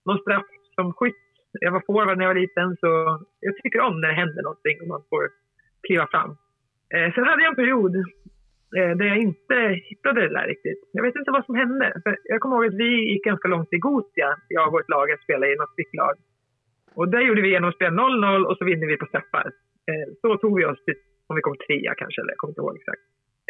någon 0.05 0.20
straff 0.24 0.49
som 0.76 0.93
skytt. 0.93 1.26
Jag 1.51 1.72
var 1.72 1.84
forward 1.88 2.18
när 2.18 2.26
jag 2.26 2.34
var 2.34 2.41
liten 2.41 2.78
så 2.82 2.89
jag 3.39 3.53
tycker 3.63 3.80
om 3.82 4.01
när 4.01 4.07
det 4.07 4.22
händer 4.24 4.43
någonting 4.43 4.82
och 4.82 4.88
man 4.88 5.03
får 5.09 5.24
kliva 5.88 6.07
fram. 6.13 6.32
Eh, 6.93 7.13
sen 7.13 7.28
hade 7.28 7.43
jag 7.43 7.49
en 7.49 7.61
period 7.63 7.95
eh, 8.78 8.91
där 8.97 9.05
jag 9.05 9.18
inte 9.18 9.57
hittade 9.89 10.22
det 10.22 10.34
där 10.38 10.47
riktigt. 10.47 10.82
Jag 10.91 11.03
vet 11.03 11.16
inte 11.16 11.32
vad 11.32 11.45
som 11.45 11.55
hände. 11.55 12.01
För 12.03 12.18
jag 12.24 12.39
kommer 12.41 12.55
ihåg 12.55 12.66
att 12.66 12.82
vi 12.86 12.91
gick 13.11 13.24
ganska 13.24 13.47
långt 13.47 13.74
i 13.74 13.78
Gotia, 13.78 14.30
jag 14.47 14.68
och 14.68 14.74
vårt 14.74 14.89
lag, 14.89 15.11
att 15.11 15.24
spela 15.24 15.47
i 15.47 15.55
något 15.55 15.76
flicklag. 15.76 16.16
Och 16.96 17.10
där 17.10 17.22
gjorde 17.22 17.41
vi 17.41 17.50
genom 17.50 17.70
att 17.70 17.76
spela 17.76 18.02
0-0 18.02 18.43
och 18.43 18.58
så 18.58 18.66
vinner 18.66 18.88
vi 18.88 18.98
på 18.98 19.06
straffar. 19.06 19.46
Eh, 19.89 20.08
så 20.22 20.38
tog 20.38 20.58
vi 20.60 20.66
oss 20.66 20.84
till, 20.86 20.96
om 21.28 21.36
vi 21.36 21.41
kom 21.41 21.58
trea 21.68 21.93
kanske, 21.96 22.22
eller 22.22 22.32
jag 22.32 22.38
kommer 22.38 22.52
inte 22.52 22.62
ihåg 22.62 22.78
exakt. 22.78 23.04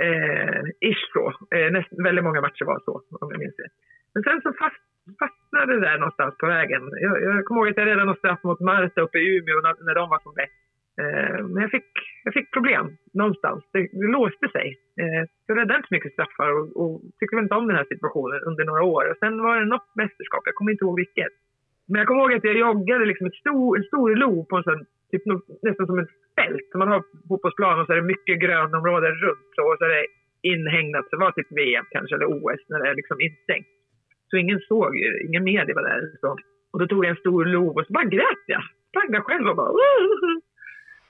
Eh, 0.05 0.89
ish 0.89 1.05
så. 1.13 1.25
Eh, 1.55 1.71
näst, 1.71 1.89
väldigt 2.07 2.23
många 2.23 2.41
matcher 2.41 2.65
var 2.65 2.79
så, 2.85 2.93
om 3.21 3.31
jag 3.31 3.39
minns 3.39 3.55
det. 3.55 3.69
Men 4.13 4.23
sen 4.23 4.41
så 4.41 4.53
fast, 4.53 4.83
fastnade 5.21 5.73
det 5.73 5.85
där 5.87 5.97
någonstans 5.97 6.37
på 6.37 6.47
vägen. 6.47 6.81
Jag, 7.05 7.15
jag 7.23 7.45
kommer 7.45 7.61
ihåg 7.61 7.69
att 7.69 7.77
jag 7.77 7.87
räddade 7.87 8.05
något 8.05 8.23
straff 8.23 8.43
mot 8.43 8.59
Marta 8.59 9.01
uppe 9.01 9.17
i 9.19 9.37
Umeå 9.37 9.59
när, 9.61 9.75
när 9.85 9.95
de 9.95 10.09
var 10.09 10.19
som 10.19 10.33
bäst. 10.33 10.59
Eh, 11.01 11.39
men 11.51 11.61
jag 11.65 11.71
fick, 11.71 11.91
jag 12.23 12.33
fick 12.33 12.53
problem 12.53 12.85
någonstans. 13.13 13.63
Det, 13.73 13.81
det 14.01 14.09
låste 14.17 14.47
sig. 14.49 14.67
Eh, 15.01 15.23
jag 15.47 15.57
räddade 15.57 15.77
inte 15.77 15.87
så 15.87 15.95
mycket 15.95 16.13
straffar 16.13 16.49
och, 16.57 16.67
och 16.81 17.01
tyckte 17.19 17.35
inte 17.35 17.55
om 17.55 17.67
den 17.67 17.77
här 17.77 17.87
situationen 17.93 18.39
under 18.49 18.63
några 18.65 18.83
år. 18.83 19.03
Och 19.11 19.17
sen 19.19 19.41
var 19.45 19.59
det 19.59 19.65
något 19.65 19.89
mästerskap, 19.95 20.43
jag 20.45 20.55
kommer 20.55 20.71
inte 20.71 20.85
ihåg 20.85 20.95
vilket 21.03 21.35
men 21.87 21.99
jag 21.99 22.07
kommer 22.07 22.21
ihåg 22.21 22.33
att 22.33 22.43
jag 22.43 22.57
joggade 22.57 23.05
liksom 23.05 23.27
ett 23.27 23.41
stor, 23.43 23.77
en 23.77 23.83
stor 23.83 24.15
lo 24.15 24.45
på 24.45 24.57
en 24.57 24.63
sån, 24.63 24.85
typ, 25.11 25.23
nästan 25.61 25.87
som 25.87 25.99
ett 25.99 26.15
fält. 26.39 26.69
Man 26.75 26.87
har 26.87 27.03
fotbollsplan 27.27 27.79
och 27.79 27.85
så 27.85 27.91
är 27.91 28.01
det 28.01 28.13
mycket 28.13 28.41
grönområden 28.41 29.13
runt 29.25 29.49
så, 29.55 29.61
och 29.71 29.77
så 29.77 29.85
är 29.85 29.89
det 29.89 30.05
inhägnat. 30.53 31.05
Så 31.05 31.15
det 31.15 31.25
var 31.25 31.31
typ 31.31 31.51
VM 31.51 31.85
kanske, 31.91 32.15
eller 32.15 32.29
OS, 32.35 32.61
när 32.69 32.79
det 32.79 32.89
är 32.89 32.95
liksom 32.95 33.21
instängt. 33.21 33.67
Så 34.29 34.37
ingen 34.37 34.59
såg 34.59 34.95
ju, 34.97 35.27
ingen 35.27 35.43
media 35.43 35.75
var 35.75 35.83
där. 35.83 36.01
Så. 36.21 36.37
Och 36.71 36.79
då 36.79 36.87
tog 36.87 37.05
jag 37.05 37.09
en 37.09 37.23
stor 37.25 37.45
lo 37.45 37.67
och 37.67 37.85
så 37.85 37.93
bara 37.93 38.03
grät 38.03 38.43
jag. 38.47 38.63
Sprang 38.89 39.11
där 39.11 39.21
själv 39.21 39.47
och 39.49 39.55
bara... 39.55 39.71
Uh! 39.71 40.39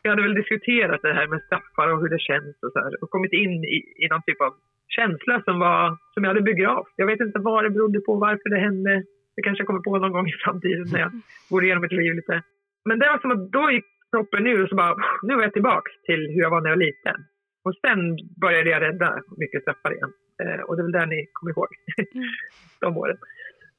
Jag 0.02 0.10
hade 0.12 0.22
väl 0.22 0.42
diskuterat 0.42 1.02
det 1.02 1.14
här 1.14 1.28
med 1.28 1.42
straffar 1.42 1.88
och 1.94 2.02
hur 2.02 2.10
det 2.10 2.20
känns 2.20 2.56
och 2.64 2.72
så 2.74 2.80
här, 2.80 3.04
och 3.04 3.10
kommit 3.10 3.34
in 3.34 3.64
i, 3.64 3.78
i 4.04 4.08
någon 4.10 4.22
typ 4.28 4.42
av 4.42 4.54
känsla 4.88 5.42
som, 5.46 5.60
var, 5.60 5.98
som 6.14 6.24
jag 6.24 6.30
hade 6.30 6.42
begravt. 6.42 6.94
Jag 6.96 7.08
vet 7.08 7.20
inte 7.20 7.40
vad 7.40 7.64
det 7.64 7.70
berodde 7.70 8.00
på, 8.00 8.16
varför 8.16 8.50
det 8.50 8.58
hände. 8.58 9.04
Det 9.36 9.42
kanske 9.42 9.62
jag 9.62 9.68
kommer 9.68 9.88
på 9.88 9.98
någon 9.98 10.12
gång 10.12 10.28
i 10.28 10.32
framtiden 10.44 10.88
när 10.92 11.00
jag 11.00 11.12
går 11.50 11.64
igenom 11.64 11.82
mitt 11.82 11.92
liv 11.92 12.14
lite. 12.14 12.44
Men 12.86 13.00
det 13.00 13.08
var 13.08 13.20
som 13.20 13.32
att 13.32 13.52
då 13.52 13.72
gick 13.72 13.86
proppen 14.12 14.48
ur 14.48 14.64
och 14.64 14.70
så 14.70 14.76
bara, 14.76 14.96
nu 15.24 15.36
var 15.36 15.44
jag 15.44 15.54
tillbaka 15.54 15.92
till 16.04 16.22
hur 16.34 16.42
jag 16.42 16.50
var 16.50 16.62
när 16.62 16.70
jag 16.70 16.78
var 16.78 16.86
liten. 16.86 17.18
Och 17.64 17.74
sen 17.84 18.18
började 18.42 18.70
jag 18.70 18.82
rädda 18.82 19.24
mycket 19.38 19.62
straffar 19.62 19.94
igen. 19.94 20.12
Eh, 20.44 20.62
och 20.62 20.76
det 20.76 20.82
är 20.82 20.84
väl 20.84 20.92
där 20.92 21.06
ni 21.06 21.28
kommer 21.34 21.52
ihåg 21.52 21.68
mm. 21.98 22.28
de 22.82 22.98
åren. 22.98 23.18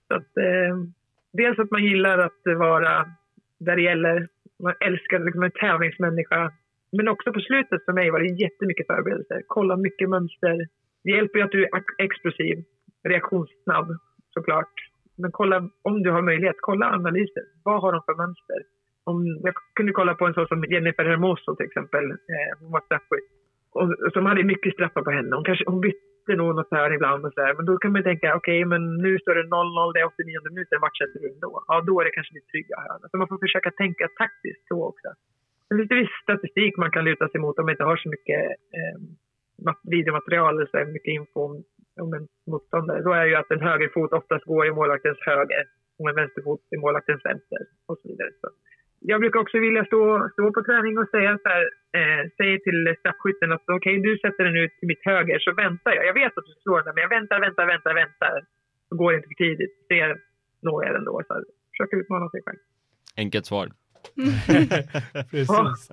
Så 0.08 0.14
att, 0.14 0.36
eh, 0.36 0.72
dels 1.32 1.58
att 1.58 1.70
man 1.70 1.84
gillar 1.84 2.18
att 2.18 2.42
vara 2.44 3.06
där 3.58 3.76
det 3.76 3.82
gäller. 3.82 4.28
Man 4.62 4.74
älskar 4.80 5.18
liksom 5.18 5.42
en 5.42 5.50
tävlingsmänniska. 5.50 6.52
Men 6.92 7.08
också 7.08 7.32
på 7.32 7.40
slutet 7.40 7.84
för 7.84 7.92
mig 7.92 8.10
var 8.10 8.20
det 8.20 8.42
jättemycket 8.44 8.86
förberedelser. 8.86 9.42
Kolla 9.46 9.76
mycket 9.76 10.08
mönster. 10.08 10.68
Det 11.04 11.10
hjälper 11.10 11.38
ju 11.38 11.44
att 11.44 11.50
du 11.50 11.64
är 11.64 11.70
explosiv, 11.98 12.64
reaktionssnabb 13.08 13.88
såklart. 14.30 14.74
Men 15.16 15.30
kolla, 15.32 15.56
om 15.82 16.02
du 16.02 16.10
har 16.10 16.22
möjlighet, 16.22 16.56
kolla 16.60 16.86
analyser. 16.98 17.44
Vad 17.64 17.82
har 17.82 17.92
de 17.92 18.02
för 18.06 18.14
mönster? 18.14 18.60
Om, 19.04 19.16
jag 19.46 19.54
kunde 19.74 19.92
kolla 19.92 20.14
på 20.14 20.26
en 20.26 20.34
sån 20.34 20.46
som 20.46 20.64
Jennifer 20.64 21.04
Hermoso 21.04 21.56
till 21.56 21.66
exempel. 21.66 22.04
Eh, 22.10 22.50
hon 22.60 22.70
var 22.72 22.80
straffskytt. 22.80 23.28
Och, 23.78 24.12
som 24.12 24.26
hade 24.26 24.44
mycket 24.44 24.72
straffar 24.72 25.02
på 25.02 25.10
henne. 25.10 25.36
Hon, 25.36 25.44
kanske, 25.44 25.64
hon 25.66 25.80
bytte 25.80 26.32
nog 26.36 26.54
något 26.54 26.68
här 26.70 26.92
ibland 26.92 27.26
och 27.26 27.32
så 27.32 27.40
där. 27.40 27.54
Men 27.54 27.66
då 27.66 27.78
kan 27.78 27.92
man 27.92 28.02
tänka, 28.02 28.36
okej, 28.36 28.58
okay, 28.60 28.64
men 28.72 28.82
nu 29.04 29.18
står 29.18 29.34
det 29.34 29.42
0-0, 29.42 29.92
det 29.94 30.00
är 30.00 30.06
89 30.06 30.40
minuter, 30.50 30.78
vart 30.84 30.96
sätter 30.96 31.20
du 31.20 31.28
då? 31.40 31.64
Ja, 31.68 31.74
då 31.88 32.00
är 32.00 32.04
det 32.04 32.16
kanske 32.16 32.34
lite 32.34 32.50
trygga 32.50 32.76
hörn. 32.84 33.08
Så 33.10 33.16
man 33.16 33.28
får 33.28 33.38
försöka 33.46 33.70
tänka 33.70 34.04
taktiskt 34.22 34.64
så 34.68 34.78
också. 34.90 35.08
Sen 35.68 35.78
finns 35.78 35.88
det 35.88 36.02
viss 36.02 36.16
statistik 36.22 36.76
man 36.76 36.90
kan 36.90 37.04
luta 37.04 37.28
sig 37.28 37.40
mot 37.40 37.58
om 37.58 37.64
man 37.66 37.74
inte 37.74 37.88
har 37.90 37.96
så 37.96 38.08
mycket 38.14 38.40
eh, 38.78 38.96
videomaterial 39.94 40.54
eller 40.54 40.70
så 40.74 40.92
mycket 40.96 41.12
info 41.18 41.40
om 41.48 41.54
om 42.00 42.14
en 42.14 42.28
motståndare, 42.46 43.02
då 43.02 43.12
är 43.12 43.26
ju 43.26 43.34
att 43.34 43.50
en 43.50 43.60
högerfot 43.60 44.12
oftast 44.12 44.44
går 44.44 44.66
i 44.66 44.70
målvaktens 44.70 45.18
höger 45.20 45.64
och 45.98 46.08
en 46.08 46.14
vänsterfot 46.14 46.60
i 46.74 46.76
målvaktens 46.76 47.24
vänster 47.24 47.62
och 47.86 47.98
så 47.98 48.08
vidare. 48.08 48.30
Så 48.40 48.48
jag 49.00 49.20
brukar 49.20 49.40
också 49.40 49.58
vilja 49.58 49.84
stå, 49.84 50.28
stå 50.32 50.52
på 50.52 50.62
träning 50.68 50.98
och 50.98 51.08
säga 51.08 51.38
så 51.42 51.48
här, 51.48 51.64
eh, 51.98 52.22
säg 52.36 52.62
till 52.66 52.94
straffskytten 53.00 53.52
att 53.52 53.62
okej, 53.66 53.98
okay, 53.98 54.10
du 54.10 54.18
sätter 54.18 54.44
den 54.44 54.56
ut 54.56 54.72
till 54.78 54.88
mitt 54.88 55.04
höger 55.04 55.38
så 55.38 55.52
väntar 55.52 55.92
jag. 55.94 56.06
Jag 56.06 56.14
vet 56.14 56.38
att 56.38 56.46
du 56.46 56.54
slår 56.62 56.82
den, 56.82 56.94
men 56.94 57.02
jag 57.02 57.08
väntar, 57.08 57.40
väntar, 57.40 57.66
väntar, 57.66 57.94
väntar. 57.94 58.44
Så 58.88 58.96
går 58.96 59.10
det 59.10 59.16
inte 59.16 59.28
för 59.28 59.44
tidigt. 59.44 59.74
Ser 59.88 60.08
når 60.62 60.84
jag 60.84 60.94
den 60.94 61.04
då. 61.04 61.22
Så 61.26 61.34
här, 61.34 61.44
försöker 61.70 61.96
utmana 61.96 62.30
sig 62.30 62.40
själv. 62.44 62.58
Enkelt 63.16 63.46
svar. 63.46 63.66
Precis. 65.30 65.90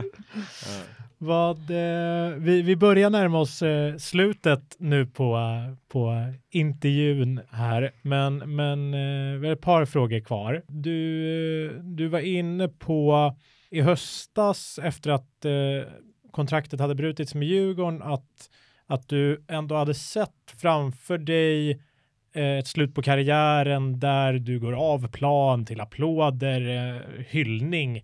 Vad, 1.24 1.58
eh, 1.70 2.30
vi, 2.38 2.62
vi 2.62 2.76
börjar 2.76 3.10
närma 3.10 3.40
oss 3.40 3.62
eh, 3.62 3.98
slutet 3.98 4.76
nu 4.80 5.06
på, 5.06 5.40
på 5.88 6.34
intervjun 6.50 7.42
här, 7.52 7.92
men, 8.02 8.38
men 8.56 8.94
eh, 8.94 9.40
vi 9.40 9.48
har 9.48 9.54
ett 9.54 9.62
par 9.62 9.86
frågor 9.86 10.20
kvar. 10.20 10.64
Du, 10.68 11.66
eh, 11.66 11.80
du 11.84 12.08
var 12.08 12.20
inne 12.20 12.68
på 12.68 13.36
i 13.70 13.82
höstas 13.82 14.80
efter 14.84 15.12
att 15.12 15.46
eh, 15.46 15.92
kontraktet 16.32 16.80
hade 16.80 16.96
brutits 16.96 17.36
med 17.36 17.48
Djurgården 17.48 18.02
att, 18.02 18.50
att 18.88 19.10
du 19.10 19.44
ändå 19.48 19.76
hade 19.76 19.94
sett 19.94 20.56
framför 20.62 21.18
dig 21.18 21.72
eh, 22.34 22.58
ett 22.58 22.68
slut 22.68 22.96
på 22.96 23.02
karriären 23.02 24.00
där 24.00 24.34
du 24.34 24.60
går 24.60 24.74
av 24.74 25.08
plan 25.08 25.66
till 25.66 25.82
applåder, 25.82 26.62
eh, 26.70 27.26
hyllning 27.28 28.04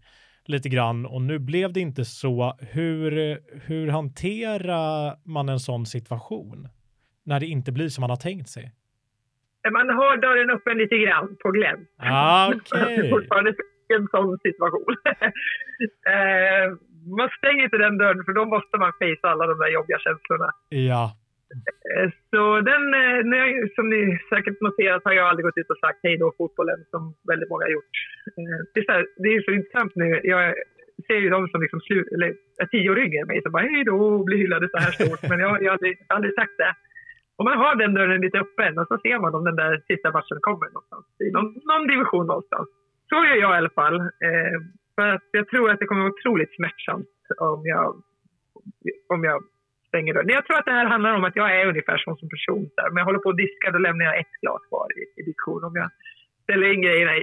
lite 0.50 0.70
grann 0.70 1.06
och 1.06 1.22
nu 1.22 1.39
blev 1.39 1.74
det 1.74 1.80
inte 1.80 2.06
så. 2.06 2.58
Hur, 2.60 3.12
hur 3.68 3.88
hanterar 3.88 5.18
man 5.26 5.50
en 5.50 5.60
sån 5.60 5.86
situation 5.86 6.68
när 7.26 7.39
det 7.39 7.45
inte 7.45 7.72
blir 7.72 7.89
som 7.89 8.02
man 8.02 8.10
har 8.10 8.18
tänkt 8.18 8.50
sig? 8.50 8.72
Man 9.72 9.89
har 9.89 10.18
dörren 10.18 10.50
öppen 10.50 10.78
lite 10.78 10.97
grann 10.97 11.38
på 11.43 11.52
glänt. 11.52 11.89
Ah, 11.97 12.47
okay. 12.47 13.10
fortfarande 13.16 13.54
en 13.97 14.08
sån 14.12 14.38
situation. 14.38 14.95
eh, 16.14 16.66
man 17.20 17.30
stänger 17.38 17.64
inte 17.64 17.78
den 17.78 17.97
dörren 17.97 18.24
för 18.26 18.34
då 18.34 18.45
måste 18.45 18.78
man 18.78 18.91
fejsa 19.00 19.28
alla 19.30 19.47
de 19.47 19.60
där 19.60 19.72
jobbiga 19.78 20.00
känslorna. 20.00 20.50
Ja. 20.70 21.16
Så 22.32 22.62
den, 22.72 22.84
eh, 22.93 23.68
som 23.76 23.89
ni 23.89 24.20
säkert 24.30 24.62
noterat 24.62 25.02
har 25.06 25.14
jag 25.14 25.28
aldrig 25.28 25.45
gått 25.45 25.58
ut 25.58 25.70
och 25.70 25.84
sagt 25.86 26.00
hej 26.04 26.18
då 26.18 26.34
fotbollen 26.38 26.80
som 26.91 27.02
väldigt 27.28 27.50
många 27.50 27.66
har 27.66 27.76
gjort. 27.78 27.95
Eh, 28.38 28.60
det 28.74 28.80
är 28.80 28.86
så, 28.86 28.91
här, 28.91 29.06
det 29.24 29.30
är 29.30 29.41
så 29.41 29.52
intressant 29.52 29.95
nu. 29.95 30.22
Jag 30.24 30.54
ser 31.08 31.20
ju 31.24 31.30
de 31.30 31.47
som 31.47 31.62
liksom 31.62 31.82
slu, 31.82 32.06
eller, 32.16 32.30
är 32.62 32.66
tio 32.66 32.89
år 32.91 33.00
yngre 33.00 33.20
än 33.22 33.28
mig 33.28 33.41
som 33.41 33.52
bara 33.52 33.64
hej 33.64 33.84
då 33.84 33.95
och 34.06 34.26
blir 34.26 34.38
hyllade 34.38 34.70
så 34.70 34.78
här 34.78 34.91
stort. 34.91 35.22
Men 35.30 35.39
jag, 35.39 35.64
jag 35.64 35.70
har 35.72 35.78
aldrig, 35.78 36.06
aldrig 36.08 36.34
sagt 36.36 36.58
det. 36.58 36.74
Och 37.38 37.45
man 37.45 37.58
har 37.58 37.76
den 37.76 37.93
dörren 37.93 38.22
lite 38.22 38.39
öppen 38.39 38.78
och 38.80 38.88
så 38.88 38.97
ser 39.04 39.20
man 39.20 39.36
om 39.36 39.43
den 39.50 39.56
där 39.56 39.84
sista 39.88 40.12
matchen 40.12 40.39
kommer 40.41 40.68
någonstans. 40.68 41.06
I 41.26 41.32
någon, 41.32 41.47
någon 41.72 41.88
division 41.88 42.28
någonstans. 42.28 42.68
Så 43.10 43.16
gör 43.16 43.38
jag 43.45 43.54
i 43.56 43.60
alla 43.60 43.76
fall. 43.80 44.00
Eh, 44.00 44.58
för 44.95 45.08
att 45.16 45.28
jag 45.32 45.47
tror 45.47 45.72
att 45.72 45.80
det 45.80 45.86
kommer 45.86 46.02
att 46.02 46.10
vara 46.10 46.18
otroligt 46.20 46.56
smärtsamt 46.56 47.10
om 47.38 47.62
jag, 47.66 47.88
om 49.14 49.24
jag 49.24 49.43
stänger 49.90 50.14
dörren. 50.14 50.38
Jag 50.38 50.46
tror 50.46 50.58
att 50.58 50.70
det 50.70 50.78
här 50.80 50.94
handlar 50.94 51.14
om 51.18 51.24
att 51.24 51.36
jag 51.42 51.50
är 51.58 51.66
ungefär 51.72 51.98
som, 51.98 52.18
som 52.18 52.30
person. 52.36 52.64
Där. 52.76 52.90
Om 52.92 52.98
jag 52.98 53.06
håller 53.10 53.24
på 53.26 53.30
att 53.30 53.44
diska, 53.46 53.72
då 53.72 53.80
lämnar 53.88 54.06
jag 54.06 54.20
ett 54.22 54.34
glas 54.42 54.62
kvar 54.70 54.88
i, 55.00 55.02
i 55.20 55.22
diskon. 55.30 55.64
Om 55.70 55.76
jag 55.82 55.90
ställer 56.44 56.68
in 56.74 56.82
grejerna 56.82 57.14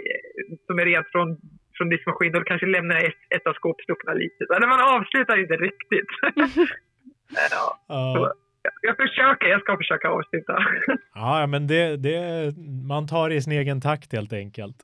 som 0.67 0.79
är 0.79 0.85
rent 0.85 1.09
från, 1.15 1.29
från 1.77 1.89
diskmaskinen, 1.89 2.33
då 2.33 2.45
kanske 2.51 2.67
lämnar 2.67 2.95
jag 2.95 3.05
ett, 3.05 3.23
ett 3.37 3.47
av 3.47 3.55
skåpsluckorna 3.61 4.15
lite. 4.23 4.41
Så 4.49 4.67
man 4.75 4.81
avslutar 4.97 5.37
inte 5.45 5.57
riktigt. 5.69 6.11
ja. 7.51 7.67
ja. 7.89 8.33
Jag 8.83 8.97
försöker, 8.97 9.47
jag 9.47 9.61
ska 9.61 9.77
försöka 9.77 10.09
avsluta. 10.09 10.59
ja, 11.15 11.47
men 11.47 11.67
det, 11.67 11.97
det, 11.97 12.21
man 12.89 13.07
tar 13.07 13.31
i 13.31 13.43
sin 13.43 13.53
egen 13.53 13.81
takt 13.81 14.13
helt 14.13 14.33
enkelt. 14.33 14.77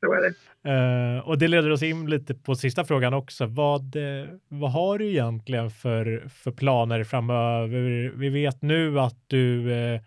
Så 0.00 0.12
är 0.12 0.20
det. 0.20 0.34
Uh, 0.70 1.28
och 1.28 1.38
det 1.38 1.48
leder 1.48 1.70
oss 1.70 1.82
in 1.82 2.10
lite 2.10 2.34
på 2.34 2.54
sista 2.54 2.84
frågan 2.84 3.14
också. 3.14 3.46
Vad, 3.46 3.96
uh, 3.96 4.26
vad 4.48 4.72
har 4.72 4.98
du 4.98 5.04
egentligen 5.04 5.70
för, 5.70 6.28
för 6.28 6.50
planer 6.50 7.04
framöver? 7.04 8.12
Vi 8.16 8.28
vet 8.28 8.62
nu 8.62 9.00
att 9.00 9.16
du 9.26 9.70
uh, 9.70 10.00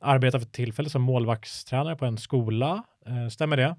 arbetar 0.00 0.38
för 0.38 0.46
tillfället 0.46 0.92
som 0.92 1.02
målvaktstränare 1.02 1.96
på 1.96 2.04
en 2.04 2.16
skola. 2.16 2.84
stämmer 3.30 3.56
det? 3.56 3.76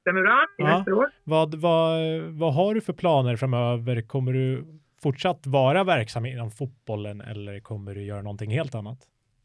Stämmer 0.00 0.22
bra, 0.22 0.46
i 0.58 0.62
ja. 0.62 1.10
Vad, 1.24 1.54
vad, 1.54 2.20
vad 2.22 2.54
har 2.54 2.74
du 2.74 2.80
för 2.80 2.92
planer 2.92 3.36
framöver? 3.36 4.02
Kommer 4.02 4.32
du 4.32 4.64
fortsatt 5.02 5.46
vara 5.46 5.84
verksam 5.84 6.26
inom 6.26 6.50
fotbollen 6.50 7.20
eller 7.20 7.60
kommer 7.60 7.94
du 7.94 8.02
göra 8.02 8.22
någonting 8.22 8.50
helt 8.50 8.74
annat? 8.74 8.98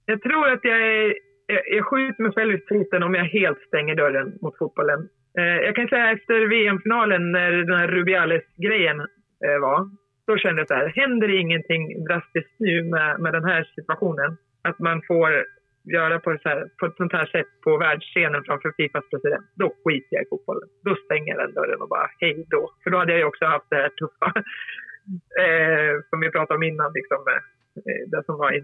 Jag 0.05 0.22
tror 0.22 0.53
att 0.53 0.60
jag, 0.64 0.82
är, 0.82 1.14
jag, 1.76 1.86
skjuter 1.86 2.24
mig 2.24 2.32
själv 2.32 2.53
i 2.53 2.62
foten 2.70 3.03
om 3.03 3.14
jag 3.16 3.26
helt 3.26 3.62
stänger 3.68 3.95
dörren 3.95 4.38
mot 4.41 4.57
fotbollen. 4.57 5.10
Eh, 5.39 5.59
jag 5.67 5.75
kan 5.75 5.87
säga 5.87 6.11
efter 6.11 6.47
VM-finalen 6.47 7.31
när 7.31 7.51
den 7.51 7.77
här 7.79 7.87
Rubiales-grejen 7.87 8.99
eh, 9.45 9.59
var, 9.61 9.89
då 10.27 10.37
kände 10.37 10.61
jag 10.61 10.67
så 10.67 10.73
här, 10.73 10.87
händer 10.87 11.27
det 11.27 11.37
ingenting 11.37 12.03
drastiskt 12.05 12.55
nu 12.59 12.83
med, 12.83 13.19
med 13.19 13.33
den 13.33 13.45
här 13.45 13.63
situationen, 13.75 14.37
att 14.61 14.79
man 14.79 15.01
får 15.07 15.29
göra 15.83 16.19
på, 16.19 16.37
så 16.43 16.49
här, 16.49 16.69
på 16.79 16.85
ett 16.85 16.97
sånt 16.97 17.13
här 17.13 17.25
sätt 17.25 17.47
på 17.63 17.77
världsscenen 17.77 18.43
framför 18.43 18.71
Fifas 18.77 19.09
president, 19.09 19.45
då 19.55 19.67
skiter 19.83 20.15
jag 20.15 20.23
i 20.23 20.29
fotbollen. 20.29 20.69
Då 20.85 20.95
stänger 20.95 21.35
jag 21.35 21.39
den 21.43 21.53
dörren 21.53 21.81
och 21.81 21.89
bara 21.89 22.09
hej 22.19 22.45
då. 22.49 22.73
För 22.83 22.89
då 22.89 22.97
hade 22.97 23.11
jag 23.11 23.19
ju 23.19 23.25
också 23.25 23.45
haft 23.45 23.69
det 23.69 23.75
här 23.75 23.89
tuffa 23.89 24.27
eh, 25.45 25.93
som 26.09 26.19
vi 26.19 26.31
pratade 26.31 26.57
om 26.57 26.63
innan, 26.63 26.91
liksom, 26.93 27.17
eh, 27.27 28.09
det 28.11 28.23
som 28.25 28.37
var 28.37 28.51
i, 28.57 28.59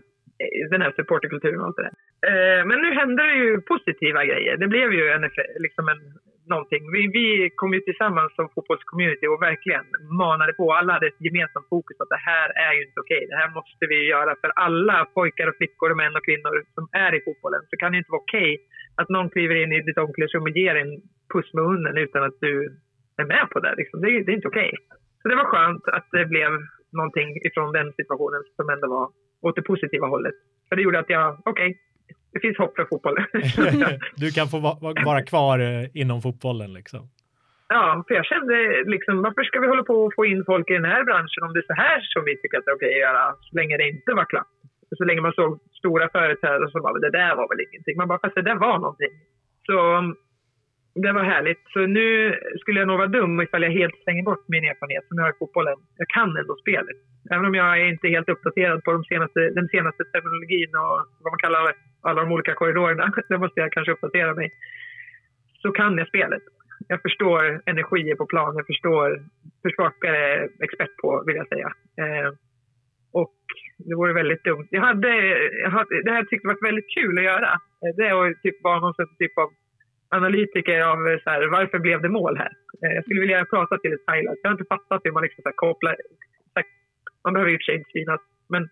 i 0.60 0.64
den 0.72 0.82
här 0.82 0.94
supporterkulturen 0.96 1.60
och 1.60 1.66
allt 1.66 1.76
det 1.76 1.90
där. 1.90 1.96
Eh, 2.30 2.66
men 2.66 2.82
nu 2.82 2.92
hände 2.94 3.24
det 3.24 3.36
ju 3.36 3.62
positiva 3.62 4.26
grejer. 4.26 4.58
Det 4.58 4.68
blev 4.68 4.94
ju 4.94 5.08
en, 5.10 5.30
liksom 5.66 5.90
en, 5.90 6.02
någonting. 6.54 6.84
Vi, 6.96 7.02
vi 7.18 7.28
kom 7.60 7.74
ju 7.74 7.80
tillsammans 7.80 8.30
som 8.36 8.46
fotbollscommunity 8.54 9.26
och 9.28 9.42
verkligen 9.50 9.86
manade 10.24 10.54
på. 10.60 10.66
Alla 10.74 10.94
hade 10.94 11.08
ett 11.08 11.26
gemensamt 11.28 11.68
fokus 11.70 11.98
att 12.00 12.14
det 12.16 12.24
här 12.32 12.48
är 12.68 12.74
ju 12.78 12.82
inte 12.88 13.00
okej. 13.04 13.24
Det 13.32 13.40
här 13.42 13.52
måste 13.58 13.84
vi 13.92 14.00
göra 14.16 14.32
för 14.42 14.52
alla 14.66 14.98
pojkar 15.16 15.48
och 15.48 15.58
flickor 15.60 15.92
och 15.92 16.00
män 16.02 16.18
och 16.18 16.26
kvinnor 16.28 16.56
som 16.76 16.86
är 17.06 17.12
i 17.18 17.22
fotbollen. 17.26 17.62
Så 17.70 17.76
kan 17.78 17.92
det 17.92 17.98
inte 17.98 18.14
vara 18.16 18.26
okej 18.28 18.52
att 19.00 19.10
någon 19.10 19.30
kliver 19.30 19.56
in 19.64 19.72
i 19.72 19.82
ditt 19.82 19.98
omklädningsrum 19.98 20.48
och 20.50 20.58
ger 20.62 20.76
en 20.84 20.92
puss 21.34 21.50
med 21.54 21.64
munnen 21.70 21.98
utan 22.06 22.22
att 22.28 22.38
du 22.46 22.54
är 23.22 23.28
med 23.34 23.46
på 23.54 23.60
det. 23.60 23.74
Liksom. 23.78 24.02
Det, 24.02 24.08
det 24.24 24.32
är 24.32 24.40
inte 24.40 24.54
okej. 24.54 24.72
Så 25.22 25.26
det 25.30 25.36
var 25.42 25.52
skönt 25.54 25.84
att 25.98 26.08
det 26.12 26.26
blev 26.26 26.52
någonting 27.00 27.30
ifrån 27.48 27.72
den 27.80 27.94
situationen 28.00 28.42
som 28.56 28.70
ändå 28.70 28.88
var 28.96 29.06
åt 29.46 29.56
det 29.56 29.62
positiva 29.72 30.08
hållet. 30.08 30.38
För 30.70 30.76
det 30.76 30.82
gjorde 30.82 31.00
att 31.00 31.10
jag, 31.10 31.28
okej, 31.46 31.52
okay, 31.52 31.76
det 32.36 32.42
finns 32.46 32.58
hopp 32.58 32.76
för 32.76 32.86
fotbollen. 32.92 33.26
du 34.24 34.28
kan 34.38 34.48
få 34.54 34.60
vara 35.10 35.22
kvar 35.32 35.58
eh, 35.60 36.02
inom 36.02 36.22
fotbollen 36.22 36.74
liksom. 36.80 37.02
Ja, 37.68 38.04
för 38.08 38.16
jag 38.16 38.26
kände 38.26 38.56
liksom, 38.96 39.22
varför 39.22 39.44
ska 39.44 39.60
vi 39.60 39.68
hålla 39.68 39.84
på 39.84 39.98
och 40.06 40.14
få 40.16 40.26
in 40.26 40.44
folk 40.46 40.70
i 40.70 40.74
den 40.74 40.92
här 40.94 41.04
branschen 41.10 41.44
om 41.46 41.54
det 41.54 41.60
är 41.60 41.70
så 41.74 41.82
här 41.86 42.00
som 42.02 42.22
vi 42.26 42.34
tycker 42.38 42.58
att 42.58 42.66
det 42.66 42.72
är 42.72 42.80
okej 42.80 42.94
att 42.94 43.06
göra, 43.08 43.24
så 43.48 43.52
länge 43.60 43.78
det 43.78 43.88
inte 43.90 44.12
var 44.20 44.26
klart. 44.26 44.52
Så 44.98 45.04
länge 45.04 45.22
man 45.22 45.38
såg 45.40 45.60
stora 45.80 46.10
företrädare 46.10 46.72
som 46.72 46.82
bara, 46.82 47.00
det 47.00 47.18
där 47.22 47.36
var 47.36 47.48
väl 47.50 47.66
ingenting. 47.68 47.98
Man 47.98 48.08
bara, 48.08 48.20
fast 48.20 48.36
det 48.36 48.50
där 48.50 48.60
var 48.68 48.78
någonting. 48.80 49.14
Så 49.68 49.76
det 51.04 51.12
var 51.12 51.24
härligt. 51.24 51.64
Så 51.74 51.80
nu 51.80 52.08
skulle 52.62 52.80
jag 52.80 52.88
nog 52.88 52.98
vara 52.98 53.16
dum 53.18 53.42
ifall 53.42 53.64
jag 53.64 53.80
helt 53.82 53.98
stänger 54.04 54.24
bort 54.24 54.44
min 54.48 54.64
erfarenhet 54.64 55.08
som 55.08 55.18
jag 55.18 55.26
har 55.26 55.32
i 55.32 55.40
fotbollen. 55.40 55.78
Jag 56.02 56.10
kan 56.10 56.38
ändå 56.38 56.56
spelet. 56.56 57.00
Även 57.34 57.46
om 57.46 57.56
jag 57.56 57.82
är 57.82 57.88
inte 57.94 58.08
helt 58.08 58.30
uppdaterad 58.30 58.84
på 58.84 58.92
de 58.92 59.04
senaste, 59.04 59.40
den 59.60 59.68
senaste 59.68 60.04
terminologin 60.04 60.72
och 60.82 60.98
vad 61.24 61.32
man 61.34 61.44
kallar 61.46 61.64
alla 62.06 62.22
de 62.22 62.32
olika 62.32 62.54
korridorerna. 62.54 63.14
Där 63.30 63.38
måste 63.38 63.60
jag 63.60 63.72
kanske 63.72 63.92
uppdatera 63.92 64.34
mig. 64.34 64.52
Så 65.62 65.72
kan 65.72 65.98
jag 65.98 66.08
spelet. 66.08 66.44
Jag 66.88 67.02
förstår 67.02 67.62
energier 67.66 68.16
på 68.16 68.26
plan. 68.26 68.56
Jag 68.56 68.66
förstår 68.66 69.26
jag 70.02 70.16
är 70.16 70.50
expert 70.60 70.98
på, 71.02 71.24
vill 71.26 71.36
jag 71.36 71.48
säga. 71.48 71.74
Eh, 72.02 72.34
och 73.12 73.36
det 73.78 73.96
vore 73.96 74.14
väldigt 74.14 74.44
dumt. 74.44 74.68
Jag 74.72 74.82
hade, 74.82 75.10
jag 75.64 75.70
hade, 75.70 76.04
det 76.04 76.12
här 76.12 76.24
tyckte 76.24 76.48
varit 76.48 76.70
väldigt 76.70 76.94
kul 76.98 77.18
att 77.18 77.24
göra. 77.24 77.52
Eh, 77.82 77.96
det 77.98 78.08
är 78.08 78.30
att 78.30 78.42
typ 78.42 78.64
vara 78.64 78.80
någon 78.80 78.94
typ 79.20 79.38
av 79.38 79.50
analytiker 80.10 80.82
av 80.82 81.08
eh, 81.08 81.20
så 81.24 81.30
här, 81.30 81.48
varför 81.48 81.80
blev 81.80 82.02
det 82.02 82.10
mål 82.10 82.38
här? 82.38 82.54
Eh, 82.82 82.94
jag 82.96 83.04
skulle 83.04 83.22
vilja 83.22 83.46
prata 83.46 83.78
till 83.78 83.94
ett 83.94 84.10
highlight. 84.12 84.40
Jag 84.42 84.50
har 84.50 84.58
inte 84.58 84.74
fattat 84.76 85.02
hur 85.04 85.12
man 85.12 85.24
liksom 85.24 85.42
så 85.42 85.50
här, 85.50 85.56
kopplar... 85.56 85.96
Så 86.54 86.56
här, 86.56 86.66
man 87.24 87.34
behöver 87.34 87.52
i 87.52 87.56
och 87.56 87.60
för 87.60 87.64
sig 87.64 87.76
inte 87.76 87.92
synas, 87.94 88.22
men 88.50 88.70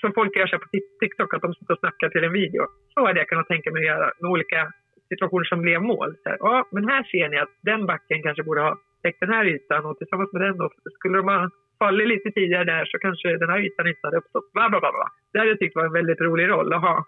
som 0.00 0.12
folk 0.12 0.36
gör 0.36 0.46
sig 0.46 0.58
på 0.58 0.68
TikTok, 1.00 1.34
att 1.34 1.42
de 1.42 1.54
sitter 1.54 1.72
och 1.72 1.78
snackar 1.78 2.08
till 2.08 2.24
en 2.24 2.32
video. 2.32 2.62
Så 2.94 3.06
hade 3.06 3.20
jag 3.20 3.28
kunnat 3.28 3.48
tänka 3.48 3.70
mig 3.70 3.80
att 3.82 3.94
göra 3.94 4.12
med 4.20 4.30
olika 4.30 4.72
situationer 5.08 5.44
som 5.44 5.62
blev 5.62 5.82
mål. 5.82 6.16
Så 6.22 6.28
här, 6.28 6.38
ja, 6.40 6.68
men 6.72 6.88
här 6.88 7.02
ser 7.02 7.28
ni 7.28 7.38
att 7.38 7.54
den 7.60 7.86
backen 7.86 8.22
kanske 8.22 8.42
borde 8.42 8.60
ha 8.60 8.78
täckt 9.02 9.20
den 9.20 9.32
här 9.32 9.44
ytan 9.44 9.86
och 9.86 9.98
tillsammans 9.98 10.32
med 10.32 10.42
den 10.42 10.58
då, 10.58 10.70
skulle 10.98 11.16
de 11.16 11.28
ha 11.28 11.50
fallit 11.78 12.08
lite 12.08 12.30
tidigare 12.30 12.64
där 12.64 12.84
så 12.84 12.98
kanske 12.98 13.36
den 13.36 13.50
här 13.50 13.60
ytan 13.66 13.88
inte 13.88 14.00
hade 14.02 14.16
uppstått. 14.16 14.52
Bla, 14.52 14.68
bla, 14.68 14.80
bla, 14.80 14.92
bla. 14.92 15.08
Det 15.32 15.38
hade 15.38 15.50
jag 15.50 15.58
tyckt 15.58 15.76
var 15.76 15.84
en 15.84 15.92
väldigt 15.92 16.20
rolig 16.20 16.48
roll 16.48 16.72
att 16.72 16.82
ha. 16.82 17.06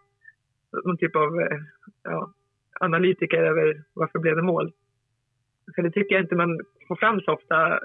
Någon 0.84 0.96
typ 0.96 1.16
av 1.16 1.40
eh, 1.40 1.58
ja, 2.02 2.32
analytiker 2.80 3.42
över 3.42 3.82
varför 3.94 4.18
blev 4.18 4.36
det 4.36 4.42
mål. 4.42 4.72
För 5.74 5.82
det 5.82 5.90
tycker 5.90 6.14
jag 6.14 6.24
inte 6.24 6.36
man 6.36 6.60
får 6.88 6.96
fram 6.96 7.20
så 7.20 7.32
ofta. 7.32 7.80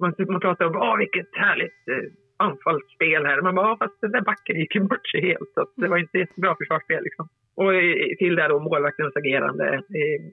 Man, 0.00 0.14
man 0.28 0.40
pratar 0.40 0.66
om 0.66 0.76
Åh, 0.76 0.96
vilket 0.98 1.28
härligt 1.32 1.88
eh, 1.88 2.10
anfallsspel 2.46 3.22
här. 3.26 3.42
Man 3.42 3.54
bara, 3.54 3.76
fast 3.82 4.00
den 4.00 4.12
där 4.12 4.20
backen 4.30 4.56
gick 4.60 4.74
ju 4.74 4.80
bort 4.80 5.06
sig 5.08 5.20
helt. 5.30 5.50
Så 5.54 5.60
det 5.76 5.88
var 5.88 5.98
inte 5.98 6.26
bra 6.44 6.56
försvarsspel. 6.60 7.02
Liksom. 7.04 7.28
Och 7.60 7.70
till 8.18 8.36
det 8.36 8.48
då 8.48 8.58
målvaktens 8.60 9.16
agerande. 9.16 9.82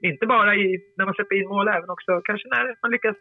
Inte 0.02 0.26
bara 0.26 0.56
i, 0.56 0.66
när 0.98 1.06
man 1.06 1.14
släpper 1.14 1.36
in 1.36 1.48
mål, 1.48 1.68
även 1.68 1.90
också 1.90 2.22
kanske 2.30 2.48
när 2.50 2.76
man 2.82 2.92
lyckas 2.92 3.18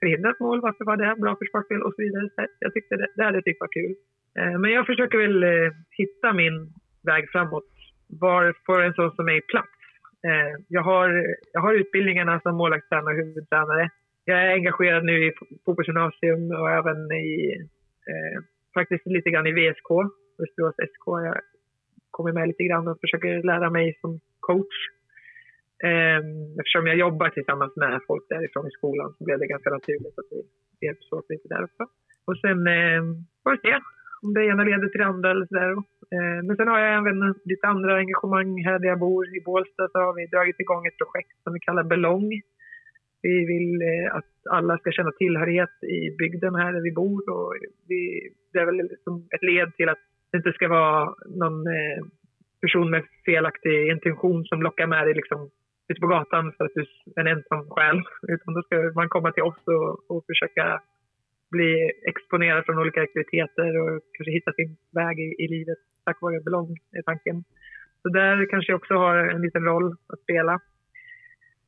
förhindra 0.00 0.30
ett 0.30 0.40
mål. 0.40 0.60
Varför 0.60 0.84
var 0.84 0.96
det 0.96 1.20
bra 1.20 1.36
försvarsspel 1.36 1.82
och 1.82 1.94
så 1.94 2.02
vidare. 2.02 2.28
Så 2.34 2.46
jag 2.58 2.74
tyckte 2.74 2.96
det, 2.96 3.08
det 3.16 3.24
hade 3.24 3.42
tyckt 3.42 3.60
var 3.60 3.72
kul. 3.78 3.94
Eh, 4.38 4.58
men 4.60 4.70
jag 4.70 4.86
försöker 4.86 5.18
väl 5.18 5.42
eh, 5.42 5.72
hitta 5.90 6.32
min 6.32 6.56
väg 7.02 7.30
framåt. 7.32 7.70
Var 8.08 8.54
får 8.66 8.82
en 8.82 8.94
sån 8.94 9.10
som 9.14 9.24
mig 9.24 9.40
plats? 9.40 9.78
Eh, 10.26 10.52
jag, 10.68 10.82
har, 10.82 11.08
jag 11.52 11.60
har 11.60 11.74
utbildningarna 11.74 12.40
som 12.40 12.56
målvaktstränare 12.56 13.14
och 13.14 13.20
huvudtränare. 13.20 13.90
Jag 14.24 14.38
är 14.44 14.52
engagerad 14.52 15.04
nu 15.04 15.26
i 15.26 15.32
fotbollsgymnasium 15.64 16.50
och 16.50 16.70
även 16.70 17.12
i 17.12 17.56
eh, 18.10 18.38
faktiskt 18.74 19.06
lite 19.06 19.30
grann 19.30 19.46
i 19.46 19.52
VSK, 19.52 19.90
Västerås 20.38 20.74
SK. 20.74 21.06
Jag 21.06 21.40
kommer 22.10 22.32
med 22.32 22.48
lite 22.48 22.64
grann 22.64 22.88
och 22.88 23.00
försöker 23.00 23.42
lära 23.42 23.70
mig 23.70 23.98
som 24.00 24.20
coach. 24.40 24.76
Eh, 25.84 26.20
eftersom 26.60 26.86
jag 26.86 26.96
jobbar 26.96 27.28
tillsammans 27.28 27.76
med 27.76 28.00
folk 28.06 28.24
därifrån 28.28 28.66
i 28.66 28.70
skolan 28.70 29.14
så 29.18 29.24
blev 29.24 29.38
det 29.38 29.46
ganska 29.46 29.70
naturligt 29.70 30.18
att 30.18 30.30
vi 30.30 30.40
hjälps 30.86 31.12
åt 31.12 31.30
lite 31.30 31.48
där 31.48 31.64
också. 31.64 31.82
Och 32.28 32.38
sen 32.44 32.66
eh, 32.66 33.02
får 33.42 33.50
vi 33.50 33.58
se 33.64 33.74
om 34.22 34.34
det 34.34 34.44
ena 34.44 34.64
leder 34.64 34.88
till 34.88 35.00
det 35.00 35.12
andra 35.14 35.30
eller 35.30 35.46
sådär. 35.46 35.70
Eh, 36.14 36.40
men 36.46 36.56
sen 36.56 36.68
har 36.68 36.78
jag 36.78 36.92
även 37.00 37.34
lite 37.44 37.66
andra 37.66 37.96
engagemang 37.96 38.64
här 38.64 38.78
där 38.78 38.88
jag 38.88 38.98
bor. 38.98 39.36
I 39.36 39.40
Bålsta 39.40 39.88
så 39.92 39.98
har 39.98 40.14
vi 40.14 40.26
dragit 40.26 40.60
igång 40.60 40.86
ett 40.86 40.98
projekt 40.98 41.36
som 41.42 41.52
vi 41.52 41.60
kallar 41.60 41.84
Belong. 41.84 42.28
Vi 43.22 43.44
vill 43.52 43.82
eh, 43.82 44.16
att 44.16 44.32
alla 44.50 44.78
ska 44.78 44.90
känna 44.92 45.12
tillhörighet 45.12 45.74
i 45.82 46.16
bygden 46.18 46.54
här 46.54 46.72
där 46.72 46.80
vi 46.80 46.92
bor. 46.92 47.30
Och 47.30 47.54
vi, 47.88 48.00
det 48.52 48.58
är 48.58 48.66
väl 48.66 48.76
liksom 48.76 49.28
ett 49.34 49.42
led 49.42 49.76
till 49.76 49.88
att 49.88 50.02
det 50.30 50.36
inte 50.36 50.52
ska 50.52 50.68
vara 50.68 51.14
någon 51.26 51.66
eh, 51.66 52.00
person 52.60 52.90
med 52.90 53.04
felaktig 53.24 53.88
intention 53.90 54.44
som 54.44 54.62
lockar 54.62 54.86
med 54.86 55.06
dig 55.06 55.14
liksom 55.14 55.50
ute 55.88 56.00
på 56.00 56.06
gatan 56.06 56.52
för 56.56 56.64
att 56.64 56.74
du 56.74 56.80
är 57.16 57.20
en 57.20 57.26
ensam 57.26 57.70
själ. 57.70 57.98
Utan 58.34 58.54
då 58.54 58.62
ska 58.62 58.92
man 58.94 59.08
komma 59.08 59.32
till 59.32 59.42
oss 59.42 59.62
och, 59.66 60.10
och 60.10 60.24
försöka 60.26 60.82
bli 61.50 61.90
exponerad 62.10 62.64
från 62.64 62.78
olika 62.78 63.02
aktiviteter 63.02 63.70
och 63.80 64.00
kanske 64.12 64.32
hitta 64.32 64.52
sin 64.52 64.76
väg 64.92 65.18
i, 65.18 65.44
i 65.44 65.48
livet 65.48 65.78
tack 66.04 66.18
vare 66.20 66.40
Belong, 66.40 66.76
är 66.92 67.02
tanken. 67.02 67.44
Så 68.02 68.08
där 68.08 68.46
kanske 68.50 68.72
jag 68.72 68.78
också 68.80 68.94
har 68.94 69.16
en 69.16 69.42
liten 69.42 69.64
roll 69.64 69.88
att 70.12 70.20
spela. 70.20 70.60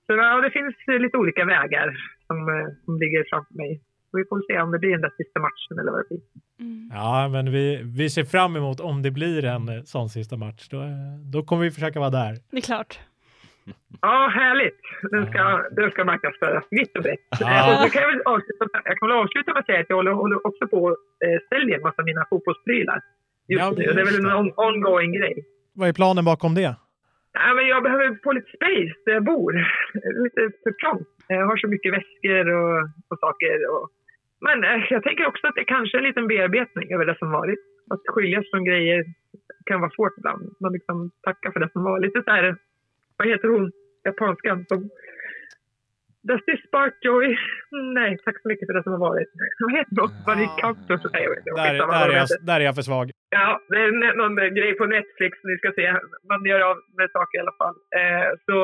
Så 0.07 0.12
ja, 0.12 0.40
det 0.40 0.50
finns 0.50 0.74
lite 1.05 1.16
olika 1.18 1.44
vägar 1.44 1.88
som, 2.26 2.36
eh, 2.48 2.66
som 2.84 2.98
ligger 2.98 3.24
framför 3.30 3.55
mig. 3.55 3.80
Vi 4.12 4.24
får 4.28 4.42
se 4.48 4.61
om 4.61 4.70
det 4.72 4.78
blir 4.78 4.90
den 4.90 5.00
där 5.00 5.14
sista 5.16 5.40
matchen 5.40 5.78
eller 5.80 5.92
vad 5.92 6.00
det 6.00 6.09
blir. 6.09 6.20
Mm. 6.61 6.90
Ja, 6.92 7.28
men 7.28 7.53
vi, 7.53 7.82
vi 7.98 8.11
ser 8.11 8.24
fram 8.24 8.57
emot 8.57 8.80
om 8.80 9.03
det 9.03 9.11
blir 9.11 9.44
en 9.44 9.86
sån 9.86 10.09
sista 10.09 10.36
match. 10.36 10.68
Då, 10.68 10.78
då 11.32 11.42
kommer 11.42 11.62
vi 11.62 11.70
försöka 11.70 12.00
vara 12.00 12.11
där. 12.11 12.32
Det 12.50 12.57
är 12.57 12.61
klart. 12.61 13.00
Ja, 14.00 14.28
härligt. 14.34 14.80
Den 15.11 15.26
ska, 15.26 15.42
den 15.70 15.90
ska 15.90 16.05
marknadsföras 16.05 16.64
vitt 16.70 16.96
och 16.96 17.03
brett. 17.03 17.26
Ja. 17.40 17.46
Eh, 17.72 17.82
så 17.82 17.90
kan 17.90 18.03
jag, 18.03 18.11
väl 18.11 18.22
avsluta, 18.24 18.64
jag 18.84 18.98
kan 18.98 19.09
väl 19.09 19.18
avsluta 19.18 19.53
med 19.53 19.61
att 19.61 19.66
säga 19.66 19.80
att 19.80 19.86
jag 19.88 19.96
håller, 19.96 20.12
håller 20.12 20.46
också 20.46 20.68
på 20.68 20.88
att 20.88 20.96
eh, 21.24 21.38
sälja 21.48 21.76
en 21.76 21.82
massa 21.82 22.03
av 22.03 22.05
mina 22.05 22.24
fotbollsprylar. 22.30 23.00
Just 23.48 23.62
Ja, 23.62 23.70
nu. 23.70 23.84
Det 23.84 24.00
är 24.00 24.05
väl 24.05 24.24
en 24.24 24.32
on, 24.40 24.53
ongoing 24.57 25.12
grej. 25.12 25.44
Vad 25.74 25.88
är 25.88 25.92
planen 25.92 26.24
bakom 26.24 26.55
det? 26.55 26.74
Ja, 27.33 27.55
men 27.55 27.66
jag 27.66 27.83
behöver 27.83 28.18
få 28.24 28.33
lite 28.33 28.51
space 28.57 28.95
där 29.05 29.12
jag 29.12 29.24
bor. 29.24 29.53
Lite 30.24 30.41
för 30.62 30.72
trångt. 30.72 31.09
Jag 31.28 31.47
har 31.47 31.57
så 31.57 31.68
mycket 31.68 31.93
väskor 31.93 32.45
och, 32.61 32.78
och 33.09 33.18
saker. 33.18 33.57
Och... 33.72 33.91
Men 34.41 34.64
eh, 34.64 34.87
jag 34.91 35.03
tänker 35.03 35.26
också 35.26 35.47
att 35.47 35.55
det 35.55 35.64
kanske 35.64 35.97
är 35.97 35.99
en 35.99 36.09
liten 36.09 36.28
bearbetning 36.28 36.93
över 36.95 37.07
det 37.07 37.18
som 37.18 37.30
varit. 37.30 37.62
Att 37.91 38.03
skiljas 38.07 38.51
från 38.51 38.64
grejer 38.64 39.05
kan 39.66 39.80
vara 39.80 39.91
svårt 39.91 40.18
ibland. 40.18 40.55
Man 40.61 40.72
liksom 40.72 41.11
tackar 41.22 41.51
för 41.51 41.61
det 41.61 41.72
som 41.72 41.85
var. 41.85 42.01
Lite 42.01 42.22
så 42.22 42.30
här, 42.30 42.57
vad 43.16 43.28
heter 43.28 43.49
hon, 43.49 43.72
japanskan 44.05 44.64
som... 44.68 44.91
This 46.28 46.60
spark 46.66 46.94
joy? 47.00 47.38
Nej, 47.94 48.18
tack 48.24 48.42
så 48.42 48.48
mycket 48.48 48.66
för 48.66 48.74
det 48.74 48.82
som 48.82 48.92
har 48.92 49.04
varit. 49.10 49.28
Vad 49.60 49.72
heter 49.78 49.94
det 50.42 50.60
Kantor? 50.60 51.10
Nej, 51.12 51.22
jag 51.22 51.30
vet 51.30 51.46
inte. 51.46 51.62
Där, 51.62 51.74
där, 51.74 52.08
är 52.08 52.16
jag, 52.16 52.28
där 52.48 52.60
är 52.60 52.64
jag 52.64 52.74
för 52.74 52.82
svag. 52.82 53.10
Ja, 53.30 53.60
det 53.68 53.76
är 53.76 54.16
någon 54.22 54.36
grej 54.58 54.72
på 54.80 54.86
Netflix 54.86 55.32
ni 55.44 55.56
ska 55.58 55.72
se. 55.72 55.86
Man 56.28 56.44
gör 56.44 56.60
av 56.70 56.76
med 56.98 57.10
saker 57.10 57.38
i 57.38 57.42
alla 57.44 57.56
fall. 57.62 57.76
Eh, 58.00 58.28
så 58.46 58.56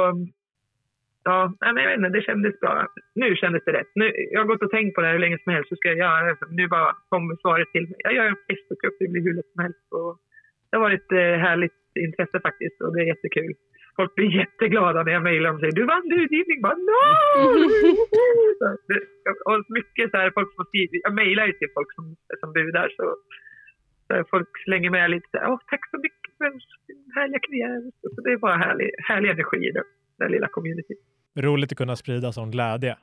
ja, 1.24 1.38
nej, 1.61 1.72
men 1.72 1.82
jag 1.82 1.90
vet 1.90 1.98
inte, 1.98 2.18
det 2.18 2.28
kändes 2.30 2.61
bra. 2.61 2.86
Nu 3.14 3.36
kändes 3.36 3.64
det 3.64 3.72
rätt. 3.72 3.92
Nu, 3.94 4.06
jag 4.32 4.40
har 4.40 4.46
gått 4.52 4.62
och 4.62 4.70
tänkt 4.70 4.94
på 4.94 5.00
det 5.00 5.06
här 5.06 5.14
hur 5.14 5.24
länge 5.26 5.38
som 5.44 5.52
helst. 5.52 5.68
Så 5.68 5.76
ska 5.76 5.88
jag 5.88 5.98
göra. 5.98 6.36
Nu 6.50 6.68
bara 6.68 6.96
kommer 7.09 7.36
svaret 7.36 7.72
till 7.72 7.86
mig. 7.88 7.96
Jag 7.98 8.14
gör 8.14 8.26
en 8.26 8.44
Facebookgrupp, 8.48 8.96
det 8.98 9.09
blir 9.09 9.22
hur 9.22 9.34
lätt 9.34 9.52
som 9.54 9.62
helst. 9.62 9.86
Och 9.98 10.12
det 10.68 10.76
har 10.76 10.84
varit 10.88 11.12
eh, 11.12 11.36
härligt 11.46 11.80
intresse 12.06 12.40
faktiskt 12.48 12.80
och 12.82 12.90
det 12.94 13.00
är 13.02 13.06
jättekul. 13.12 13.54
Folk 13.99 14.14
blir 14.14 14.30
jätteglada 14.40 15.03
när 15.03 15.12
jag 15.12 15.22
mejlar 15.22 15.51
och 15.55 15.61
säger 15.61 15.72
du 15.80 15.84
vann 15.84 16.12
utgivning. 16.12 16.59
Bara 16.62 16.74
no! 16.88 16.99
Så 18.59 18.66
det- 18.88 19.07
och 19.49 19.64
mycket 19.78 20.11
så 20.11 20.16
här, 20.16 20.30
folk 20.38 20.55
som 20.55 20.64
skriver, 20.64 21.01
jag 21.07 21.14
mejlar 21.14 21.46
ju 21.46 21.53
till 21.53 21.68
folk 21.74 21.90
som, 21.94 22.05
som 22.40 22.53
budar 22.53 22.88
så 22.96 23.05
där 24.09 24.24
folk 24.30 24.49
slänger 24.64 24.90
med 24.90 25.11
lite 25.11 25.26
så 25.30 25.38
här, 25.38 25.51
Åh, 25.51 25.59
tack 25.70 25.90
så 25.90 25.96
mycket 26.07 26.30
för 26.38 26.44
din 26.86 27.12
härliga 27.14 27.38
karriär. 27.38 27.80
Så 28.14 28.20
det 28.24 28.32
är 28.32 28.36
bara 28.36 28.57
härlig, 28.57 28.90
härlig 29.09 29.30
energi 29.30 29.68
i 29.68 29.70
det, 29.70 29.82
här 30.20 30.28
lilla 30.30 30.49
communityt. 30.49 30.99
Roligt 31.38 31.72
att 31.72 31.78
kunna 31.78 31.96
sprida 31.96 32.32
sån 32.32 32.51
glädje. 32.51 32.96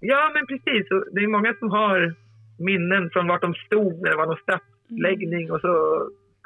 Ja, 0.00 0.30
men 0.34 0.46
precis. 0.46 0.90
Och 0.90 1.04
det 1.14 1.20
är 1.20 1.28
många 1.28 1.54
som 1.58 1.70
har 1.70 2.14
minnen 2.58 3.10
från 3.12 3.26
vart 3.28 3.42
de 3.42 3.54
stod 3.54 4.00
när 4.02 4.10
det 4.10 4.16
var 4.16 4.26
någon 4.26 4.36
straffläggning 4.46 5.52
och 5.52 5.60
så 5.60 5.74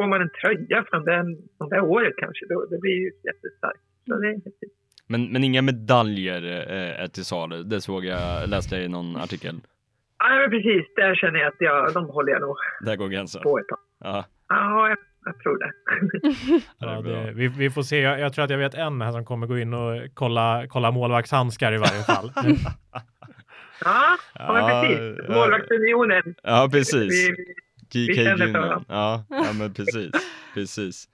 får 0.02 0.08
man 0.08 0.22
en 0.22 0.30
tröja 0.40 0.84
från, 0.90 1.04
den, 1.04 1.26
från 1.58 1.68
det 1.68 1.80
året 1.80 2.12
kanske. 2.16 2.46
Då, 2.48 2.66
det 2.70 2.78
blir 2.78 2.92
ju 2.92 3.10
jättestarkt. 3.28 3.80
Så 4.08 4.16
det 4.18 4.28
är 4.28 4.32
häftigt. 4.32 4.72
Men, 5.06 5.32
men 5.32 5.44
inga 5.44 5.62
medaljer 5.62 6.42
eh, 6.70 7.02
är 7.04 7.08
till 7.08 7.24
salu. 7.24 7.62
Det 7.62 7.80
såg 7.80 8.04
jag, 8.04 8.48
läste 8.48 8.76
jag 8.76 8.84
i 8.84 8.88
någon 8.88 9.16
artikel. 9.16 9.54
Ja, 10.18 10.28
men 10.38 10.50
precis. 10.50 10.86
Där 10.96 11.14
känner 11.14 11.38
jag 11.38 11.48
att 11.48 11.54
jag, 11.58 11.92
de 11.92 12.06
håller 12.06 12.32
jag 12.32 12.40
nog 12.40 12.56
Där 12.80 12.96
går 12.96 13.08
gränsen. 13.08 13.42
på 13.42 13.58
ett 13.58 13.68
tag. 13.68 13.78
Ja, 14.00 14.24
Ja, 14.48 14.88
jag, 14.88 14.98
jag 15.24 15.38
tror 15.42 15.58
det. 15.58 15.72
Ja, 16.78 17.00
det, 17.00 17.32
vi, 17.34 17.48
vi 17.48 17.70
får 17.70 17.82
se. 17.82 18.00
Jag, 18.00 18.20
jag 18.20 18.32
tror 18.32 18.44
att 18.44 18.50
jag 18.50 18.58
vet 18.58 18.74
en 18.74 19.00
här 19.02 19.12
som 19.12 19.24
kommer 19.24 19.46
gå 19.46 19.58
in 19.58 19.74
och 19.74 20.00
kolla, 20.14 20.64
kolla 20.68 20.90
målvaktshandskar 20.90 21.72
i 21.72 21.78
varje 21.78 22.02
fall. 22.02 22.32
Ja, 23.84 24.16
ja 24.34 24.58
Ja, 24.70 24.82
precis. 24.82 25.28
Målvaktsunionen. 25.28 26.34
ja 26.42 26.68
precis. 26.72 27.28
Vi 27.30 27.36
GK 27.92 28.18
varandra. 28.38 28.84
Ja, 28.88 29.24
ja, 29.28 29.52
men 29.58 29.74
precis. 29.74 30.10
precis. 30.54 31.08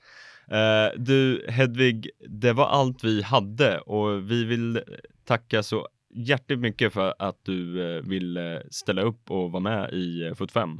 Eh, 0.50 1.00
du 1.00 1.44
Hedvig, 1.48 2.10
det 2.28 2.52
var 2.52 2.66
allt 2.66 3.04
vi 3.04 3.22
hade 3.22 3.78
och 3.78 4.30
vi 4.30 4.44
vill 4.44 4.80
tacka 5.26 5.62
så 5.62 5.88
hjärtligt 6.14 6.58
mycket 6.58 6.92
för 6.92 7.14
att 7.18 7.44
du 7.44 7.58
eh, 7.86 8.02
ville 8.10 8.62
ställa 8.70 9.02
upp 9.02 9.30
och 9.30 9.52
vara 9.52 9.62
med 9.62 9.90
i 9.92 10.26
eh, 10.26 10.34
Fot 10.34 10.52
5. 10.52 10.70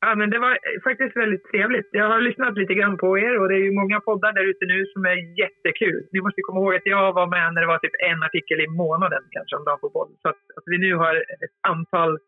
Ja, 0.00 0.14
men 0.14 0.30
det 0.30 0.38
var 0.38 0.58
faktiskt 0.88 1.16
väldigt 1.16 1.44
trevligt. 1.50 1.88
Jag 1.92 2.08
har 2.08 2.20
lyssnat 2.20 2.58
lite 2.58 2.74
grann 2.74 2.96
på 2.96 3.18
er 3.18 3.34
och 3.40 3.48
det 3.48 3.54
är 3.54 3.64
ju 3.68 3.72
många 3.82 4.00
poddar 4.00 4.32
där 4.32 4.50
ute 4.50 4.64
nu 4.66 4.86
som 4.92 5.04
är 5.04 5.18
jättekul. 5.42 6.00
Ni 6.12 6.20
måste 6.20 6.40
komma 6.42 6.60
ihåg 6.60 6.74
att 6.74 6.92
jag 6.96 7.12
var 7.12 7.26
med 7.36 7.54
när 7.54 7.60
det 7.60 7.66
var 7.66 7.78
typ 7.78 7.96
en 8.10 8.22
artikel 8.22 8.60
i 8.60 8.68
månaden 8.82 9.22
kanske 9.30 9.56
om 9.56 9.64
damfotboll. 9.64 10.10
Så 10.22 10.28
att, 10.28 10.42
att 10.56 10.66
vi 10.66 10.78
nu 10.78 10.94
har 10.94 11.14
ett 11.16 11.56
antal 11.68 12.18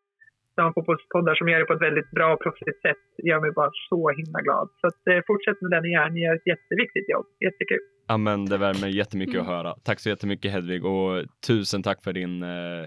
damfotbollspoddar 0.61 1.34
som 1.34 1.48
gör 1.48 1.59
det 1.59 1.64
på 1.70 1.76
ett 1.78 1.86
väldigt 1.88 2.11
bra 2.11 2.28
och 2.34 2.40
proffsigt 2.44 2.80
sätt 2.86 3.04
gör 3.28 3.40
mig 3.44 3.52
bara 3.61 3.70
så 3.88 4.00
himla 4.18 4.40
glad. 4.46 4.66
Så 4.80 4.86
att, 4.90 5.00
eh, 5.11 5.20
fortsätt 5.26 5.59
med 5.62 5.70
det 5.70 5.80
ni 5.86 5.90
gör. 5.96 6.09
Ni 6.11 6.20
gör 6.26 6.34
ett 6.40 6.46
jätteviktigt 6.54 7.09
jobb. 7.14 7.26
Jättekul. 7.46 7.82
Ja 8.11 8.16
men 8.16 8.38
det 8.46 8.59
värmer 8.66 8.88
jättemycket 8.88 9.34
Mm. 9.34 9.46
att 9.46 9.52
höra. 9.56 9.74
Tack 9.84 10.00
så 10.00 10.09
jättemycket 10.09 10.52
Hedvig 10.52 10.84
och 10.84 11.24
tusen 11.46 11.82
tack 11.82 12.02
för 12.04 12.12
din 12.12 12.42
eh, 12.42 12.84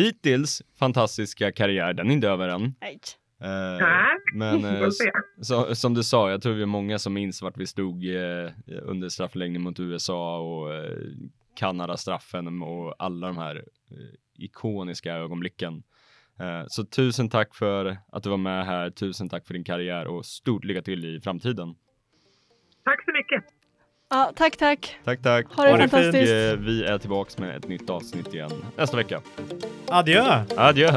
hittills 0.00 0.62
fantastiska 0.78 1.52
karriär. 1.52 1.92
Den 1.92 2.10
är 2.10 2.14
inte 2.14 2.28
över 2.28 2.48
än. 2.48 2.74
Nej. 2.80 2.98
Eh, 3.42 3.86
men 4.34 4.64
eh, 4.64 4.88
så, 5.42 5.74
som 5.74 5.94
du 5.94 6.02
sa, 6.02 6.30
jag 6.30 6.42
tror 6.42 6.54
vi 6.54 6.62
är 6.62 6.66
många 6.66 6.98
som 6.98 7.12
minns 7.14 7.42
vart 7.42 7.56
vi 7.56 7.66
stod 7.66 8.04
eh, 8.04 8.50
under 8.82 9.08
straffläggning 9.08 9.62
mot 9.62 9.80
USA 9.80 10.38
och 10.40 10.74
eh, 10.74 10.98
Kanada-straffen 11.56 12.62
och 12.62 12.94
alla 12.98 13.26
de 13.26 13.36
här 13.36 13.56
eh, 13.90 14.44
ikoniska 14.44 15.14
ögonblicken. 15.14 15.82
Eh, 16.40 16.64
så 16.66 16.84
tusen 16.84 17.28
tack 17.28 17.54
för 17.54 17.96
att 18.12 18.22
du 18.22 18.30
var 18.30 18.36
med 18.36 18.66
här. 18.66 18.90
Tusen 18.90 19.28
tack 19.28 19.46
för 19.46 19.54
din 19.54 19.64
karriär 19.64 20.06
och 20.06 20.26
stort 20.26 20.64
lycka 20.64 20.82
till 20.82 21.16
i 21.16 21.20
framtiden. 21.20 21.74
Tack 22.84 23.04
så 23.04 23.12
mycket. 23.12 23.44
Ja, 24.10 24.32
tack, 24.36 24.56
tack. 24.56 24.96
Tack, 25.04 25.22
tack. 25.22 25.46
Ha 25.54 25.64
det 25.64 25.70
Ha 25.70 25.76
det 25.76 25.82
fint. 25.82 25.90
fantastiskt. 25.90 26.32
Eh, 26.32 26.56
Vi 26.64 26.84
är 26.84 26.98
tillbaks 26.98 27.38
med 27.38 27.56
ett 27.56 27.68
nytt 27.68 27.90
avsnitt 27.90 28.34
igen 28.34 28.50
nästa 28.76 28.96
vecka. 28.96 29.20
Adjö! 29.88 30.44
Adjö! 30.56 30.90